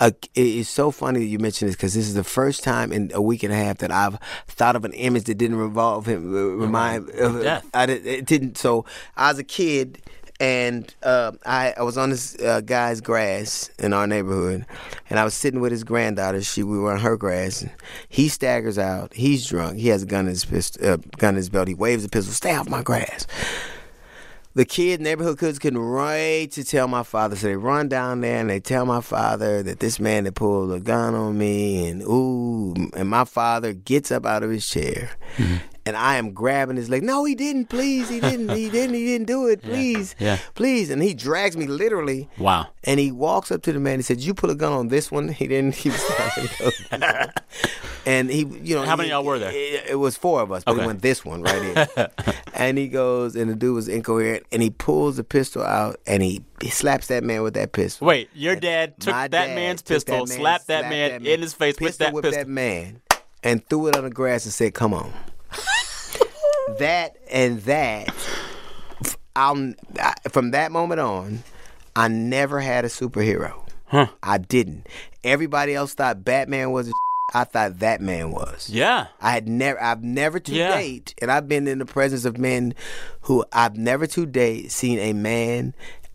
A, 0.00 0.12
it's 0.34 0.68
so 0.68 0.90
funny 0.90 1.20
that 1.20 1.26
you 1.26 1.38
mentioned 1.38 1.68
this 1.68 1.76
because 1.76 1.94
this 1.94 2.08
is 2.08 2.14
the 2.14 2.24
first 2.24 2.64
time 2.64 2.90
in 2.90 3.12
a 3.14 3.22
week 3.22 3.44
and 3.44 3.52
a 3.52 3.56
half 3.56 3.78
that 3.78 3.92
I've 3.92 4.18
thought 4.48 4.74
of 4.74 4.84
an 4.84 4.92
image 4.94 5.24
that 5.24 5.36
didn't 5.36 5.58
revolve 5.58 6.06
him, 6.06 6.34
uh, 6.34 6.40
remind 6.40 7.08
of 7.10 7.40
death. 7.40 7.70
I 7.72 7.84
it 7.84 8.26
didn't. 8.26 8.58
So 8.58 8.84
I 9.16 9.28
was 9.30 9.38
a 9.38 9.44
kid, 9.44 10.02
and 10.40 10.92
uh, 11.04 11.32
I 11.46 11.74
I 11.76 11.82
was 11.84 11.96
on 11.96 12.10
this 12.10 12.36
uh, 12.40 12.62
guy's 12.62 13.00
grass 13.00 13.70
in 13.78 13.92
our 13.92 14.08
neighborhood, 14.08 14.66
and 15.08 15.20
I 15.20 15.24
was 15.24 15.34
sitting 15.34 15.60
with 15.60 15.70
his 15.70 15.84
granddaughter. 15.84 16.42
She 16.42 16.64
we 16.64 16.78
were 16.78 16.92
on 16.92 16.98
her 16.98 17.16
grass. 17.16 17.64
He 18.08 18.28
staggers 18.28 18.78
out. 18.78 19.14
He's 19.14 19.46
drunk. 19.46 19.78
He 19.78 19.86
has 19.88 20.02
a 20.02 20.06
gun 20.06 20.20
in 20.24 20.30
his 20.30 20.44
pist- 20.44 20.82
uh, 20.82 20.96
gun 21.18 21.34
in 21.34 21.36
his 21.36 21.48
belt. 21.48 21.68
He 21.68 21.74
waves 21.74 22.04
a 22.04 22.08
pistol. 22.08 22.34
Stay 22.34 22.56
off 22.56 22.68
my 22.68 22.82
grass. 22.82 23.24
The 24.54 24.64
kid 24.64 25.00
neighborhood 25.00 25.38
kids 25.38 25.58
couldn't 25.58 25.92
wait 25.92 26.52
to 26.52 26.64
tell 26.64 26.88
my 26.88 27.02
father. 27.02 27.36
So 27.36 27.46
they 27.46 27.56
run 27.56 27.88
down 27.88 28.20
there 28.20 28.40
and 28.40 28.50
they 28.50 28.60
tell 28.60 28.84
my 28.84 29.00
father 29.00 29.62
that 29.62 29.80
this 29.80 29.98
man 29.98 30.24
had 30.24 30.34
pulled 30.34 30.72
a 30.72 30.80
gun 30.80 31.14
on 31.14 31.38
me, 31.38 31.88
and 31.88 32.02
ooh, 32.02 32.74
and 32.94 33.08
my 33.08 33.24
father 33.24 33.72
gets 33.72 34.10
up 34.10 34.26
out 34.26 34.42
of 34.42 34.50
his 34.50 34.68
chair. 34.68 35.10
Mm-hmm. 35.36 35.56
And 35.84 35.96
I 35.96 36.14
am 36.16 36.32
grabbing 36.32 36.76
his 36.76 36.88
leg. 36.88 37.02
No, 37.02 37.24
he 37.24 37.34
didn't. 37.34 37.66
Please, 37.66 38.08
he 38.08 38.20
didn't. 38.20 38.50
He 38.50 38.70
didn't. 38.76 38.94
He 38.94 39.04
didn't 39.04 39.26
do 39.26 39.48
it. 39.48 39.62
Please, 39.62 40.14
Yeah. 40.18 40.38
please. 40.54 40.90
And 40.90 41.02
he 41.02 41.12
drags 41.12 41.56
me 41.56 41.66
literally. 41.66 42.28
Wow. 42.38 42.68
And 42.84 43.00
he 43.00 43.10
walks 43.10 43.50
up 43.50 43.62
to 43.62 43.72
the 43.72 43.80
man. 43.80 43.98
He 43.98 44.02
said, 44.02 44.20
"You 44.20 44.32
put 44.32 44.48
a 44.50 44.54
gun 44.54 44.72
on 44.72 44.88
this 44.88 45.10
one." 45.10 45.28
He 45.42 45.48
didn't. 45.48 45.74
He 45.74 45.88
was 45.90 46.00
and 48.06 48.30
he, 48.30 48.40
you 48.62 48.74
know, 48.76 48.82
How 48.82 48.96
many 48.96 49.08
he- 49.08 49.12
y'all 49.12 49.24
were 49.24 49.38
there? 49.38 49.50
It, 49.52 49.90
it 49.90 49.94
was 49.98 50.16
four 50.16 50.40
of 50.40 50.50
us, 50.52 50.64
but 50.64 50.72
Okay. 50.72 50.80
he 50.82 50.86
went 50.86 51.02
this 51.02 51.24
one 51.24 51.42
right 51.42 51.88
in. 51.96 52.08
and 52.54 52.78
he 52.78 52.88
goes, 52.88 53.36
and 53.36 53.50
the 53.50 53.54
dude 53.56 53.74
was 53.74 53.88
incoherent, 53.88 54.44
and 54.52 54.62
he 54.62 54.70
pulls 54.70 55.16
the 55.16 55.24
pistol 55.24 55.62
out, 55.62 56.00
and 56.06 56.22
he, 56.22 56.44
he 56.60 56.68
slaps 56.70 57.08
that 57.08 57.22
man 57.24 57.42
with 57.42 57.54
that 57.54 57.72
pistol. 57.72 58.06
Wait, 58.06 58.28
your 58.34 58.56
dad 58.56 58.98
took 59.00 59.12
that 59.14 59.30
dad 59.30 59.54
man's 59.54 59.82
pistol, 59.82 60.26
that 60.26 60.28
man, 60.28 60.38
slapped 60.38 60.66
that 60.68 60.88
man 60.88 61.24
in 61.26 61.40
his 61.40 61.54
face 61.54 61.78
with 61.80 61.98
that 61.98 62.12
pistol. 62.12 62.30
that 62.30 62.48
man, 62.48 63.00
and 63.42 63.66
threw 63.68 63.86
it 63.88 63.96
on 63.96 64.04
the 64.04 64.10
grass 64.10 64.44
and 64.44 64.52
said, 64.54 64.74
"Come 64.74 64.94
on." 64.94 65.12
That 66.78 67.16
and 67.30 67.60
that, 67.62 68.14
I'll 69.36 69.74
I, 69.98 70.14
from 70.30 70.50
that 70.52 70.72
moment 70.72 71.00
on, 71.00 71.42
I 71.96 72.08
never 72.08 72.60
had 72.60 72.84
a 72.84 72.88
superhero. 72.88 73.66
Huh. 73.86 74.08
I 74.22 74.38
didn't. 74.38 74.86
Everybody 75.24 75.74
else 75.74 75.94
thought 75.94 76.24
Batman 76.24 76.70
was. 76.70 76.88
A 76.88 76.92
I 77.34 77.44
thought 77.44 77.78
that 77.78 78.02
man 78.02 78.30
was. 78.30 78.68
Yeah. 78.68 79.06
I 79.20 79.30
had 79.30 79.48
never, 79.48 79.82
I've 79.82 80.02
never 80.02 80.38
to 80.40 80.52
Yeah. 80.52 80.76
date, 80.76 81.14
and 81.22 81.30
I've 81.30 81.48
been 81.48 81.66
in 81.66 81.78
the 81.78 81.86
presence 81.86 82.26
of 82.26 82.36
men 82.36 82.74
who 83.22 83.44
I've 83.52 83.76
never 83.76 84.06
to 84.08 84.26
date 84.26 84.70
seen 84.70 84.98
a 84.98 85.14
man 85.14 85.72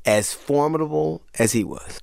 as 0.08 0.34
formidable 0.34 1.22
as 1.38 1.52
he 1.52 1.65
was. 1.65 2.02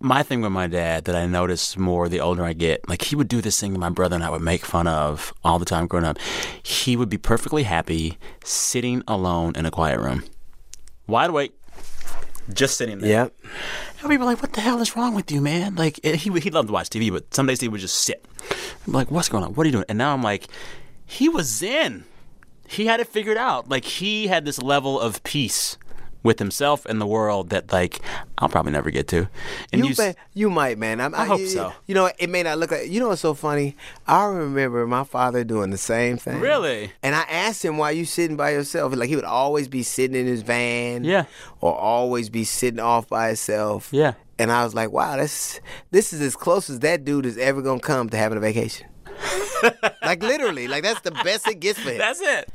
My 0.00 0.24
thing 0.24 0.42
with 0.42 0.50
my 0.50 0.66
dad 0.66 1.04
that 1.04 1.14
I 1.14 1.24
noticed 1.24 1.78
more 1.78 2.08
the 2.08 2.20
older 2.20 2.44
I 2.44 2.52
get, 2.52 2.86
like 2.88 3.02
he 3.02 3.16
would 3.16 3.28
do 3.28 3.40
this 3.40 3.58
thing 3.58 3.78
my 3.78 3.88
brother 3.88 4.16
and 4.16 4.24
I 4.24 4.28
would 4.28 4.42
make 4.42 4.64
fun 4.64 4.88
of 4.88 5.32
all 5.44 5.60
the 5.60 5.64
time 5.64 5.86
growing 5.86 6.04
up. 6.04 6.18
He 6.62 6.96
would 6.96 7.08
be 7.08 7.16
perfectly 7.16 7.62
happy 7.62 8.18
sitting 8.42 9.04
alone 9.06 9.54
in 9.56 9.64
a 9.66 9.70
quiet 9.70 10.00
room, 10.00 10.24
wide 11.06 11.30
awake, 11.30 11.54
just 12.52 12.76
sitting 12.76 12.98
there. 12.98 13.10
Yep. 13.10 13.34
And 14.00 14.08
we 14.08 14.18
were 14.18 14.24
like, 14.24 14.42
"What 14.42 14.52
the 14.52 14.60
hell 14.60 14.80
is 14.80 14.96
wrong 14.96 15.14
with 15.14 15.30
you, 15.30 15.40
man?" 15.40 15.76
Like 15.76 16.00
eh, 16.02 16.16
he 16.16 16.30
he 16.40 16.50
loved 16.50 16.68
to 16.68 16.74
watch 16.74 16.90
TV, 16.90 17.10
but 17.10 17.32
some 17.32 17.46
days 17.46 17.60
he 17.60 17.68
would 17.68 17.80
just 17.80 17.98
sit. 17.98 18.24
I'm 18.86 18.92
like, 18.92 19.12
"What's 19.12 19.28
going 19.28 19.44
on? 19.44 19.54
What 19.54 19.64
are 19.64 19.68
you 19.68 19.72
doing?" 19.72 19.86
And 19.88 19.96
now 19.96 20.12
I'm 20.12 20.22
like, 20.22 20.48
he 21.06 21.28
was 21.28 21.46
zen. 21.46 22.04
He 22.66 22.86
had 22.86 22.98
it 22.98 23.06
figured 23.06 23.36
out. 23.36 23.68
Like 23.68 23.84
he 23.84 24.26
had 24.26 24.44
this 24.44 24.60
level 24.60 24.98
of 24.98 25.22
peace 25.22 25.78
with 26.24 26.40
himself 26.40 26.84
and 26.86 27.00
the 27.00 27.06
world 27.06 27.50
that 27.50 27.70
like 27.70 28.00
I'll 28.38 28.48
probably 28.48 28.72
never 28.72 28.90
get 28.90 29.06
to. 29.08 29.28
And 29.72 29.84
You, 29.84 29.90
s- 29.92 29.98
may, 29.98 30.14
you 30.32 30.50
might, 30.50 30.78
man. 30.78 31.00
I'm, 31.00 31.14
I 31.14 31.26
hope 31.26 31.38
you- 31.40 31.46
so. 31.46 31.72
You 31.86 31.94
know, 31.94 32.10
it 32.18 32.28
may 32.28 32.42
not 32.42 32.58
look 32.58 32.72
like. 32.72 32.90
You 32.90 32.98
know 32.98 33.08
what's 33.08 33.20
so 33.20 33.34
funny? 33.34 33.76
I 34.08 34.24
remember 34.24 34.84
my 34.88 35.04
father 35.04 35.44
doing 35.44 35.70
the 35.70 35.78
same 35.78 36.16
thing. 36.16 36.40
Really? 36.40 36.90
And 37.04 37.14
I 37.14 37.22
asked 37.30 37.64
him 37.64 37.76
why 37.78 37.92
you 37.92 38.04
sitting 38.06 38.36
by 38.36 38.50
yourself. 38.50 38.92
Like 38.96 39.08
he 39.08 39.14
would 39.14 39.24
always 39.24 39.68
be 39.68 39.84
sitting 39.84 40.16
in 40.16 40.26
his 40.26 40.42
van. 40.42 41.04
Yeah. 41.04 41.26
Or 41.60 41.72
always 41.76 42.28
be 42.30 42.42
sitting 42.44 42.80
off 42.80 43.06
by 43.08 43.28
himself. 43.28 43.90
Yeah. 43.92 44.14
And 44.38 44.50
I 44.50 44.64
was 44.64 44.74
like, 44.74 44.90
wow, 44.90 45.16
that's 45.16 45.60
this 45.92 46.12
is 46.12 46.20
as 46.20 46.34
close 46.34 46.68
as 46.68 46.80
that 46.80 47.04
dude 47.04 47.24
is 47.26 47.38
ever 47.38 47.62
gonna 47.62 47.78
come 47.80 48.08
to 48.10 48.16
having 48.16 48.36
a 48.38 48.40
vacation. 48.40 48.88
like 50.02 50.22
literally, 50.22 50.66
like 50.68 50.82
that's 50.82 51.00
the 51.02 51.12
best 51.12 51.46
it 51.46 51.60
gets 51.60 51.78
for 51.78 51.90
him. 51.90 51.98
That's 51.98 52.20
it. 52.20 52.46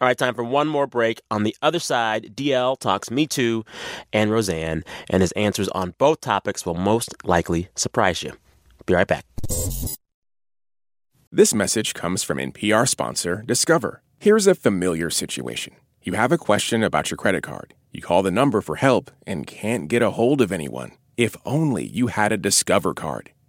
All 0.00 0.08
right, 0.08 0.16
time 0.16 0.34
for 0.34 0.44
one 0.44 0.66
more 0.66 0.86
break. 0.86 1.20
On 1.30 1.42
the 1.42 1.54
other 1.60 1.78
side, 1.78 2.34
DL 2.34 2.78
talks 2.78 3.10
Me 3.10 3.26
Too 3.26 3.64
and 4.14 4.30
Roseanne, 4.30 4.82
and 5.10 5.20
his 5.20 5.32
answers 5.32 5.68
on 5.68 5.94
both 5.98 6.22
topics 6.22 6.64
will 6.64 6.74
most 6.74 7.14
likely 7.22 7.68
surprise 7.76 8.22
you. 8.22 8.32
Be 8.86 8.94
right 8.94 9.06
back. 9.06 9.26
This 11.30 11.52
message 11.52 11.92
comes 11.92 12.22
from 12.22 12.38
NPR 12.38 12.88
sponsor 12.88 13.44
Discover. 13.46 14.02
Here's 14.18 14.46
a 14.46 14.54
familiar 14.54 15.10
situation. 15.10 15.74
You 16.02 16.14
have 16.14 16.32
a 16.32 16.38
question 16.38 16.82
about 16.82 17.10
your 17.10 17.18
credit 17.18 17.42
card. 17.42 17.74
You 17.92 18.00
call 18.00 18.22
the 18.22 18.30
number 18.30 18.62
for 18.62 18.76
help 18.76 19.10
and 19.26 19.46
can't 19.46 19.86
get 19.88 20.00
a 20.00 20.12
hold 20.12 20.40
of 20.40 20.50
anyone. 20.50 20.92
If 21.18 21.36
only 21.44 21.86
you 21.86 22.06
had 22.06 22.32
a 22.32 22.38
Discover 22.38 22.94
card. 22.94 23.32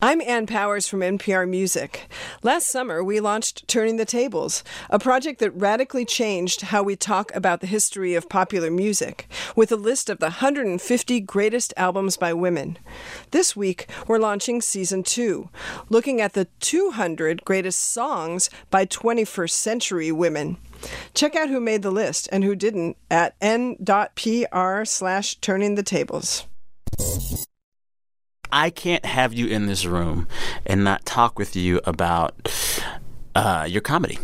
I'm 0.00 0.20
Ann 0.20 0.46
Powers 0.46 0.86
from 0.86 1.00
NPR 1.00 1.48
Music. 1.48 2.08
Last 2.44 2.68
summer, 2.68 3.02
we 3.02 3.18
launched 3.18 3.66
Turning 3.66 3.96
the 3.96 4.04
Tables, 4.04 4.62
a 4.90 4.98
project 5.00 5.40
that 5.40 5.50
radically 5.50 6.04
changed 6.04 6.60
how 6.60 6.84
we 6.84 6.94
talk 6.94 7.34
about 7.34 7.60
the 7.60 7.66
history 7.66 8.14
of 8.14 8.28
popular 8.28 8.70
music, 8.70 9.28
with 9.56 9.72
a 9.72 9.76
list 9.76 10.08
of 10.08 10.20
the 10.20 10.26
150 10.26 11.20
greatest 11.22 11.74
albums 11.76 12.16
by 12.16 12.32
women. 12.32 12.78
This 13.32 13.56
week, 13.56 13.88
we're 14.06 14.20
launching 14.20 14.60
season 14.60 15.02
two, 15.02 15.50
looking 15.88 16.20
at 16.20 16.34
the 16.34 16.46
200 16.60 17.44
greatest 17.44 17.80
songs 17.80 18.50
by 18.70 18.86
21st 18.86 19.50
century 19.50 20.12
women. 20.12 20.58
Check 21.12 21.34
out 21.34 21.48
who 21.48 21.58
made 21.58 21.82
the 21.82 21.90
list 21.90 22.28
and 22.30 22.44
who 22.44 22.54
didn't 22.54 22.96
at 23.10 23.34
n.pr 23.40 24.84
slash 24.84 25.34
turning 25.40 25.74
the 25.74 25.82
tables. 25.82 26.46
I 28.52 28.70
can't 28.70 29.04
have 29.04 29.32
you 29.32 29.46
in 29.46 29.66
this 29.66 29.84
room 29.84 30.26
and 30.66 30.84
not 30.84 31.04
talk 31.04 31.38
with 31.38 31.54
you 31.56 31.80
about 31.84 32.34
uh, 33.34 33.66
your 33.68 33.80
comedy. 33.82 34.18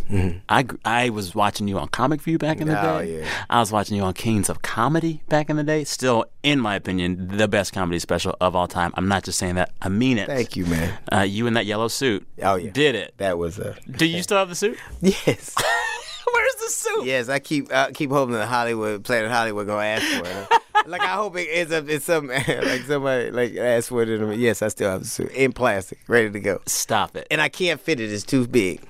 I, 0.49 0.65
I 0.85 1.11
was 1.11 1.35
watching 1.35 1.69
you 1.69 1.79
on 1.79 1.89
Comic 1.89 2.21
View 2.23 2.37
back 2.39 2.61
in 2.61 2.67
the 2.69 2.81
Oh, 2.81 2.99
day. 3.03 3.21
yeah. 3.21 3.29
I 3.49 3.61
was 3.61 3.71
watching 3.71 3.97
you 3.97 4.03
on 4.03 4.13
Kings 4.15 4.49
of 4.49 4.63
Comedy 4.63 5.23
back 5.29 5.49
in 5.51 5.57
the 5.57 5.63
day. 5.63 5.85
Still, 5.85 6.25
in 6.43 6.59
my 6.59 6.75
opinion, 6.75 7.37
the 7.37 7.47
best 7.47 7.73
comedy 7.73 7.99
special 8.01 8.35
of 8.41 8.57
all 8.57 8.67
time. 8.67 8.93
I'm 8.97 9.07
not 9.07 9.23
just 9.25 9.39
saying 9.39 9.55
that. 9.55 9.71
I 9.81 9.89
mean 9.89 10.19
it. 10.19 10.27
Thank 10.27 10.57
you, 10.57 10.67
man. 10.67 10.99
Uh, 11.13 11.21
you 11.21 11.47
in 11.47 11.55
that 11.55 11.67
yellow 11.67 11.89
suit. 11.89 12.27
Oh, 12.43 12.57
yeah. 12.57 12.71
Did 12.73 12.95
it. 12.97 13.15
That 13.19 13.39
was 13.39 13.59
a 13.59 13.77
Do 13.89 14.07
you 14.07 14.23
still 14.23 14.39
have 14.39 14.49
the 14.49 14.55
suit? 14.57 14.79
yes. 15.01 15.55
Where's 16.35 16.55
the 16.57 16.69
suit? 16.71 17.05
Yes, 17.07 17.29
I 17.29 17.39
keep 17.39 17.73
I 17.73 17.93
keep 17.93 18.11
hoping 18.11 18.35
that 18.35 18.47
Hollywood, 18.47 19.05
Planet 19.05 19.31
Hollywood, 19.31 19.67
gonna 19.69 19.85
ask 19.85 20.05
for 20.05 20.27
it. 20.57 20.63
like 20.87 21.01
I 21.03 21.14
hope 21.14 21.37
it 21.37 21.49
ends 21.51 21.73
up 21.73 21.88
in 21.88 22.01
some 22.01 22.27
like 22.49 22.83
somebody 22.83 23.31
like 23.31 23.57
asks 23.57 23.88
for 23.88 24.03
it. 24.03 24.09
And 24.09 24.35
yes, 24.40 24.62
I 24.62 24.68
still 24.68 24.90
have 24.90 25.01
the 25.03 25.07
suit 25.09 25.31
in 25.33 25.53
plastic, 25.53 25.99
ready 26.09 26.31
to 26.31 26.40
go. 26.40 26.61
Stop 26.66 27.16
it. 27.16 27.27
And 27.31 27.40
I 27.40 27.49
can't 27.49 27.81
fit 27.81 28.01
it; 28.01 28.11
it's 28.12 28.25
too 28.25 28.47
big. 28.47 28.81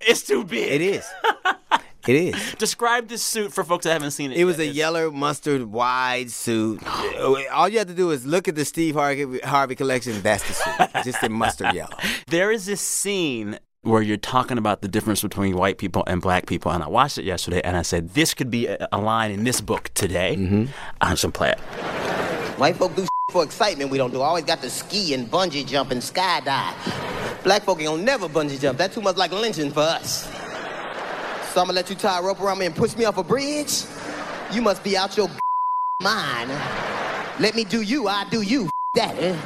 It's 0.00 0.22
too 0.22 0.44
big. 0.44 0.70
It 0.72 0.80
is. 0.80 1.04
it 2.06 2.14
is. 2.16 2.54
Describe 2.54 3.08
this 3.08 3.22
suit 3.24 3.52
for 3.52 3.64
folks 3.64 3.84
that 3.84 3.92
haven't 3.92 4.12
seen 4.12 4.30
it. 4.30 4.38
It 4.38 4.44
was 4.44 4.56
yet. 4.58 4.62
a 4.62 4.64
It's- 4.66 4.76
yellow 4.76 5.10
mustard 5.10 5.64
wide 5.64 6.30
suit. 6.30 6.80
All 7.52 7.68
you 7.68 7.78
have 7.78 7.88
to 7.88 7.94
do 7.94 8.10
is 8.12 8.24
look 8.24 8.46
at 8.48 8.54
the 8.54 8.64
Steve 8.64 8.94
Harvey, 8.94 9.38
Harvey 9.40 9.74
collection. 9.74 10.20
That's 10.22 10.46
the 10.46 10.54
suit, 10.54 11.04
just 11.04 11.22
in 11.24 11.32
mustard 11.32 11.74
yellow. 11.74 11.96
There 12.28 12.52
is 12.52 12.66
this 12.66 12.80
scene 12.80 13.58
where 13.88 14.02
you're 14.02 14.16
talking 14.16 14.58
about 14.58 14.82
the 14.82 14.88
difference 14.88 15.22
between 15.22 15.56
white 15.56 15.78
people 15.78 16.04
and 16.06 16.20
black 16.20 16.46
people, 16.46 16.70
and 16.70 16.82
I 16.82 16.88
watched 16.88 17.18
it 17.18 17.24
yesterday, 17.24 17.60
and 17.62 17.76
I 17.76 17.82
said 17.82 18.10
this 18.10 18.34
could 18.34 18.50
be 18.50 18.66
a, 18.66 18.88
a 18.92 18.98
line 18.98 19.30
in 19.30 19.44
this 19.44 19.60
book 19.60 19.90
today. 19.94 20.36
Mm-hmm. 20.36 20.66
I'm 21.00 21.12
just 21.12 21.22
gonna 21.22 21.32
play 21.32 21.50
it. 21.50 21.58
White 22.58 22.76
folk 22.76 22.94
do 22.94 23.06
for 23.30 23.44
excitement 23.44 23.90
we 23.90 23.98
don't 23.98 24.10
do. 24.10 24.22
I 24.22 24.26
Always 24.26 24.44
got 24.44 24.62
to 24.62 24.70
ski 24.70 25.14
and 25.14 25.30
bungee 25.30 25.66
jump 25.66 25.90
and 25.90 26.00
skydive. 26.00 26.74
Black 27.44 27.62
folk 27.62 27.78
ain't 27.78 27.88
gonna 27.88 28.02
never 28.02 28.28
bungee 28.28 28.60
jump. 28.60 28.78
That's 28.78 28.94
too 28.94 29.00
much 29.00 29.16
like 29.16 29.32
lynching 29.32 29.70
for 29.70 29.80
us. 29.80 30.24
So 31.52 31.60
I'm 31.60 31.66
gonna 31.66 31.72
let 31.72 31.90
you 31.90 31.96
tie 31.96 32.18
a 32.18 32.22
rope 32.22 32.40
around 32.40 32.58
me 32.58 32.66
and 32.66 32.76
push 32.76 32.96
me 32.96 33.04
off 33.04 33.18
a 33.18 33.22
bridge? 33.22 33.84
You 34.52 34.62
must 34.62 34.82
be 34.84 34.96
out 34.96 35.16
your 35.16 35.30
mind. 36.02 36.50
Let 37.40 37.54
me 37.54 37.64
do 37.64 37.82
you, 37.82 38.08
I 38.08 38.24
do 38.30 38.42
you. 38.42 38.68
That, 38.94 39.14
eh? 39.18 39.36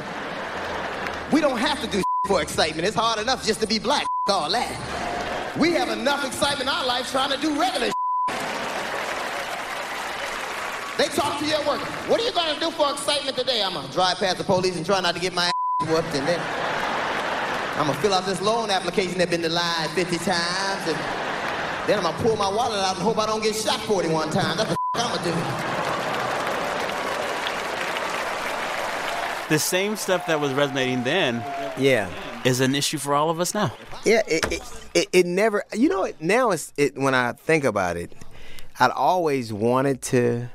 We 1.31 1.41
don't 1.41 1.57
have 1.57 1.79
to 1.81 1.87
do 1.87 2.01
for 2.25 2.41
excitement. 2.41 2.87
It's 2.87 2.95
hard 2.95 3.19
enough 3.19 3.45
just 3.45 3.59
to 3.61 3.67
be 3.67 3.79
black. 3.79 4.07
All 4.27 4.49
that. 4.49 5.57
We 5.59 5.71
have 5.73 5.89
enough 5.89 6.25
excitement 6.25 6.69
in 6.69 6.69
our 6.69 6.85
life 6.85 7.11
trying 7.11 7.29
to 7.31 7.37
do 7.37 7.59
regular 7.59 7.91
They 10.97 11.07
talk 11.07 11.39
to 11.39 11.45
you 11.45 11.55
at 11.55 11.67
work. 11.67 11.81
What 12.07 12.21
are 12.21 12.23
you 12.23 12.31
gonna 12.31 12.57
do 12.59 12.71
for 12.71 12.91
excitement 12.91 13.35
today? 13.35 13.61
I'm 13.61 13.73
gonna 13.73 13.91
drive 13.91 14.19
past 14.19 14.37
the 14.37 14.43
police 14.45 14.77
and 14.77 14.85
try 14.85 15.01
not 15.01 15.15
to 15.15 15.21
get 15.21 15.33
my 15.33 15.47
ass 15.47 15.89
whooped, 15.89 16.15
and 16.15 16.25
then 16.25 16.39
I'm 17.77 17.87
gonna 17.87 17.99
fill 17.99 18.13
out 18.13 18.25
this 18.25 18.41
loan 18.41 18.69
application 18.69 19.17
that's 19.17 19.31
been 19.31 19.41
denied 19.41 19.89
50 19.89 20.17
times, 20.19 20.87
and 20.87 20.97
then 21.87 21.97
I'm 21.97 22.03
gonna 22.03 22.17
pull 22.23 22.37
my 22.37 22.47
wallet 22.47 22.79
out 22.79 22.95
and 22.95 23.03
hope 23.03 23.17
I 23.17 23.25
don't 23.25 23.43
get 23.43 23.55
shot 23.55 23.81
41 23.81 24.29
times. 24.29 24.57
That's 24.57 24.69
what 24.69 24.77
I'm 24.93 25.15
gonna 25.17 25.23
do. 25.23 25.72
The 29.53 29.59
same 29.59 29.95
stuff 29.97 30.25
that 30.25 30.41
was 30.41 30.51
resonating 30.51 31.03
then 31.03 31.35
Yeah. 31.77 32.09
is 32.43 32.59
an 32.59 32.73
issue 32.73 32.97
for 32.97 33.13
all 33.13 33.29
of 33.29 33.39
us 33.39 33.53
now. 33.53 33.71
Yeah, 34.03 34.23
it 34.27 34.51
it, 34.51 34.61
it, 34.95 35.07
it 35.13 35.25
never. 35.27 35.63
You 35.71 35.89
know, 35.89 36.11
now 36.19 36.49
it's 36.49 36.73
it. 36.75 36.97
When 36.97 37.13
I 37.13 37.33
think 37.33 37.63
about 37.63 37.95
it, 37.95 38.11
I'd 38.79 38.89
always 38.89 39.53
wanted 39.53 40.01
to. 40.13 40.49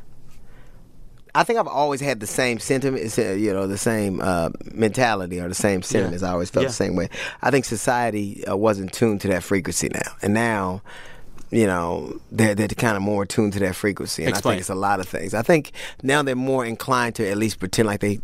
I 1.33 1.45
think 1.45 1.61
I've 1.61 1.69
always 1.69 2.01
had 2.01 2.19
the 2.19 2.27
same 2.27 2.59
sentiment, 2.59 3.17
uh, 3.17 3.23
you 3.35 3.53
know, 3.53 3.69
the 3.69 3.79
same 3.79 4.21
uh, 4.21 4.49
mentality 4.75 5.39
or 5.39 5.47
the 5.49 5.55
same 5.55 5.83
sentiments. 5.83 6.25
I 6.25 6.33
always 6.33 6.51
felt 6.51 6.65
Yeah. 6.65 6.69
the 6.71 6.75
same 6.75 6.97
way. 6.97 7.09
I 7.41 7.53
think 7.53 7.67
society 7.67 8.45
uh, 8.49 8.57
wasn't 8.57 8.93
tuned 8.93 9.21
to 9.21 9.29
that 9.29 9.45
frequency 9.45 9.91
now, 9.91 10.11
and 10.23 10.35
now, 10.35 10.83
you 11.53 11.69
know, 11.69 12.19
they're 12.33 12.57
they're 12.57 12.67
kind 12.67 12.97
of 12.97 13.03
more 13.05 13.25
tuned 13.27 13.53
to 13.53 13.61
that 13.61 13.77
frequency. 13.77 14.25
And 14.25 14.35
I 14.35 14.39
Explain. 14.39 14.55
think 14.55 14.61
it's 14.63 14.71
a 14.71 14.75
lot 14.75 14.99
of 14.99 15.07
things. 15.09 15.35
I 15.35 15.43
think 15.43 15.71
now 16.03 16.25
they're 16.25 16.35
more 16.35 16.67
inclined 16.67 17.15
to 17.17 17.29
at 17.31 17.37
least 17.39 17.61
pretend 17.61 17.87
like 17.87 18.01
they 18.01 18.19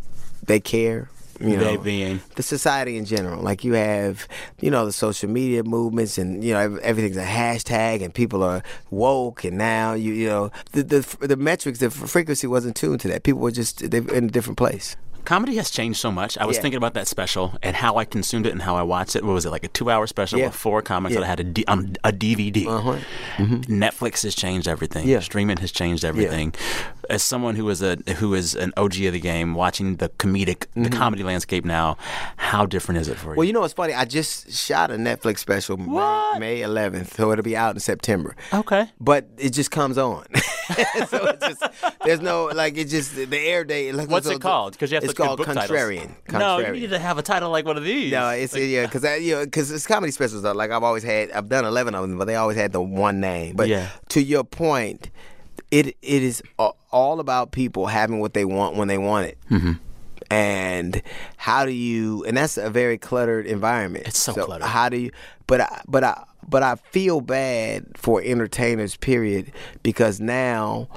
they 0.47 0.59
care. 0.59 1.09
You 1.37 1.57
They 1.57 1.75
know, 1.75 1.81
being? 1.81 2.21
the 2.37 2.43
society 2.43 2.95
in 2.95 3.03
general. 3.03 3.43
Like 3.43 3.65
you 3.65 3.73
have, 3.73 4.25
you 4.61 4.71
know, 4.71 4.85
the 4.85 4.93
social 4.93 5.29
media 5.29 5.63
movements, 5.65 6.17
and 6.17 6.41
you 6.41 6.53
know 6.53 6.77
everything's 6.81 7.17
a 7.17 7.25
hashtag, 7.25 8.01
and 8.01 8.13
people 8.13 8.41
are 8.41 8.63
woke. 8.89 9.43
And 9.43 9.57
now 9.57 9.93
you, 9.95 10.13
you 10.13 10.29
know, 10.29 10.51
the 10.71 10.83
the, 10.83 11.27
the 11.27 11.35
metrics, 11.35 11.79
the 11.79 11.89
frequency 11.89 12.47
wasn't 12.47 12.77
tuned 12.77 13.01
to 13.01 13.09
that. 13.09 13.23
People 13.23 13.41
were 13.41 13.51
just 13.51 13.89
they're 13.91 14.07
in 14.13 14.25
a 14.25 14.29
different 14.29 14.57
place. 14.57 14.95
Comedy 15.25 15.55
has 15.55 15.71
changed 15.71 15.99
so 15.99 16.11
much. 16.11 16.37
I 16.37 16.45
was 16.45 16.55
Yeah. 16.57 16.61
thinking 16.61 16.77
about 16.77 16.93
that 16.93 17.07
special 17.07 17.57
and 17.63 17.75
how 17.75 17.97
I 17.97 18.05
consumed 18.05 18.45
it 18.45 18.51
and 18.51 18.61
how 18.61 18.75
I 18.75 18.83
watched 18.83 19.15
it. 19.15 19.23
What 19.25 19.33
was 19.33 19.43
it 19.43 19.49
like 19.49 19.63
a 19.63 19.67
two-hour 19.69 20.05
special 20.05 20.37
Yeah. 20.37 20.45
with 20.45 20.55
four 20.55 20.83
comics 20.83 21.15
Yeah. 21.15 21.21
that 21.21 21.25
I 21.25 21.29
had 21.29 21.39
a, 21.39 21.43
D- 21.43 21.65
on 21.67 21.95
a 22.03 22.11
DVD? 22.13 22.67
Uh-huh. 22.67 22.97
Netflix 23.67 24.21
has 24.21 24.35
changed 24.35 24.67
everything. 24.67 25.19
Streaming 25.21 25.57
has 25.57 25.71
changed 25.71 26.05
everything. 26.05 26.53
As 27.09 27.23
someone 27.23 27.55
who 27.55 27.69
is 27.69 27.81
a 27.81 27.95
who 28.17 28.33
is 28.33 28.55
an 28.55 28.73
OG 28.77 29.01
of 29.01 29.13
the 29.13 29.19
game, 29.19 29.53
watching 29.53 29.97
the 29.97 30.09
comedic, 30.09 30.65
the 30.75 30.89
comedy 30.89 31.23
landscape 31.23 31.65
now, 31.65 31.97
how 32.37 32.65
different 32.65 33.01
is 33.01 33.07
it 33.07 33.17
for 33.17 33.25
you? 33.25 33.29
Mm-hmm. 33.31 33.37
Well, 33.37 33.45
you 33.45 33.53
know 33.53 33.61
what's 33.61 33.73
funny? 33.73 33.93
I 33.93 34.05
just 34.05 34.51
shot 34.51 34.91
a 34.91 34.95
Netflix 34.95 35.39
special 35.39 35.77
May, 35.77 35.85
What? 35.85 36.39
May 36.39 36.59
11th, 36.61 37.13
so 37.15 37.31
it'll 37.31 37.43
be 37.43 37.55
out 37.57 37.75
in 37.75 37.79
September. 37.79 38.35
okay. 38.53 38.89
But 38.99 39.27
it 39.37 39.51
just 39.51 39.71
comes 39.71 39.97
on, 39.97 40.25
so 41.07 41.25
it 41.27 41.39
just 41.41 41.63
there's 42.03 42.21
no 42.21 42.45
like 42.45 42.77
it 42.77 42.85
just 42.85 43.15
the 43.15 43.37
air 43.39 43.63
date. 43.63 43.93
Like, 43.93 44.09
What's 44.09 44.27
so 44.27 44.33
it 44.33 44.41
called? 44.41 44.73
Because 44.73 44.91
you 44.91 44.95
have 44.95 45.03
to 45.03 45.09
it's 45.09 45.19
look 45.19 45.27
called 45.27 45.39
Contrarian. 45.41 46.15
Titles. 46.27 46.39
No, 46.39 46.59
you 46.59 46.71
need 46.81 46.89
to 46.89 46.99
have 46.99 47.17
a 47.17 47.21
title 47.23 47.49
like 47.49 47.65
one 47.65 47.77
of 47.77 47.83
these. 47.83 48.11
No, 48.11 48.29
it's 48.29 48.55
yeah, 48.55 48.85
because 48.85 49.03
you 49.21 49.35
know, 49.35 49.45
because 49.45 49.71
it's 49.71 49.85
comedy 49.87 50.11
specials. 50.11 50.41
Though. 50.41 50.53
Like 50.53 50.71
I've 50.71 50.83
always 50.83 51.03
had, 51.03 51.31
I've 51.31 51.49
done 51.49 51.65
eleven 51.65 51.93
of 51.95 52.01
them, 52.07 52.17
but 52.17 52.25
they 52.25 52.35
always 52.35 52.57
had 52.57 52.71
the 52.71 52.81
one 52.81 53.19
name. 53.19 53.55
But 53.55 53.67
Yeah. 53.67 53.89
to 54.09 54.21
your 54.23 54.43
point, 54.43 55.09
it 55.75 55.97
it 56.01 56.23
is 56.23 56.41
all 56.57 57.19
about 57.19 57.51
people 57.51 57.87
having 57.87 58.19
what 58.19 58.33
they 58.33 58.45
want 58.45 58.77
when 58.77 58.87
they 58.87 58.97
want 58.97 59.27
it. 59.27 59.37
Mm-hmm. 59.51 59.73
And 60.31 61.01
how 61.37 61.65
do 61.65 61.71
you? 61.71 62.23
And 62.25 62.37
that's 62.37 62.57
a 62.57 62.69
very 62.69 62.97
cluttered 62.97 63.45
environment. 63.45 64.07
It's 64.07 64.19
so 64.19 64.33
cluttered. 64.33 64.67
How 64.67 64.89
do 64.89 64.97
you? 64.97 65.11
But 65.47 65.61
I, 65.61 65.81
but 65.87 66.03
I 66.03 66.23
but 66.47 66.63
I 66.63 66.75
feel 66.75 67.21
bad 67.21 67.85
for 67.95 68.21
entertainers. 68.23 68.95
Period, 68.95 69.51
because 69.83 70.19
now 70.19 70.87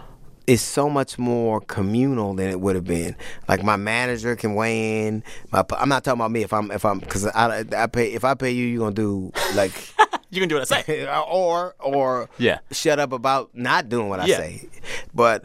it's 0.49 0.63
so 0.63 0.89
much 0.89 1.19
more 1.19 1.61
communal 1.61 2.33
than 2.33 2.49
it 2.49 2.59
would 2.61 2.75
have 2.75 2.87
been. 2.87 3.15
Like 3.49 3.63
my 3.63 3.77
manager 3.77 4.35
can 4.35 4.55
weigh 4.55 5.07
in. 5.07 5.23
My, 5.53 5.63
I'm 5.79 5.91
not 5.91 6.03
talking 6.05 6.19
about 6.21 6.31
me. 6.31 6.43
If 6.43 6.53
I'm 6.55 6.71
if 6.71 6.85
I'm 6.87 6.99
because 7.01 7.27
I, 7.27 7.65
I 7.77 7.87
pay 7.87 8.13
if 8.15 8.25
I 8.25 8.35
pay 8.35 8.51
you, 8.51 8.65
you're 8.67 8.79
gonna 8.81 8.95
do 8.95 9.31
like 9.55 9.73
you 10.31 10.41
can 10.41 10.49
do 10.49 10.55
what 10.57 10.73
I 10.73 10.81
say. 10.83 11.07
or 11.31 11.75
or 11.81 12.31
Yeah. 12.39 12.61
shut 12.73 12.99
up 12.99 13.13
about 13.13 13.51
not 13.55 13.89
doing 13.91 14.09
what 14.09 14.21
I 14.21 14.25
Yeah. 14.27 14.39
say. 14.39 14.69
But 15.15 15.45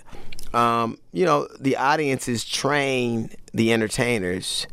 um, 0.53 0.97
you 1.11 1.25
know, 1.25 1.47
the 1.59 1.75
audiences 1.77 2.45
train 2.45 3.29
the 3.53 3.73
entertainers 3.73 4.67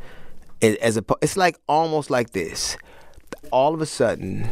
as 0.62 0.96
a. 0.96 1.04
It's 1.22 1.36
like 1.36 1.58
almost 1.68 2.08
like 2.10 2.30
this. 2.30 2.76
All 3.50 3.74
of 3.74 3.80
a 3.80 3.86
sudden, 3.86 4.48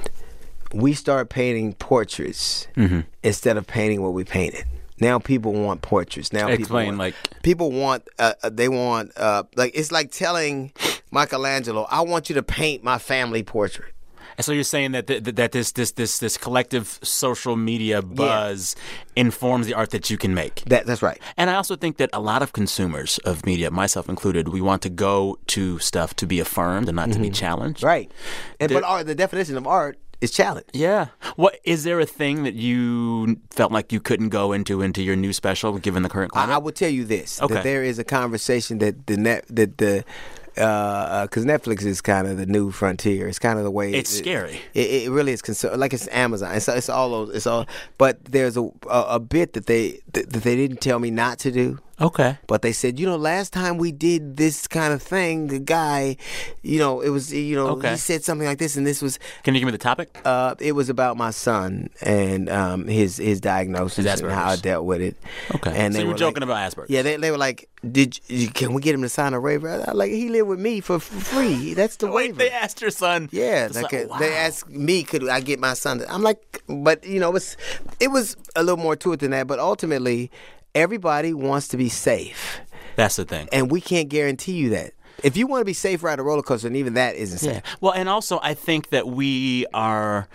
we 0.73 0.93
start 0.95 1.29
painting 1.29 1.75
portraits 1.75 2.67
Mm-hmm. 2.77 3.01
instead 3.23 3.57
of 3.57 3.67
painting 3.67 4.03
what 4.03 4.13
we 4.13 4.25
painted. 4.25 4.65
Now 5.01 5.19
people 5.19 5.53
want 5.53 5.83
portraits. 5.83 6.33
Now 6.33 6.55
people 6.57 6.77
want, 6.77 6.99
like- 6.99 7.15
people 7.43 7.71
want 7.71 8.07
uh, 8.19 8.35
uh, 8.43 8.51
they 8.51 8.69
want 8.69 9.13
uh, 9.17 9.45
like 9.57 9.73
it's 9.75 9.93
like 9.93 10.11
telling 10.11 10.73
Michelangelo, 11.11 11.87
"I 11.91 12.03
want 12.03 12.29
you 12.29 12.35
to 12.35 12.43
paint 12.43 12.85
my 12.85 12.99
family 12.99 13.43
portrait." 13.43 13.95
And 14.37 14.45
so 14.45 14.53
you're 14.53 14.63
saying 14.63 14.93
that 14.93 15.09
th- 15.09 15.25
that 15.25 15.51
this 15.51 15.73
this 15.73 15.91
this 15.93 16.19
this 16.19 16.37
collective 16.37 17.01
social 17.03 17.57
media 17.57 18.01
buzz 18.03 18.77
informs 19.17 19.67
the 19.67 19.75
art 19.75 19.91
that 19.91 20.11
you 20.11 20.17
can 20.17 20.33
make. 20.33 20.63
That 20.67 20.87
that's 20.87 21.03
right. 21.03 21.21
And 21.37 21.51
I 21.51 21.57
also 21.57 21.75
think 21.75 21.97
that 21.97 22.09
a 22.13 22.21
lot 22.21 22.41
of 22.41 22.53
consumers 22.53 23.19
of 23.25 23.45
media, 23.45 23.73
myself 23.73 24.09
included, 24.09 24.49
we 24.51 24.61
want 24.61 24.83
to 24.83 24.91
go 24.91 25.39
to 25.49 25.81
stuff 25.81 26.15
to 26.17 26.27
be 26.27 26.39
affirmed 26.39 26.89
and 26.89 26.95
not 26.95 27.11
to 27.13 27.19
be 27.19 27.31
challenged. 27.31 27.83
Right. 27.83 28.13
And 28.61 28.73
but 28.73 28.85
art, 28.85 29.07
the 29.09 29.17
definition 29.17 29.57
of 29.57 29.67
art 29.67 29.99
is 30.21 30.31
challenge. 30.31 30.67
Yeah. 30.73 31.09
What 31.37 31.59
is 31.65 31.85
there 31.85 32.01
a 32.01 32.07
thing 32.07 32.43
that 32.45 32.55
you 32.55 33.41
felt 33.51 33.73
like 33.73 33.93
you 33.93 34.01
couldn't 34.01 34.31
go 34.31 34.53
into 34.53 34.83
into 34.83 35.03
your 35.03 35.17
new 35.17 35.33
special 35.33 35.79
given 35.79 36.03
the 36.03 36.09
current 36.09 36.33
climate? 36.33 36.51
I, 36.53 36.57
I 36.57 36.59
will 36.59 36.73
tell 36.73 36.91
you 36.91 37.05
this: 37.05 37.41
Okay. 37.41 37.55
that 37.55 37.65
there 37.65 37.85
is 37.85 37.99
a 37.99 38.05
conversation 38.05 38.79
that 38.79 39.07
the 39.07 39.17
net 39.17 39.45
that 39.49 39.79
the 39.79 40.05
uh, 40.57 40.61
uh, 40.63 41.23
because 41.27 41.45
Netflix 41.45 41.85
is 41.85 42.01
kind 42.01 42.27
of 42.27 42.37
the 42.37 42.47
new 42.47 42.73
frontier. 42.73 43.29
It's 43.29 43.39
kind 43.39 43.59
of 43.59 43.65
the 43.65 43.71
way 43.71 43.93
It's 43.95 44.13
it- 44.13 44.19
scary. 44.19 44.61
It, 44.75 44.91
it 45.05 45.11
really 45.11 45.31
is 45.33 45.41
concerned. 45.43 45.79
Like 45.79 45.93
it's 45.93 46.09
Amazon. 46.09 46.55
It's, 46.57 46.67
it's 46.67 46.89
all 46.89 47.11
those. 47.11 47.37
It's 47.37 47.47
all. 47.47 47.67
But 47.97 48.25
there's 48.25 48.57
a, 48.57 48.63
a 48.91 49.03
a 49.11 49.21
bit 49.21 49.53
that 49.53 49.67
they 49.67 50.01
that, 50.15 50.31
that 50.31 50.43
they 50.43 50.57
didn't 50.57 50.81
tell 50.81 50.99
me 50.99 51.11
not 51.13 51.39
to 51.41 51.53
do. 51.53 51.79
Okay. 52.01 52.39
But 52.47 52.63
they 52.63 52.73
said, 52.73 52.99
you 52.99 53.07
know, 53.07 53.17
last 53.17 53.53
time 53.53 53.79
we 53.79 53.93
did 53.93 54.37
this 54.37 54.67
kind 54.67 54.93
of 54.93 55.03
thing, 55.03 55.49
the 55.49 55.59
guy, 55.59 56.17
you 56.63 56.79
know, 56.79 57.01
it 57.01 57.09
was, 57.11 57.33
you 57.33 57.57
know, 57.57 57.69
Okay. 57.69 57.91
he 57.93 57.97
said 57.97 58.25
something 58.25 58.47
like 58.47 58.59
this, 58.59 58.77
and 58.77 58.87
this 58.87 59.03
was, 59.03 59.19
Can 59.43 59.55
you 59.55 59.61
give 59.61 59.67
me 59.67 59.73
the 59.73 59.79
topic? 59.79 60.19
uh, 60.25 60.55
it 60.61 60.73
was 60.73 60.89
about 60.89 61.17
my 61.17 61.31
son 61.31 61.91
and 62.03 62.49
um, 62.49 62.87
his 62.87 63.17
his 63.19 63.41
diagnosis 63.41 64.05
His 64.05 64.21
and 64.21 64.31
how 64.31 64.51
I 64.51 64.57
dealt 64.57 64.85
with 64.85 65.01
it. 65.01 65.17
Okay. 65.55 65.73
and 65.77 65.93
So 65.95 65.99
they 65.99 66.03
you 66.03 66.07
were 66.09 66.13
like- 66.13 66.19
joking 66.21 66.43
about 66.43 66.73
Asperger's. 66.73 66.91
Yeah, 66.91 67.03
they, 67.03 67.17
they 67.17 67.31
were 67.31 67.39
like, 67.39 67.69
"Did 67.91 68.19
you, 68.29 68.49
can 68.49 68.73
we 68.75 68.83
get 68.83 68.95
him 68.95 69.03
to 69.03 69.09
sign 69.09 69.35
a 69.35 69.41
waiver?" 69.41 69.69
I 69.69 69.79
was 69.79 69.95
like 69.95 70.11
he 70.11 70.29
lived 70.29 70.49
with 70.49 70.61
me 70.61 70.81
for, 70.81 70.99
free. 71.01 71.75
That's 71.75 71.97
the 71.97 72.07
Wait, 72.11 72.15
waiver. 72.33 72.39
they 72.39 72.51
asked 72.51 72.81
your 72.81 72.91
son. 72.91 73.29
yeah, 73.33 73.69
like 73.75 73.93
uh, 73.93 74.19
they 74.19 74.35
asked 74.37 74.69
me, 74.69 75.03
could 75.03 75.29
I 75.29 75.41
get 75.41 75.59
my 75.59 75.75
son? 75.75 75.99
To, 75.99 76.13
I'm 76.13 76.23
like, 76.23 76.63
but 76.69 77.05
you 77.05 77.21
know, 77.21 77.35
it's 77.37 77.57
it 78.01 78.09
was 78.09 78.37
a 78.57 78.63
little 78.63 78.83
more 78.83 78.97
to 78.97 79.13
it 79.13 79.21
than 79.21 79.31
that. 79.33 79.47
But 79.47 79.59
ultimately, 79.59 80.31
everybody 80.79 81.35
wants 81.35 81.69
to 81.69 81.77
be 81.77 81.89
safe, 81.89 82.61
That's 82.97 83.17
the 83.17 83.25
thing. 83.25 83.49
and 83.53 83.71
we 83.71 83.81
can't 83.81 84.09
guarantee 84.09 84.53
you 84.53 84.71
that. 84.71 84.93
If 85.25 85.37
you 85.37 85.47
want 85.49 85.63
to 85.63 85.65
be 85.65 85.73
safe, 85.73 86.03
ride 86.05 86.21
a 86.21 86.23
roller 86.23 86.43
coaster, 86.43 86.69
and 86.69 86.77
even 86.77 86.95
that 86.95 87.17
isn't 87.17 87.39
safe. 87.39 87.55
Yeah. 87.55 87.61
Well, 87.81 87.93
and 87.93 88.09
also 88.09 88.39
I 88.43 88.55
think 88.55 88.91
that 88.91 89.09
we 89.09 89.67
are 89.75 90.29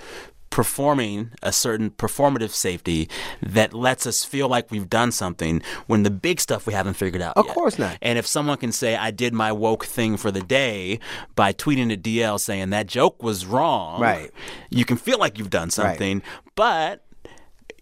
performing 0.49 1.31
a 1.41 1.51
certain 1.51 1.89
performative 1.89 2.51
safety 2.51 3.09
that 3.41 3.73
lets 3.73 4.05
us 4.05 4.23
feel 4.23 4.47
like 4.47 4.69
we've 4.69 4.87
done 4.89 5.11
something 5.11 5.63
when 5.87 6.03
the 6.03 6.11
big 6.11 6.39
stuff 6.39 6.67
we 6.67 6.73
haven't 6.73 6.93
figured 6.93 7.23
out 7.23 7.35
Of 7.37 7.47
yet. 7.47 7.55
course 7.55 7.79
not. 7.79 7.97
And 8.03 8.19
if 8.19 8.27
someone 8.27 8.57
can 8.57 8.71
say 8.71 8.95
I 8.95 9.09
did 9.09 9.33
my 9.33 9.51
woke 9.51 9.83
thing 9.85 10.15
for 10.15 10.29
the 10.29 10.41
day 10.41 10.99
by 11.35 11.53
tweeting 11.53 11.89
to 11.89 11.97
DL 11.97 12.39
saying 12.39 12.69
that 12.69 12.85
joke 12.85 13.23
was 13.23 13.47
wrong, 13.47 13.99
Right. 13.99 14.29
You 14.69 14.85
can 14.85 14.97
feel 14.97 15.17
like 15.17 15.39
you've 15.39 15.49
done 15.49 15.71
something, 15.71 16.21
but 16.55 17.02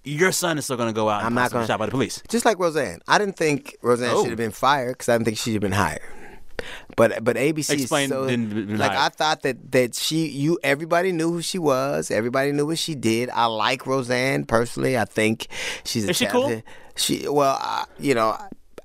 your 0.04 0.32
son 0.32 0.58
is 0.58 0.66
still 0.66 0.78
going 0.78 0.89
to 0.89 0.93
go 0.93 1.10
out 1.10 1.20
and 1.20 1.28
I'm 1.28 1.34
not 1.34 1.52
gonna- 1.52 1.68
shot 1.68 1.80
by 1.80 1.86
the 1.86 1.91
police. 1.91 2.22
Just 2.30 2.45
like 2.45 2.58
Roseanne, 2.60 2.99
I 3.08 3.18
didn't 3.18 3.38
think 3.38 3.76
Roseanne 3.82 4.12
Oh. 4.14 4.22
should 4.24 4.30
have 4.32 4.38
been 4.38 4.52
fired 4.52 4.93
because 4.93 5.10
I 5.10 5.14
didn't 5.14 5.26
think 5.26 5.38
she 5.38 5.52
should 5.52 5.54
have 5.54 5.62
been 5.62 5.72
hired. 5.72 6.02
But 6.95 7.24
but 7.24 7.38
ABC 7.38 7.74
Explain, 7.74 8.10
so 8.10 8.22
like. 8.24 8.91
I 8.91 9.10
thought 9.10 9.41
that 9.43 9.72
that 9.72 9.95
she 9.95 10.28
you 10.28 10.60
everybody 10.64 11.12
knew 11.12 11.32
who 11.32 11.41
she 11.41 11.58
was, 11.58 12.12
everybody 12.12 12.52
knew 12.52 12.68
what 12.68 12.78
she 12.78 12.93
did. 12.93 13.30
I 13.32 13.45
like 13.45 13.88
Roseanne 13.88 14.45
personally. 14.45 14.95
I 14.97 15.06
think 15.06 15.47
she's 15.86 16.06
a 16.06 16.10
Is 16.12 16.18
she 16.18 16.28
cool? 16.28 16.62
She 16.95 17.28
well, 17.28 17.58
I, 17.60 17.86
you 17.97 18.14
know. 18.14 18.38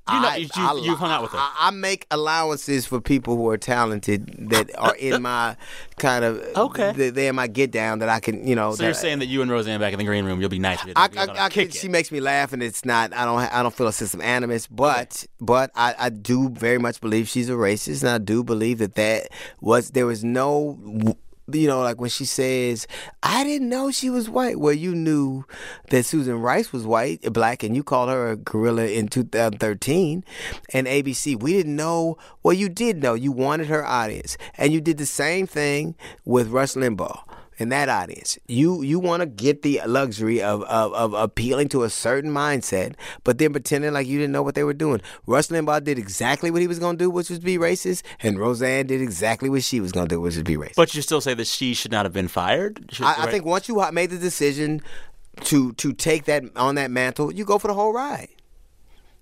You 0.09 0.21
know, 0.21 0.29
I, 0.29 0.37
you- 0.37 0.49
I, 0.55 0.75
you 0.85 0.95
hung 0.95 1.11
out 1.11 1.23
with 1.23 1.33
her. 1.33 1.39
I, 1.39 1.53
I 1.59 1.71
make 1.73 2.07
allowances 2.13 2.87
for 2.87 3.01
people 3.01 3.37
who 3.37 3.49
are 3.49 3.59
talented 3.59 4.51
that 4.51 4.71
are 4.79 4.95
in 4.97 5.21
my 5.31 5.57
kind 5.99 6.25
of 6.25 6.43
Okay. 6.57 6.93
They, 6.93 7.11
they're 7.11 7.31
in 7.31 7.35
my 7.37 7.49
get 7.49 7.71
down 7.73 7.99
that 7.99 8.09
I 8.09 8.21
can 8.21 8.47
you 8.47 8.55
know. 8.55 8.73
So 8.75 8.85
you're 8.85 8.95
saying 8.95 9.19
that 9.19 9.27
you 9.27 9.43
and 9.43 9.51
Roseanne 9.51 9.81
back 9.81 9.93
in 9.93 9.99
the 9.99 10.05
green 10.05 10.25
room, 10.25 10.41
you'll 10.41 10.49
be 10.49 10.59
nice 10.59 10.85
with. 10.85 10.97
I, 10.97 11.09
I, 11.17 11.49
kick 11.49 11.73
she 11.73 11.89
makes 11.89 12.13
me 12.13 12.21
laugh, 12.21 12.53
and 12.53 12.63
it's 12.63 12.85
not. 12.85 13.13
I 13.13 13.25
don't. 13.25 13.39
I 13.41 13.63
don't 13.63 13.75
feel 13.75 13.89
a 13.89 13.93
sense 13.93 14.15
of 14.15 14.21
animus, 14.21 14.67
but 14.69 15.27
but 15.41 15.71
I, 15.75 15.95
I 15.99 16.09
do 16.11 16.51
very 16.51 16.79
much 16.79 17.01
believe 17.01 17.29
she's 17.29 17.49
a 17.49 17.55
racist, 17.55 18.03
and 18.03 18.11
I 18.11 18.19
do 18.19 18.45
believe 18.45 18.79
that 18.79 18.95
that 18.95 19.29
was 19.61 19.91
there 19.91 20.07
was 20.07 20.23
no. 20.23 21.17
You 21.53 21.69
know, 21.69 21.81
like 21.81 22.01
when 22.01 22.11
she 22.11 22.25
says, 22.25 22.87
"I 23.23 23.45
didn't 23.45 23.69
know 23.69 23.91
she 23.91 24.11
was 24.11 24.29
white." 24.29 24.59
Well, 24.59 24.73
you 24.73 24.95
knew 24.95 25.45
that 25.91 26.05
Susan 26.05 26.41
Rice 26.41 26.73
was 26.73 26.85
white, 26.85 27.23
black, 27.33 27.63
and 27.63 27.77
you 27.77 27.85
called 27.85 28.09
her 28.09 28.31
a 28.31 28.37
gorilla 28.37 28.87
in 28.87 29.09
2013. 29.09 30.25
And 30.73 30.87
ABC, 30.87 31.37
we 31.37 31.53
didn't 31.53 31.77
know. 31.77 32.19
Well, 32.43 32.55
you 32.55 32.69
did 32.69 33.03
know. 33.03 33.15
You 33.15 33.31
wanted 33.31 33.69
her 33.69 33.87
audience, 33.87 34.37
and 34.59 34.73
you 34.73 34.81
did 34.81 34.99
the 34.99 35.07
same 35.07 35.47
thing 35.47 35.95
with 36.25 36.49
Rush 36.49 36.75
Limbaugh. 36.75 37.21
In 37.59 37.69
that 37.71 37.89
audience. 37.89 38.39
You 38.47 38.83
you 38.83 38.99
want 38.99 39.21
to 39.21 39.27
get 39.27 39.63
the 39.63 39.81
luxury 39.87 40.43
of, 40.43 40.63
of 40.65 40.93
of 40.93 41.15
appealing 41.15 41.69
to 41.71 41.83
a 41.85 41.91
certain 41.91 42.31
mindset, 42.31 42.95
but 43.25 43.39
then 43.39 43.53
pretending 43.53 43.93
like 43.93 44.07
you 44.07 44.19
didn't 44.19 44.33
know 44.33 44.43
what 44.43 44.55
they 44.55 44.65
were 44.65 44.75
doing. 44.75 45.01
Rush 45.27 45.49
Limbaugh 45.49 45.83
did 45.85 45.99
exactly 45.99 46.51
what 46.51 46.61
he 46.61 46.69
was 46.69 46.79
going 46.79 46.97
to 46.99 47.05
do, 47.05 47.11
which 47.11 47.31
was 47.31 47.39
be 47.39 47.57
racist, 47.59 48.03
and 48.23 48.39
Roseanne 48.39 48.87
did 48.87 49.01
exactly 49.01 49.49
what 49.49 49.63
she 49.63 49.81
was 49.81 49.93
going 49.93 50.09
to 50.09 50.15
do, 50.15 50.21
which 50.21 50.35
was 50.37 50.43
be 50.45 50.57
racist. 50.57 50.77
But 50.77 50.95
you 50.95 51.03
still 51.03 51.21
say 51.21 51.35
that 51.35 51.47
she 51.47 51.75
should 51.75 51.93
not 51.93 52.05
have 52.05 52.13
been 52.13 52.29
fired? 52.29 52.87
Should- 52.93 53.07
I, 53.07 53.25
I 53.25 53.31
think 53.31 53.45
once 53.45 53.69
you 53.69 53.83
made 53.93 54.11
the 54.11 54.19
decision 54.19 54.83
to 55.45 55.73
to 55.75 55.93
take 55.93 56.25
that 56.25 56.45
on 56.57 56.75
that 56.77 56.91
mantle, 56.91 57.33
you 57.33 57.45
go 57.45 57.59
for 57.59 57.69
the 57.69 57.75
whole 57.75 57.93
ride. 57.93 58.29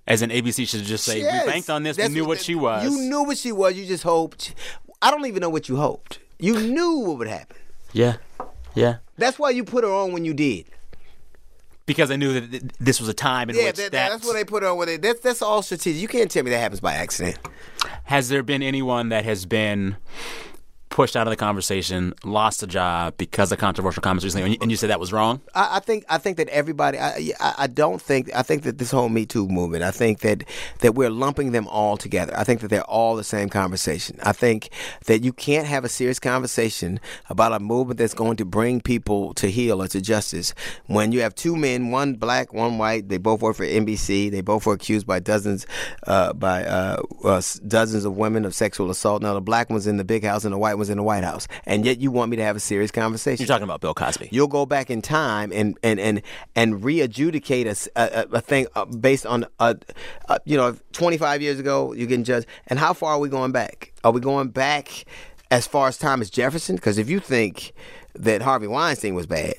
As 0.07 0.21
an 0.21 0.29
ABC 0.31 0.69
should 0.69 0.83
just 0.83 1.05
say, 1.05 1.21
Yes. 1.23 1.47
we 1.47 1.51
banked 1.53 1.71
on 1.71 1.83
this, 1.83 1.97
we 1.97 2.09
knew 2.09 2.27
what 2.27 2.41
she 2.43 2.55
was. 2.55 2.85
You 2.85 3.09
knew 3.09 3.23
what 3.23 3.39
she 3.39 3.53
was. 3.53 3.75
You 3.75 3.87
just 3.87 4.03
hoped. 4.03 4.55
I 5.01 5.11
don't 5.11 5.25
even 5.27 5.41
know 5.41 5.49
what 5.49 5.69
you 5.69 5.77
hoped. 5.77 6.19
You 6.39 6.61
knew 6.61 6.99
what 6.99 7.19
would 7.19 7.29
happen. 7.29 7.57
Yeah. 7.95 8.17
Yeah. 8.75 8.97
That's 9.17 9.39
why 9.39 9.51
you 9.51 9.65
put 9.65 9.85
her 9.85 9.91
on 9.91 10.13
when 10.13 10.25
you 10.25 10.35
did. 10.35 10.67
Because 11.87 12.11
I 12.11 12.17
knew 12.17 12.33
that 12.39 12.51
th- 12.51 12.63
this 12.81 12.99
was 12.99 13.09
a 13.09 13.15
time 13.15 13.49
in 13.49 13.57
Yeah, 13.57 13.67
which 13.67 13.77
that, 13.77 13.93
that, 13.93 14.11
that's 14.11 14.27
what 14.27 14.35
they 14.35 14.45
put 14.45 14.63
her 14.63 14.71
on 14.71 14.79
with 14.79 14.89
it. 14.89 15.01
That's 15.03 15.21
that's 15.21 15.43
all 15.43 15.63
strategic. 15.63 16.01
You 16.01 16.09
can't 16.09 16.31
tell 16.31 16.43
me 16.43 16.51
that 16.51 16.59
happens 16.59 16.81
by 16.81 16.95
accident. 16.95 17.39
Has 18.05 18.29
there 18.31 18.43
been 18.43 18.63
anyone 18.63 19.11
that 19.11 19.25
has 19.25 19.47
been 19.47 19.97
pushed 20.95 21.17
out 21.17 21.27
of 21.27 21.33
the 21.33 21.37
conversation, 21.37 22.15
lost 22.23 22.63
a 22.63 22.69
job 22.69 23.17
because 23.17 23.51
of 23.51 23.59
controversial 23.59 24.01
comments 24.01 24.25
recently, 24.25 24.45
and 24.45 24.53
you, 24.55 24.59
and 24.63 24.71
you 24.71 24.77
said 24.77 24.91
that 24.91 25.01
was 25.01 25.13
wrong? 25.13 25.41
I, 25.53 25.79
I 25.79 25.81
think 25.81 26.05
I 26.09 26.19
think 26.19 26.37
that 26.37 26.49
everybody. 26.51 26.99
I, 27.01 27.33
I 27.41 27.67
don't 27.67 28.01
think 28.01 28.31
I 28.33 28.43
think 28.43 28.63
that 28.63 28.79
this 28.79 28.93
whole 28.93 29.09
Me 29.09 29.27
Too 29.27 29.49
movement. 29.49 29.83
I 29.83 29.91
think 29.91 30.21
that 30.21 30.45
that 30.79 30.95
we're 30.95 31.11
lumping 31.11 31.51
them 31.51 31.67
all 31.67 31.97
together. 31.97 32.33
I 32.37 32.45
think 32.45 32.61
that 32.61 32.69
they're 32.69 32.85
all 32.85 33.17
the 33.17 33.25
same 33.25 33.49
conversation. 33.49 34.21
I 34.23 34.31
think 34.31 34.71
that 35.07 35.25
you 35.25 35.33
can't 35.33 35.67
have 35.67 35.85
a 35.85 35.89
serious 35.89 36.21
conversation 36.21 37.01
about 37.29 37.53
a 37.53 37.59
movement 37.59 37.99
that's 37.99 38.15
going 38.15 38.37
to 38.37 38.45
bring 38.45 38.81
people 38.81 39.35
to 39.35 39.51
heel 39.51 39.83
or 39.83 39.89
to 39.89 40.01
justice 40.01 40.55
when 40.87 41.11
you 41.11 41.23
have 41.23 41.35
two 41.35 41.57
men, 41.57 41.91
one 41.91 42.15
black, 42.15 42.53
one 42.53 42.79
white. 42.79 43.09
They 43.09 43.19
both 43.19 43.43
work 43.43 43.57
for 43.57 43.67
NBC. 43.67 44.31
They 44.31 44.43
both 44.43 44.65
were 44.65 44.75
accused 44.75 45.09
by 45.09 45.19
dozens 45.19 45.67
uh, 46.07 46.35
by 46.35 46.65
uh, 46.65 47.03
uh, 47.25 47.43
dozens 47.67 48.05
of 48.05 48.17
women 48.17 48.45
of 48.45 48.55
sexual 48.55 48.91
assault. 48.91 49.23
Now 49.23 49.35
the 49.35 49.41
black 49.41 49.71
one's 49.71 49.89
in 49.89 49.97
the 49.97 50.05
big 50.05 50.23
house 50.23 50.45
and 50.45 50.55
the 50.55 50.59
white 50.59 50.84
one's 50.85 50.91
in 50.91 50.97
the 50.99 51.03
White 51.03 51.25
House, 51.25 51.49
and 51.67 51.85
yet 51.85 51.99
you 52.01 52.11
want 52.11 52.31
me 52.31 52.37
to 52.37 52.43
have 52.43 52.57
a 52.57 52.61
serious 52.61 52.91
conversation. 52.91 53.43
You're 53.43 53.49
talking 53.49 53.65
about 53.65 53.81
Bill 53.81 53.95
Cosby. 53.95 54.29
You'll 54.31 54.49
go 54.49 54.67
back 54.67 54.91
in 54.91 55.01
time 55.03 55.51
and 55.53 55.79
and 55.83 55.99
and 55.99 56.23
and 56.55 56.85
re-adjudicate 56.85 57.67
a, 57.67 57.91
a- 57.97 58.27
a- 58.33 58.41
thing 58.41 58.67
uh, 58.75 58.85
based 58.85 59.25
on 59.27 59.47
a, 59.59 59.77
a 60.29 60.39
you 60.45 60.57
know 60.57 60.77
25 60.93 61.41
years 61.43 61.59
ago. 61.59 61.93
You 61.95 62.07
can 62.07 62.25
judge. 62.25 62.45
And 62.67 62.79
how 62.79 62.93
far 62.93 63.13
are 63.15 63.19
we 63.19 63.29
going 63.29 63.53
back? 63.53 63.93
Are 64.05 64.13
we 64.13 64.21
going 64.21 64.49
back 64.49 65.05
as 65.51 65.67
far 65.67 65.89
as 65.89 65.97
Thomas 65.97 66.29
Jefferson? 66.31 66.77
Because 66.77 66.99
if 66.99 67.09
you 67.09 67.21
think 67.21 67.73
that 68.15 68.43
Harvey 68.43 68.67
Weinstein 68.67 69.15
was 69.15 69.27
bad, 69.27 69.55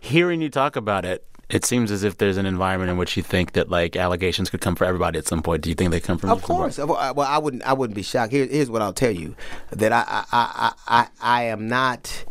Hearing 0.00 0.40
you 0.40 0.48
talk 0.50 0.76
about 0.76 1.04
it, 1.04 1.24
it 1.52 1.64
seems 1.66 1.90
as 1.90 2.02
if 2.02 2.16
there's 2.16 2.38
an 2.38 2.46
environment 2.46 2.90
in 2.90 2.96
which 2.96 3.16
you 3.16 3.22
think 3.22 3.52
that 3.52 3.68
like 3.68 3.94
allegations 3.94 4.48
could 4.50 4.60
come 4.62 4.74
for 4.74 4.84
everybody 4.86 5.18
at 5.18 5.26
some 5.28 5.42
point. 5.42 5.62
Do 5.62 5.68
you 5.68 5.74
think 5.74 5.90
they 5.90 6.00
come 6.00 6.18
from? 6.18 6.30
Of 6.30 6.40
the 6.40 6.46
course. 6.46 6.78
Of- 6.78 6.88
Well, 6.88 7.20
I 7.20 7.38
wouldn't. 7.38 7.62
I 7.62 7.74
wouldn't 7.74 7.94
be 7.94 8.02
shocked. 8.02 8.32
Here, 8.32 8.46
here's 8.46 8.70
what 8.70 8.80
I'll 8.82 8.92
tell 8.94 9.12
you: 9.12 9.36
that 9.70 9.92
I, 9.92 10.04
I, 10.08 10.24
I, 10.32 10.72
I, 10.88 11.08
I 11.20 11.42
am 11.44 11.68
not 11.68 12.24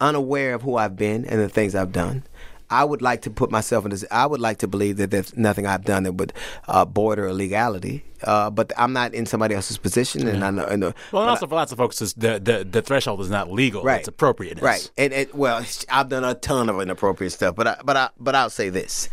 unaware 0.00 0.52
of 0.54 0.62
who 0.62 0.76
I've 0.76 0.96
been 0.96 1.24
and 1.24 1.40
the 1.40 1.48
things 1.48 1.74
I've 1.74 1.92
done. 1.92 2.24
I 2.70 2.84
would 2.84 3.02
like 3.02 3.22
to 3.22 3.30
put 3.30 3.50
myself 3.50 3.84
in 3.84 3.90
this. 3.90 4.04
I 4.10 4.26
would 4.26 4.40
like 4.40 4.58
to 4.58 4.68
believe 4.68 4.96
that 4.96 5.10
there's 5.10 5.36
nothing 5.36 5.66
I've 5.66 5.84
done 5.84 6.02
that 6.04 6.12
would 6.12 6.32
uh, 6.68 6.84
border 6.84 7.28
illegality. 7.28 8.04
Uh, 8.22 8.50
but 8.50 8.72
I'm 8.78 8.92
not 8.92 9.12
in 9.14 9.26
somebody 9.26 9.54
else's 9.54 9.76
position, 9.76 10.26
and 10.26 10.42
I 10.42 10.50
know. 10.50 10.64
And, 10.64 10.84
uh, 10.84 10.92
Well, 11.12 11.22
and 11.22 11.30
also 11.30 11.46
for 11.46 11.54
lots 11.54 11.70
of 11.70 11.78
folks, 11.78 11.98
the, 11.98 12.40
the 12.40 12.66
the 12.68 12.80
threshold 12.82 13.20
is 13.20 13.28
not 13.30 13.50
legal. 13.52 13.82
Right. 13.82 13.98
It's 13.98 14.08
appropriateness. 14.08 14.62
Right. 14.62 14.90
And, 14.96 15.12
and 15.12 15.32
well, 15.34 15.64
I've 15.90 16.08
done 16.08 16.24
a 16.24 16.34
ton 16.34 16.68
of 16.70 16.80
inappropriate 16.80 17.32
stuff, 17.32 17.54
but 17.54 17.66
I, 17.66 17.76
but 17.84 17.96
I, 17.96 18.08
but 18.18 18.34
I'll 18.34 18.50
say 18.50 18.70
this 18.70 19.08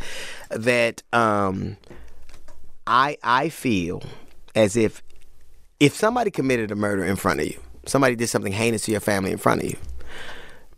that 0.49 1.03
um, 1.11 1.77
I 2.87 3.17
I 3.21 3.49
feel 3.49 4.03
as 4.55 4.77
if 4.77 5.03
if 5.79 5.93
somebody 5.93 6.31
committed 6.31 6.71
a 6.71 6.75
murder 6.75 7.03
in 7.03 7.17
front 7.17 7.41
of 7.41 7.47
you, 7.47 7.59
somebody 7.85 8.15
did 8.15 8.27
something 8.27 8.53
heinous 8.53 8.83
to 8.85 8.91
your 8.91 9.01
family 9.01 9.31
in 9.31 9.37
front 9.37 9.63
of 9.63 9.69
you, 9.69 9.77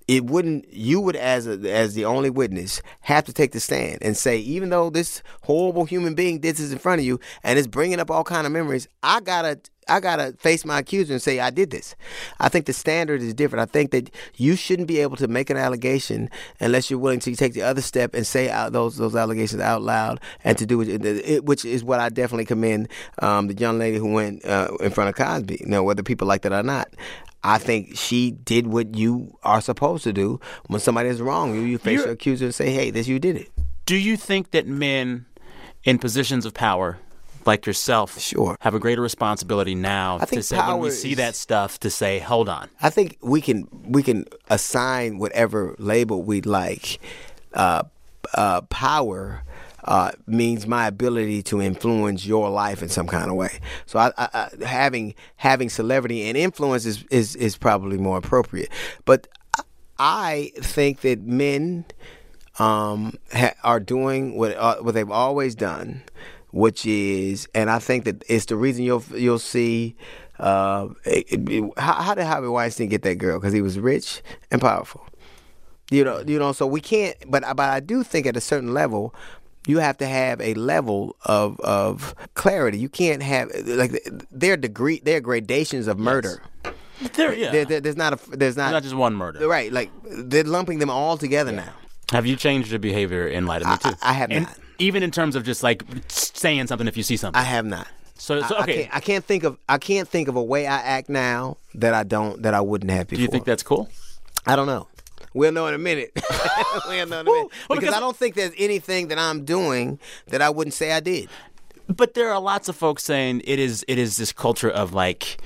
it 0.07 0.25
wouldn't 0.25 0.71
you 0.71 1.01
would 1.01 1.15
as 1.15 1.47
a, 1.47 1.53
as 1.71 1.93
the 1.95 2.05
only 2.05 2.29
witness 2.29 2.81
have 3.01 3.23
to 3.25 3.33
take 3.33 3.51
the 3.51 3.59
stand 3.59 3.97
and 4.01 4.15
say 4.15 4.37
even 4.37 4.69
though 4.69 4.89
this 4.89 5.23
horrible 5.43 5.85
human 5.85 6.13
being 6.13 6.39
did 6.39 6.55
this 6.55 6.71
in 6.71 6.77
front 6.77 6.99
of 6.99 7.05
you 7.05 7.19
and 7.43 7.57
it's 7.57 7.67
bringing 7.67 7.99
up 7.99 8.11
all 8.11 8.23
kind 8.23 8.45
of 8.45 8.53
memories 8.53 8.87
i 9.01 9.19
gotta 9.19 9.59
i 9.87 9.99
gotta 9.99 10.33
face 10.39 10.65
my 10.65 10.79
accuser 10.79 11.13
and 11.13 11.21
say 11.21 11.39
i 11.39 11.49
did 11.49 11.71
this. 11.71 11.95
I 12.39 12.49
think 12.49 12.65
the 12.65 12.73
standard 12.73 13.21
is 13.21 13.33
different. 13.33 13.69
I 13.69 13.71
think 13.71 13.91
that 13.91 14.09
you 14.35 14.55
shouldn't 14.55 14.87
be 14.87 14.99
able 14.99 15.15
to 15.17 15.27
make 15.27 15.49
an 15.49 15.57
allegation 15.57 16.29
unless 16.59 16.89
you're 16.89 16.99
willing 16.99 17.19
to 17.21 17.35
take 17.35 17.53
the 17.53 17.61
other 17.61 17.81
step 17.81 18.13
and 18.13 18.25
say 18.25 18.49
out 18.49 18.73
those 18.73 18.97
those 18.97 19.15
allegations 19.15 19.61
out 19.61 19.81
loud 19.81 20.19
and 20.43 20.57
to 20.57 20.65
do 20.65 20.81
it, 20.81 21.45
which 21.45 21.65
is 21.65 21.83
what 21.83 21.99
i 21.99 22.09
definitely 22.09 22.45
commend 22.45 22.87
um, 23.21 23.47
the 23.47 23.53
young 23.55 23.79
lady 23.79 23.97
who 23.97 24.11
went 24.11 24.45
uh, 24.45 24.69
in 24.79 24.91
front 24.91 25.09
of 25.09 25.15
cosby. 25.15 25.57
You 25.61 25.67
know 25.67 25.83
whether 25.83 26.03
people 26.03 26.27
like 26.27 26.41
that 26.43 26.53
or 26.53 26.63
not 26.63 26.89
I 27.47 27.57
think 27.59 27.95
she 27.95 28.31
did 28.31 28.67
what 28.67 28.95
you 28.95 29.37
are 29.43 29.61
supposed 29.61 30.03
to 30.05 30.13
do 30.13 30.39
when 30.67 30.79
somebody 30.81 31.09
is 31.09 31.21
wrong. 31.21 31.53
You, 31.55 31.61
you 31.61 31.77
face 31.77 31.93
You're- 31.97 32.05
your 32.05 32.13
accuser 32.13 32.45
and 32.45 32.55
say, 32.55 32.71
"Hey, 32.71 32.89
this 32.91 33.07
you 33.07 33.19
did 33.19 33.35
it." 33.37 33.49
Do 33.85 33.95
you 33.95 34.17
think 34.17 34.51
that 34.51 34.65
men 34.67 35.25
in 35.83 35.99
positions 35.99 36.45
of 36.45 36.53
power, 36.55 36.97
like 37.45 37.67
yourself, 37.67 38.17
Sure. 38.19 38.57
have 38.61 38.73
a 38.73 38.79
greater 38.79 39.01
responsibility 39.03 39.75
now 39.75 40.15
I 40.19 40.25
think 40.25 40.39
to 40.39 40.43
say 40.43 40.57
when 40.57 40.79
we 40.79 40.89
see 40.89 41.11
is- 41.11 41.17
that 41.17 41.35
stuff 41.35 41.79
to 41.81 41.91
say, 41.91 42.17
hold 42.17 42.49
on. 42.49 42.67
I 42.81 42.89
think 42.89 43.17
we 43.21 43.41
can 43.41 43.67
we 43.87 44.01
can 44.01 44.25
assign 44.49 45.19
whatever 45.19 45.75
label 45.77 46.23
we'd 46.23 46.47
like. 46.47 46.99
Uh, 47.53 47.83
uh, 48.33 48.61
power 48.61 49.43
uh, 49.85 50.11
means 50.27 50.67
my 50.67 50.87
ability 50.87 51.41
to 51.43 51.61
influence 51.61 52.25
your 52.25 52.49
life 52.49 52.81
in 52.81 52.89
some 52.89 53.07
kind 53.07 53.29
of 53.29 53.35
way. 53.35 53.59
So 53.85 53.99
I, 53.99 54.11
I, 54.17 54.29
I, 54.61 54.65
having 54.65 55.15
having 55.37 55.69
celebrity 55.69 56.23
and 56.27 56.37
influence 56.37 56.85
is, 56.85 57.03
is 57.11 57.35
is 57.35 57.55
probably 57.57 57.97
more 57.97 58.17
appropriate. 58.17 58.69
But 59.05 59.27
I- 59.97 60.51
think 60.55 61.01
that 61.01 61.21
men 61.21 61.85
um, 62.59 63.17
ha- 63.33 63.53
are 63.63 63.79
doing 63.79 64.35
what 64.37 64.55
uh, 64.57 64.77
what 64.77 64.93
they've 64.93 65.09
always 65.11 65.55
done, 65.55 66.03
which 66.51 66.85
is, 66.85 67.47
and 67.53 67.69
I 67.69 67.79
think 67.79 68.05
that 68.05 68.23
it's 68.27 68.45
the 68.45 68.55
reason 68.55 68.83
you'll 68.83 69.03
you'll 69.15 69.39
see. 69.39 69.95
Uh, 70.39 70.89
it, 71.05 71.25
it- 71.49 71.79
how, 71.79 71.93
how 71.93 72.15
did 72.15 72.25
Harvey 72.25 72.47
Weinstein 72.47 72.89
get 72.89 73.03
that 73.03 73.15
girl? 73.17 73.39
Because 73.39 73.53
he 73.53 73.61
was 73.61 73.79
rich 73.79 74.21
and 74.51 74.59
powerful. 74.61 75.05
You 75.91 76.03
know, 76.03 76.23
you 76.25 76.39
know. 76.39 76.51
So 76.51 76.65
we 76.65 76.81
can't. 76.81 77.15
But 77.29 77.43
but 77.55 77.69
I 77.69 77.79
do 77.79 78.03
think 78.03 78.25
at 78.25 78.35
a 78.35 78.41
certain 78.41 78.73
level, 78.73 79.13
you 79.67 79.79
have 79.79 79.97
to 79.97 80.05
have 80.07 80.39
a 80.41 80.53
level 80.55 81.15
of 81.25 81.59
of 81.61 82.13
clarity. 82.35 82.77
You 82.77 82.89
can't 82.89 83.23
have 83.23 83.49
like 83.65 84.07
their 84.31 84.57
degree, 84.57 84.99
their 85.03 85.21
gradations 85.21 85.87
of 85.87 85.97
murder. 85.99 86.41
There, 87.13 87.33
yeah. 87.33 87.51
There, 87.51 87.65
there- 87.65 87.81
there's 87.81 87.97
not 87.97 88.13
a 88.13 88.29
there's 88.37 88.55
not, 88.57 88.71
not 88.71 88.83
just 88.83 88.95
one 88.95 89.15
murder. 89.15 89.47
right. 89.47 89.71
Like 89.71 89.91
they're 90.03 90.43
lumping 90.43 90.79
them 90.79 90.89
all 90.89 91.17
together 91.17 91.51
now. 91.51 91.73
Have 92.11 92.25
you 92.25 92.35
changed 92.35 92.69
your 92.69 92.79
behavior 92.79 93.27
in 93.27 93.45
light 93.47 93.61
of 93.63 93.67
Me 93.69 93.77
Too? 93.77 93.97
I- 94.01 94.09
I 94.11 94.13
have 94.13 94.31
And 94.31 94.45
not. 94.45 94.57
Even 94.77 95.03
in 95.03 95.11
terms 95.11 95.35
of 95.35 95.43
just 95.43 95.63
like 95.63 95.83
saying 96.09 96.67
something 96.67 96.87
if 96.87 96.97
you 96.97 97.03
see 97.03 97.17
something. 97.17 97.39
I 97.39 97.43
have 97.43 97.65
not. 97.65 97.87
so, 98.15 98.41
so 98.41 98.55
I- 98.55 98.59
I, 98.59 98.61
okay. 98.63 98.75
can't, 98.83 98.95
I 98.95 98.99
can't 98.99 99.25
think 99.25 99.43
of 99.43 99.57
I 99.67 99.77
can't 99.77 100.07
think 100.07 100.27
of 100.27 100.35
a 100.35 100.43
way 100.43 100.67
I 100.67 100.77
act 100.79 101.09
now 101.09 101.57
that 101.75 101.93
I 101.93 102.03
don't 102.03 102.41
that 102.43 102.53
I 102.53 102.61
wouldn't 102.61 102.91
have 102.91 103.07
before. 103.07 103.17
Do 103.17 103.21
you 103.23 103.27
think 103.29 103.45
that's 103.45 103.63
cool? 103.63 103.89
I 104.45 104.55
don't 104.55 104.67
know. 104.67 104.87
We'll 105.39 105.51
know 105.51 105.67
in 105.67 105.73
a 105.73 105.77
minute. 105.77 106.11
we'll 106.87 106.87
know 106.87 106.91
in 106.93 107.01
a 107.03 107.05
minute. 107.07 107.25
Well, 107.27 107.49
because, 107.69 107.79
because- 107.81 107.93
I 107.95 107.99
don't 107.99 108.15
think 108.15 108.35
there's 108.35 108.53
anything 108.57 109.09
that 109.09 109.19
I'm 109.19 109.43
doing 109.45 109.99
that 110.27 110.41
I 110.41 110.49
wouldn't 110.49 110.73
say 110.73 110.91
I 110.93 110.99
did. 111.01 111.29
But 111.87 112.13
there 112.15 112.31
are 112.31 112.39
lots 112.39 112.67
of 112.69 112.75
folks 112.75 113.03
saying 113.03 113.41
it 113.45 113.59
is 113.59 113.83
it 113.87 113.97
is 113.99 114.17
this 114.17 114.31
culture 114.31 114.69
of 114.69 114.93
like 114.93 115.37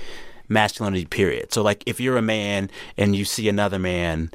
masculinity 0.48 1.04
period. 1.06 1.52
So 1.52 1.62
like 1.62 1.82
if 1.86 2.00
you're 2.00 2.16
a 2.16 2.22
man 2.22 2.70
and 2.96 3.14
you 3.14 3.24
see 3.24 3.48
another 3.48 3.78
man 3.78 4.30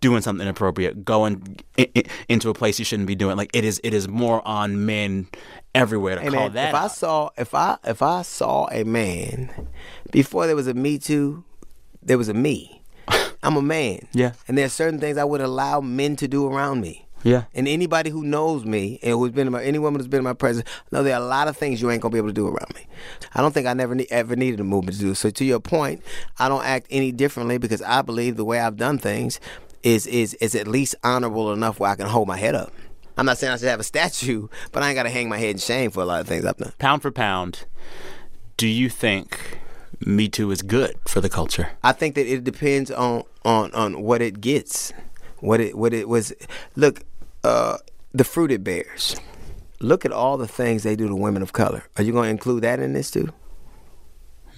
doing 0.00 0.22
something 0.22 0.42
inappropriate, 0.46 1.04
going 1.04 1.58
i- 1.78 1.88
i- 1.96 2.04
into 2.28 2.48
a 2.50 2.54
place 2.54 2.78
you 2.78 2.84
shouldn't 2.84 3.06
be 3.08 3.14
doing, 3.14 3.36
like 3.36 3.50
it 3.54 3.64
is 3.64 3.80
it 3.84 3.92
is 3.94 4.08
more 4.08 4.46
on 4.46 4.86
men 4.86 5.26
everywhere 5.74 6.14
to 6.16 6.20
Hey 6.22 6.28
call 6.30 6.40
man, 6.40 6.52
that. 6.54 6.68
if 6.70 6.74
I 6.74 6.86
saw 6.88 7.30
if 7.36 7.54
I 7.54 7.76
if 7.84 8.00
I 8.00 8.22
saw 8.22 8.68
a 8.70 8.84
man 8.84 9.50
before 10.12 10.46
there 10.46 10.56
was 10.56 10.66
a 10.66 10.74
Me 10.74 10.98
Too, 10.98 11.44
there 12.02 12.16
was 12.16 12.28
a 12.28 12.34
me. 12.34 12.73
I'm 13.44 13.56
a 13.56 13.62
man. 13.62 14.08
Yeah. 14.12 14.32
And 14.48 14.58
there's 14.58 14.72
certain 14.72 14.98
things 14.98 15.18
I 15.18 15.24
would 15.24 15.40
allow 15.40 15.80
men 15.80 16.16
to 16.16 16.26
do 16.28 16.46
around 16.46 16.80
me. 16.80 17.06
Yeah. 17.22 17.44
And 17.54 17.66
anybody 17.66 18.10
who 18.10 18.22
knows 18.22 18.64
me 18.64 18.98
and 19.02 19.12
who's 19.12 19.32
been 19.32 19.46
in 19.46 19.52
my, 19.52 19.62
any 19.62 19.78
woman 19.78 19.98
who's 19.98 20.08
been 20.08 20.18
in 20.18 20.24
my 20.24 20.34
presence 20.34 20.68
know 20.92 21.02
there 21.02 21.14
are 21.14 21.22
a 21.22 21.24
lot 21.24 21.48
of 21.48 21.56
things 21.56 21.80
you 21.80 21.90
ain't 21.90 22.02
gonna 22.02 22.12
be 22.12 22.18
able 22.18 22.28
to 22.28 22.34
do 22.34 22.46
around 22.46 22.74
me. 22.74 22.86
I 23.34 23.40
don't 23.40 23.52
think 23.52 23.66
I 23.66 23.72
never 23.72 23.94
ne- 23.94 24.06
ever 24.10 24.36
needed 24.36 24.60
a 24.60 24.64
movement 24.64 24.96
to 24.98 25.02
do. 25.02 25.14
So 25.14 25.30
to 25.30 25.44
your 25.44 25.58
point, 25.60 26.02
I 26.38 26.48
don't 26.50 26.64
act 26.64 26.86
any 26.90 27.12
differently 27.12 27.56
because 27.56 27.80
I 27.80 28.02
believe 28.02 28.36
the 28.36 28.44
way 28.44 28.60
I've 28.60 28.76
done 28.76 28.98
things 28.98 29.40
is 29.82 30.06
is 30.06 30.34
is 30.34 30.54
at 30.54 30.66
least 30.66 30.94
honorable 31.02 31.52
enough 31.52 31.80
where 31.80 31.90
I 31.90 31.94
can 31.96 32.06
hold 32.06 32.28
my 32.28 32.36
head 32.36 32.54
up. 32.54 32.72
I'm 33.16 33.26
not 33.26 33.38
saying 33.38 33.52
I 33.52 33.56
should 33.56 33.68
have 33.68 33.80
a 33.80 33.84
statue, 33.84 34.48
but 34.72 34.82
I 34.82 34.88
ain't 34.88 34.96
gotta 34.96 35.10
hang 35.10 35.28
my 35.28 35.38
head 35.38 35.50
in 35.50 35.58
shame 35.58 35.90
for 35.90 36.02
a 36.02 36.06
lot 36.06 36.20
of 36.20 36.28
things 36.28 36.44
I've 36.44 36.56
done. 36.58 36.72
pound 36.78 37.00
for 37.00 37.10
pound, 37.10 37.64
do 38.56 38.66
you 38.66 38.90
think 38.90 39.60
Me 40.04 40.28
Too 40.28 40.50
is 40.50 40.60
good 40.62 40.96
for 41.08 41.20
the 41.22 41.30
culture? 41.30 41.70
I 41.82 41.92
think 41.92 42.16
that 42.16 42.26
it 42.26 42.44
depends 42.44 42.90
on 42.90 43.24
on 43.44 43.72
on 43.72 44.02
what 44.02 44.22
it 44.22 44.40
gets, 44.40 44.92
what 45.40 45.60
it 45.60 45.76
what 45.76 45.92
it 45.92 46.08
was. 46.08 46.32
Look, 46.76 47.02
uh, 47.42 47.78
the 48.12 48.24
fruit 48.24 48.50
it 48.50 48.64
bears. 48.64 49.16
Look 49.80 50.04
at 50.04 50.12
all 50.12 50.36
the 50.36 50.48
things 50.48 50.82
they 50.82 50.96
do 50.96 51.08
to 51.08 51.14
women 51.14 51.42
of 51.42 51.52
color. 51.52 51.84
Are 51.96 52.02
you 52.02 52.12
going 52.12 52.24
to 52.24 52.30
include 52.30 52.62
that 52.62 52.80
in 52.80 52.94
this 52.94 53.10
too? 53.10 53.32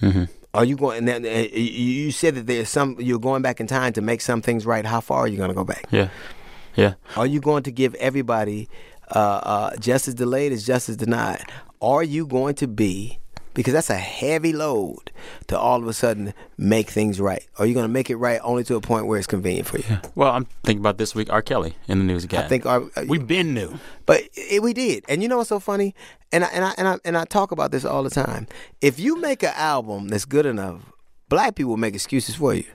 Mm-hmm. 0.01 0.25
Are 0.53 0.63
you 0.63 0.77
going? 0.77 0.99
And 0.99 1.07
then, 1.07 1.25
uh, 1.25 1.49
you 1.53 2.11
said 2.11 2.35
that 2.35 2.47
there's 2.47 2.69
some. 2.69 2.95
You're 2.99 3.19
going 3.19 3.41
back 3.41 3.59
in 3.59 3.67
time 3.67 3.93
to 3.93 4.01
make 4.01 4.21
some 4.21 4.41
things 4.41 4.65
right. 4.65 4.85
How 4.85 5.01
far 5.01 5.19
are 5.19 5.27
you 5.27 5.37
going 5.37 5.49
to 5.49 5.55
go 5.55 5.63
back? 5.63 5.85
Yeah. 5.91 6.09
Yeah. 6.75 6.93
Are 7.15 7.25
you 7.25 7.39
going 7.41 7.63
to 7.63 7.71
give 7.71 7.95
everybody 7.95 8.69
uh, 9.13 9.19
uh, 9.19 9.75
justice 9.77 10.13
delayed 10.13 10.51
is 10.51 10.65
justice 10.65 10.95
denied? 10.95 11.43
Are 11.81 12.03
you 12.03 12.25
going 12.25 12.55
to 12.55 12.67
be 12.67 13.19
because 13.57 13.73
that's 13.73 13.89
a 13.89 13.97
heavy 13.97 14.53
load 14.53 15.11
to 15.47 15.57
all 15.57 15.81
of 15.81 15.87
a 15.87 15.93
sudden 15.93 16.31
make 16.59 16.91
things 16.91 17.19
right. 17.19 17.43
Are 17.57 17.65
you 17.65 17.73
going 17.73 17.85
to 17.85 17.91
make 17.91 18.11
it 18.11 18.17
right 18.17 18.39
only 18.43 18.63
to 18.65 18.75
a 18.75 18.81
point 18.81 19.07
where 19.07 19.17
it's 19.17 19.25
convenient 19.25 19.67
for 19.67 19.79
you? 19.79 19.83
Yeah. 19.89 20.01
Well, 20.13 20.31
I'm 20.31 20.45
thinking 20.63 20.79
about 20.79 20.99
this 20.99 21.15
week 21.15 21.31
R. 21.31 21.41
Kelly 21.41 21.73
in 21.87 21.97
the 21.97 22.05
news 22.05 22.23
again. 22.23 22.43
I 22.43 22.47
think 22.47 22.67
our, 22.67 22.83
uh, 22.95 23.05
we've 23.07 23.25
been 23.25 23.55
new, 23.55 23.79
but 24.05 24.21
it, 24.35 24.61
we 24.61 24.73
did. 24.73 25.05
And 25.09 25.23
you 25.23 25.27
know 25.27 25.37
what's 25.37 25.49
so 25.49 25.59
funny? 25.59 25.95
And 26.31 26.43
I, 26.43 26.49
and 26.49 26.65
I 26.65 26.73
and 26.77 26.87
I 26.87 26.97
and 27.03 27.17
I 27.17 27.25
talk 27.25 27.51
about 27.51 27.71
this 27.71 27.83
all 27.83 28.03
the 28.03 28.11
time. 28.11 28.45
If 28.79 28.99
you 28.99 29.19
make 29.19 29.41
an 29.41 29.53
album 29.55 30.09
that's 30.09 30.25
good 30.25 30.45
enough, 30.45 30.93
black 31.27 31.55
people 31.55 31.71
will 31.71 31.77
make 31.77 31.95
excuses 31.95 32.35
for 32.35 32.53
you. 32.53 32.65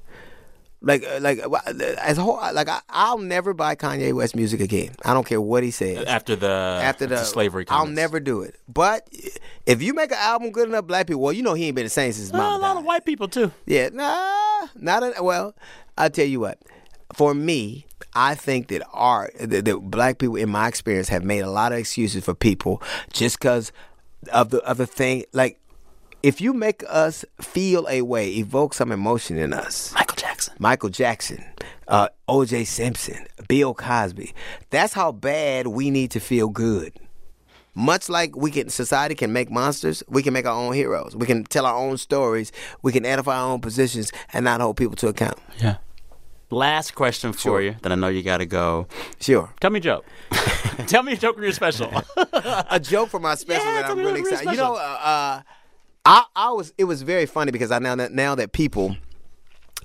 Like, 0.85 1.05
uh, 1.05 1.21
like 1.21 1.39
as 1.39 2.19
a 2.19 2.23
whole, 2.23 2.41
like 2.53 2.69
I, 2.89 3.15
will 3.15 3.23
never 3.23 3.55
buy 3.55 3.77
Kanye 3.77 4.13
West 4.13 4.35
music 4.35 4.61
again. 4.61 4.91
I 5.05 5.15
don't 5.15 5.25
care 5.25 5.41
what 5.41 5.63
he 5.63 5.71
says 5.71 6.05
after 6.07 6.35
the 6.35 6.49
after 6.49 7.07
the 7.07 7.23
slavery. 7.23 7.65
Comments. 7.65 7.89
I'll 7.89 7.95
never 7.95 8.19
do 8.19 8.43
it. 8.43 8.57
But 8.69 9.09
if 9.65 9.81
you 9.81 9.95
make 9.95 10.11
an 10.11 10.19
album 10.19 10.51
good 10.51 10.69
enough, 10.69 10.87
black 10.87 11.07
people, 11.07 11.23
well, 11.23 11.33
you 11.33 11.43
know 11.43 11.55
he 11.55 11.67
ain't 11.67 11.77
been 11.77 11.85
the 11.85 11.91
same 11.91 12.13
since 12.13 12.33
mom. 12.33 12.41
A 12.41 12.59
lot 12.59 12.75
died. 12.75 12.81
of 12.81 12.85
white 12.85 13.05
people 13.05 13.29
too. 13.29 13.53
Yeah, 13.65 13.91
nah, 13.93 14.67
not 14.75 15.03
a, 15.05 15.23
well. 15.23 15.55
I'll 15.97 16.11
tell 16.11 16.27
you 16.27 16.41
what. 16.41 16.59
For 17.15 17.35
me, 17.35 17.87
I 18.15 18.35
think 18.35 18.69
that 18.69 18.83
art, 18.93 19.35
that, 19.39 19.65
that 19.67 19.79
black 19.79 20.19
people, 20.19 20.37
in 20.37 20.49
my 20.49 20.67
experience, 20.67 21.09
have 21.11 21.23
made 21.23 21.41
a 21.41 21.51
lot 21.51 21.73
of 21.73 21.79
excuses 21.79 22.25
for 22.25 22.35
people 22.35 22.83
just 23.13 23.39
because 23.39 23.71
of 24.33 24.51
the 24.51 24.59
of 24.65 24.79
the 24.79 24.87
thing. 24.87 25.25
Like 25.33 25.61
if 26.23 26.41
you 26.41 26.53
make 26.53 26.85
us 26.89 27.25
feel 27.41 27.87
a 27.89 28.03
way, 28.03 28.31
evoke 28.37 28.75
some 28.75 28.93
emotion 28.93 29.37
in 29.39 29.53
us. 29.53 29.93
Michael 29.95 30.17
Jackson. 30.43 30.63
Michael 30.63 30.89
Jackson, 30.89 31.45
uh, 31.89 32.09
O.J. 32.29 32.65
Simpson, 32.65 33.27
Bill 33.49 33.75
Cosby. 33.75 34.35
That's 34.71 34.93
how 34.93 35.13
bad 35.13 35.69
we 35.69 35.91
need 35.91 36.11
to 36.13 36.21
feel 36.21 36.49
good. 36.49 36.93
Much 37.75 38.09
like 38.09 38.37
we 38.37 38.51
can, 38.51 38.69
society 38.69 39.15
can 39.15 39.33
make 39.33 39.51
monsters, 39.51 40.03
we 40.09 40.23
can 40.23 40.35
make 40.35 40.45
our 40.45 40.55
own 40.55 40.75
heroes. 40.75 41.17
We 41.17 41.27
can 41.27 41.45
tell 41.45 41.65
our 41.65 41.77
own 41.77 41.97
stories. 41.97 42.53
We 42.83 42.93
can 42.93 43.07
edify 43.07 43.37
our 43.39 43.53
own 43.53 43.61
positions 43.61 44.13
and 44.33 44.45
not 44.45 44.61
hold 44.61 44.77
people 44.77 44.97
to 44.97 45.09
account. 45.09 45.39
Yeah. 45.59 45.77
Last 46.51 46.95
question 46.95 47.33
for 47.33 47.39
sure. 47.39 47.61
you. 47.63 47.77
Then 47.81 47.93
I 47.93 47.95
know 47.95 48.09
you 48.09 48.23
got 48.23 48.39
to 48.39 48.47
go. 48.47 48.89
Sure. 49.21 49.51
Tell 49.61 49.71
me 49.71 49.79
a 49.79 49.83
joke. 49.83 50.05
tell 50.87 51.03
me 51.03 51.15
a 51.15 51.17
joke 51.17 51.37
from 51.37 51.45
your 51.45 51.53
special. 51.53 51.91
a 52.71 52.79
joke 52.79 53.09
from 53.09 53.23
my 53.23 53.37
special 53.37 53.65
yeah, 53.65 53.83
that 53.83 53.91
I'm 53.91 53.99
really 53.99 54.21
excited. 54.21 54.51
You 54.51 54.59
know, 54.59 54.75
uh, 54.75 54.79
uh 54.79 55.43
I, 56.05 56.25
I 56.35 56.51
was 56.51 56.75
it 56.77 56.85
was 56.85 57.01
very 57.03 57.27
funny 57.27 57.53
because 57.53 57.71
I 57.71 57.79
now 57.79 57.95
that 57.95 58.13
now 58.13 58.35
that 58.35 58.53
people 58.53 58.97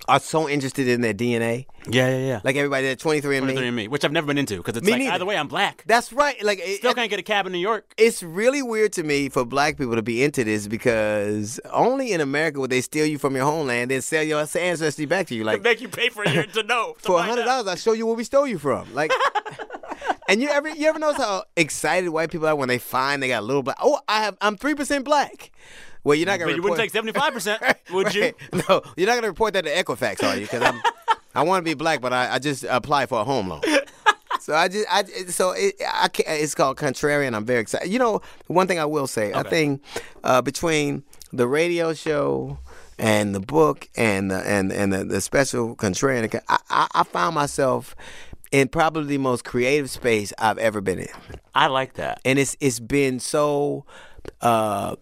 are 0.08 0.20
so 0.20 0.48
interested 0.48 0.88
in 0.88 1.02
their 1.02 1.14
DNA. 1.14 1.66
Yeah, 1.90 2.10
yeah, 2.10 2.28
yeah. 2.28 2.42
Like 2.44 2.56
everybody 2.56 2.88
at 2.88 3.00
23 3.00 3.38
and 3.38 3.44
23 3.46 3.68
and 3.68 3.76
me, 3.76 3.88
which 3.88 4.06
I've 4.06 4.12
never 4.12 4.28
been 4.28 4.38
into 4.38 4.58
because 4.58 4.78
it's 4.78 4.86
me 4.86 4.94
like 4.94 5.02
neither. 5.02 5.14
either 5.14 5.26
way 5.26 5.38
I'm 5.38 5.48
black. 5.48 5.84
That's 5.86 6.12
right. 6.14 6.42
Like 6.44 6.62
still 6.78 6.94
can't 6.94 7.10
get 7.10 7.20
a 7.20 7.24
cab 7.24 7.46
in 7.46 7.52
New 7.52 7.60
York. 7.60 7.94
It's 7.98 8.24
really 8.24 8.62
weird 8.62 8.94
to 8.94 9.04
me 9.04 9.30
for 9.30 9.46
black 9.46 9.78
people 9.78 9.96
to 9.96 10.02
be 10.02 10.24
into 10.24 10.44
this 10.44 10.68
because 10.68 11.60
only 11.72 12.14
in 12.14 12.22
America 12.22 12.60
would 12.60 12.70
they 12.70 12.82
steal 12.82 13.06
you 13.06 13.18
from 13.18 13.36
your 13.36 13.46
homeland 13.46 13.92
and 13.92 14.04
sell 14.04 14.24
your 14.24 14.40
ancestry 14.40 15.06
back 15.06 15.28
to 15.28 15.36
you. 15.36 15.44
Like 15.44 15.62
make 15.64 15.82
you 15.82 15.90
pay 15.90 16.10
for 16.10 16.26
your 16.26 16.44
to 16.44 16.64
know. 16.64 16.96
To 16.98 17.08
for 17.08 17.22
hundred 17.22 17.44
dollars, 17.46 17.68
I 17.68 17.76
show 17.76 17.94
you 17.94 18.06
where 18.06 18.16
we 18.16 18.24
stole 18.24 18.48
you 18.48 18.58
from. 18.58 18.94
Like. 18.94 19.12
and 20.28 20.42
you 20.42 20.50
ever 20.50 20.70
you 20.70 20.88
ever 20.88 21.00
notice 21.00 21.18
how 21.18 21.44
excited 21.56 22.10
white 22.10 22.32
people 22.32 22.48
are 22.48 22.56
when 22.56 22.68
they 22.68 22.78
find 22.78 23.22
they 23.22 23.28
got 23.28 23.42
a 23.42 23.46
little 23.46 23.64
black? 23.64 23.78
Oh, 23.82 24.00
I 24.08 24.24
have 24.24 24.38
I'm 24.42 24.58
three 24.58 24.76
percent 24.76 25.06
black. 25.06 25.52
Well, 26.08 26.16
you're 26.16 26.26
not 26.26 26.40
going 26.40 26.52
to. 26.52 26.56
you 26.56 26.62
wouldn't 26.62 26.80
take 26.80 26.92
seventy 26.92 27.12
five 27.12 27.34
percent, 27.34 27.62
would 27.92 28.06
right. 28.06 28.16
you? 28.16 28.34
No, 28.70 28.82
you're 28.96 29.08
not 29.08 29.16
going 29.16 29.24
to 29.24 29.28
report 29.28 29.54
that 29.56 29.66
to 29.66 29.70
Equifax, 29.70 30.24
are 30.24 30.38
you? 30.38 30.44
Because 30.44 30.62
I'm, 30.62 30.82
I 31.36 31.44
want 31.44 31.66
to 31.66 31.70
be 31.70 31.74
black, 31.74 32.00
but 32.00 32.14
I, 32.14 32.36
I 32.36 32.40
just 32.40 32.64
apply 32.64 33.08
for 33.08 33.20
a 33.20 33.24
home 33.26 33.50
loan. 33.50 33.62
So 34.40 34.56
I 34.56 34.70
just, 34.70 34.88
I 34.90 35.04
so 35.04 35.52
it, 35.52 35.76
I 35.82 36.10
it's 36.26 36.56
called 36.56 36.78
Contrarian. 36.78 37.36
I'm 37.36 37.44
very 37.44 37.60
excited. 37.60 37.90
You 37.92 38.00
know, 38.00 38.22
one 38.46 38.66
thing 38.66 38.80
I 38.80 38.86
will 38.86 39.08
say, 39.08 39.32
okay. 39.32 39.40
I 39.40 39.44
think 39.44 39.84
uh, 40.24 40.42
between 40.42 41.04
the 41.34 41.50
radio 41.50 41.94
show 41.94 42.58
and 42.98 43.36
the 43.36 43.42
book 43.42 43.90
and 43.98 44.32
the 44.32 44.38
and 44.48 44.72
and 44.72 44.94
the, 44.94 45.04
the 45.04 45.20
special 45.20 45.76
Contrarian, 45.76 46.34
I, 46.48 46.60
I, 46.70 46.88
I 46.96 47.04
found 47.04 47.36
myself 47.36 47.94
in 48.54 48.70
probably 48.70 49.04
the 49.04 49.18
most 49.18 49.44
creative 49.44 49.90
space 49.90 50.32
I've 50.38 50.60
ever 50.60 50.80
been 50.80 51.00
in. 51.00 51.08
I 51.54 51.68
like 51.68 51.96
that, 51.96 52.22
and 52.24 52.40
it's 52.40 52.56
it's 52.62 52.80
been 52.80 53.20
so. 53.20 53.84
Uh, 54.42 54.96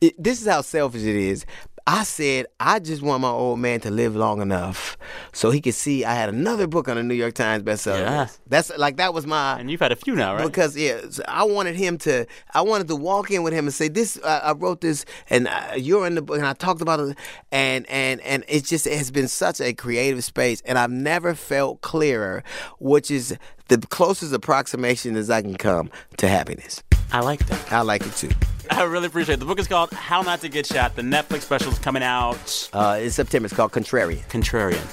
it, 0.00 0.22
this 0.22 0.40
is 0.40 0.48
how 0.48 0.60
selfish 0.62 1.02
it 1.02 1.16
is. 1.16 1.44
I 1.88 2.02
said 2.02 2.44
I 2.60 2.80
just 2.80 3.00
want 3.00 3.22
my 3.22 3.30
old 3.30 3.60
man 3.60 3.80
to 3.80 3.90
live 3.90 4.14
long 4.14 4.42
enough 4.42 4.98
so 5.32 5.50
he 5.50 5.62
could 5.62 5.72
see 5.72 6.04
I 6.04 6.12
had 6.12 6.28
another 6.28 6.66
book 6.66 6.86
on 6.86 6.96
the 6.96 7.02
New 7.02 7.14
York 7.14 7.32
Times 7.32 7.62
bestseller. 7.62 8.00
Yeah. 8.00 8.28
That's 8.46 8.70
like 8.76 8.98
that 8.98 9.14
was 9.14 9.26
my 9.26 9.58
And 9.58 9.70
you've 9.70 9.80
had 9.80 9.90
a 9.90 9.96
few 9.96 10.14
now, 10.14 10.34
right? 10.34 10.44
Because 10.44 10.76
yeah, 10.76 11.00
so 11.08 11.22
I 11.26 11.44
wanted 11.44 11.76
him 11.76 11.96
to 11.98 12.26
I 12.52 12.60
wanted 12.60 12.88
to 12.88 12.96
walk 12.96 13.30
in 13.30 13.42
with 13.42 13.54
him 13.54 13.64
and 13.64 13.72
say 13.72 13.88
this 13.88 14.18
uh, 14.22 14.40
I 14.44 14.52
wrote 14.52 14.82
this 14.82 15.06
and 15.30 15.48
uh, 15.48 15.72
you're 15.78 16.06
in 16.06 16.14
the 16.14 16.20
book 16.20 16.36
and 16.36 16.46
I 16.46 16.52
talked 16.52 16.82
about 16.82 17.00
it 17.00 17.16
and 17.50 17.88
and 17.88 18.20
and 18.20 18.44
it 18.48 18.66
just 18.66 18.86
it 18.86 18.98
has 18.98 19.10
been 19.10 19.28
such 19.28 19.58
a 19.58 19.72
creative 19.72 20.22
space 20.24 20.60
and 20.66 20.78
I've 20.78 20.90
never 20.90 21.34
felt 21.34 21.80
clearer 21.80 22.44
which 22.80 23.10
is 23.10 23.34
the 23.68 23.78
closest 23.78 24.34
approximation 24.34 25.16
as 25.16 25.30
I 25.30 25.40
can 25.40 25.56
come 25.56 25.90
to 26.18 26.28
happiness. 26.28 26.82
I 27.12 27.20
like 27.20 27.46
that. 27.46 27.72
I 27.72 27.80
like 27.80 28.04
it 28.04 28.12
too. 28.14 28.28
I 28.70 28.82
really 28.84 29.06
appreciate 29.06 29.34
it. 29.34 29.40
The 29.40 29.46
book 29.46 29.58
is 29.58 29.66
called 29.66 29.90
How 29.92 30.22
Not 30.22 30.40
to 30.42 30.48
Get 30.48 30.66
Shot. 30.66 30.94
The 30.94 31.02
Netflix 31.02 31.42
special 31.42 31.72
is 31.72 31.78
coming 31.78 32.02
out 32.02 32.68
uh, 32.72 32.98
in 33.00 33.10
September. 33.10 33.46
It's 33.46 33.54
called 33.54 33.72
Contrarian. 33.72 34.26
Contrarian. 34.28 34.84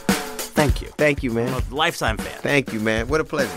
Thank 0.55 0.81
you. 0.81 0.87
Thank 0.97 1.23
you, 1.23 1.31
man. 1.31 1.53
I'm 1.53 1.61
a 1.71 1.75
lifetime 1.75 2.17
fan. 2.17 2.39
Thank 2.41 2.71
you, 2.71 2.79
man. 2.79 3.07
What 3.07 3.19
a 3.19 3.25
pleasure. 3.25 3.51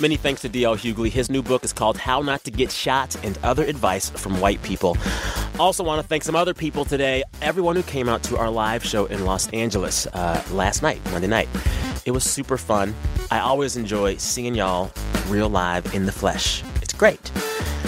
Many 0.00 0.16
thanks 0.16 0.40
to 0.42 0.48
D.L. 0.48 0.76
Hughley. 0.76 1.10
His 1.10 1.30
new 1.30 1.42
book 1.42 1.64
is 1.64 1.72
called 1.72 1.96
How 1.96 2.22
Not 2.22 2.44
to 2.44 2.50
Get 2.50 2.70
Shot 2.72 3.16
and 3.24 3.38
Other 3.42 3.64
Advice 3.64 4.10
from 4.10 4.40
White 4.40 4.62
People. 4.62 4.96
Also, 5.60 5.84
want 5.84 6.00
to 6.02 6.06
thank 6.06 6.24
some 6.24 6.34
other 6.34 6.54
people 6.54 6.84
today. 6.84 7.22
Everyone 7.40 7.76
who 7.76 7.82
came 7.84 8.08
out 8.08 8.22
to 8.24 8.36
our 8.36 8.50
live 8.50 8.84
show 8.84 9.06
in 9.06 9.24
Los 9.24 9.48
Angeles 9.50 10.06
uh, 10.08 10.42
last 10.50 10.82
night, 10.82 11.00
Monday 11.12 11.28
night. 11.28 11.48
It 12.04 12.10
was 12.10 12.24
super 12.24 12.58
fun. 12.58 12.94
I 13.30 13.40
always 13.40 13.76
enjoy 13.76 14.16
seeing 14.16 14.54
y'all 14.54 14.90
real 15.28 15.48
live 15.48 15.94
in 15.94 16.06
the 16.06 16.12
flesh. 16.12 16.62
Great. 17.02 17.32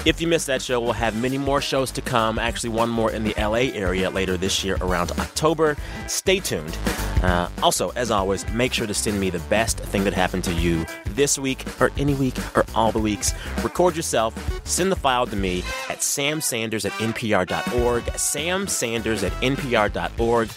If 0.07 0.21
you 0.21 0.27
missed 0.27 0.49
that 0.49 0.61
show, 0.61 0.81
we'll 0.81 0.93
have 0.93 1.15
many 1.15 1.39
more 1.39 1.61
shows 1.61 1.93
to 1.93 2.03
come. 2.03 2.37
Actually, 2.37 2.71
one 2.71 2.91
more 2.91 3.13
in 3.13 3.23
the 3.23 3.33
LA 3.39 3.71
area 3.73 4.11
later 4.11 4.37
this 4.37 4.65
year 4.65 4.77
around 4.81 5.13
October. 5.13 5.77
Stay 6.09 6.41
tuned. 6.41 6.77
Uh, 7.23 7.49
also, 7.63 7.91
as 7.91 8.11
always, 8.11 8.45
make 8.51 8.73
sure 8.73 8.89
to 8.89 8.93
send 8.93 9.21
me 9.21 9.31
the 9.31 9.39
best 9.49 9.79
thing 9.79 10.03
that 10.03 10.15
happened 10.15 10.43
to 10.43 10.53
you 10.55 10.85
this 11.11 11.39
week 11.39 11.65
or 11.81 11.93
any 11.97 12.15
week 12.15 12.35
or 12.57 12.65
all 12.75 12.91
the 12.91 12.99
weeks. 12.99 13.33
Record 13.63 13.95
yourself, 13.95 14.35
send 14.67 14.91
the 14.91 14.97
file 14.97 15.29
to 15.29 15.37
me 15.37 15.61
at 15.89 15.99
samsanders 15.99 16.85
at 16.85 16.91
npr.org. 16.95 18.03
samsanders 18.03 19.23
at 19.23 19.33
npr.org. 19.35 20.51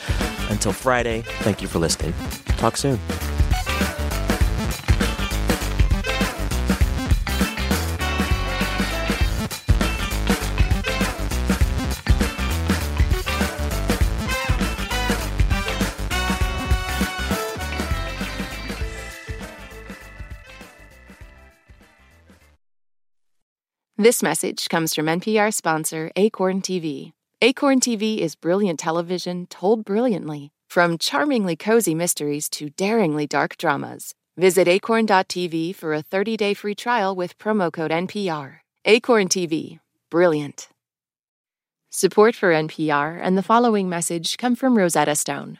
Until 0.49 0.71
Friday, 0.73 1.21
thank 1.41 1.61
you 1.61 1.67
for 1.67 1.77
listening. 1.77 2.15
Talk 2.57 2.75
soon. 2.75 2.97
This 24.07 24.23
message 24.23 24.69
comes 24.69 24.95
from 24.95 25.07
NPR 25.07 25.53
sponsor 25.53 26.11
Acorn 26.15 26.61
TV. 26.61 27.11
Acorn 27.41 27.81
TV 27.81 28.19
is 28.19 28.37
brilliant 28.37 28.79
television 28.79 29.47
told 29.47 29.83
brilliantly, 29.83 30.53
from 30.69 30.97
charmingly 30.97 31.57
cozy 31.57 31.93
mysteries 31.93 32.47
to 32.51 32.69
daringly 32.69 33.27
dark 33.27 33.57
dramas. 33.57 34.15
Visit 34.37 34.65
acorn.tv 34.69 35.75
for 35.75 35.93
a 35.93 36.01
30 36.01 36.37
day 36.37 36.53
free 36.53 36.73
trial 36.73 37.17
with 37.17 37.37
promo 37.37 37.69
code 37.69 37.91
NPR. 37.91 38.59
Acorn 38.85 39.27
TV, 39.27 39.81
brilliant. 40.09 40.69
Support 41.89 42.33
for 42.33 42.53
NPR 42.53 43.19
and 43.21 43.37
the 43.37 43.43
following 43.43 43.89
message 43.89 44.37
come 44.37 44.55
from 44.55 44.77
Rosetta 44.77 45.15
Stone, 45.15 45.59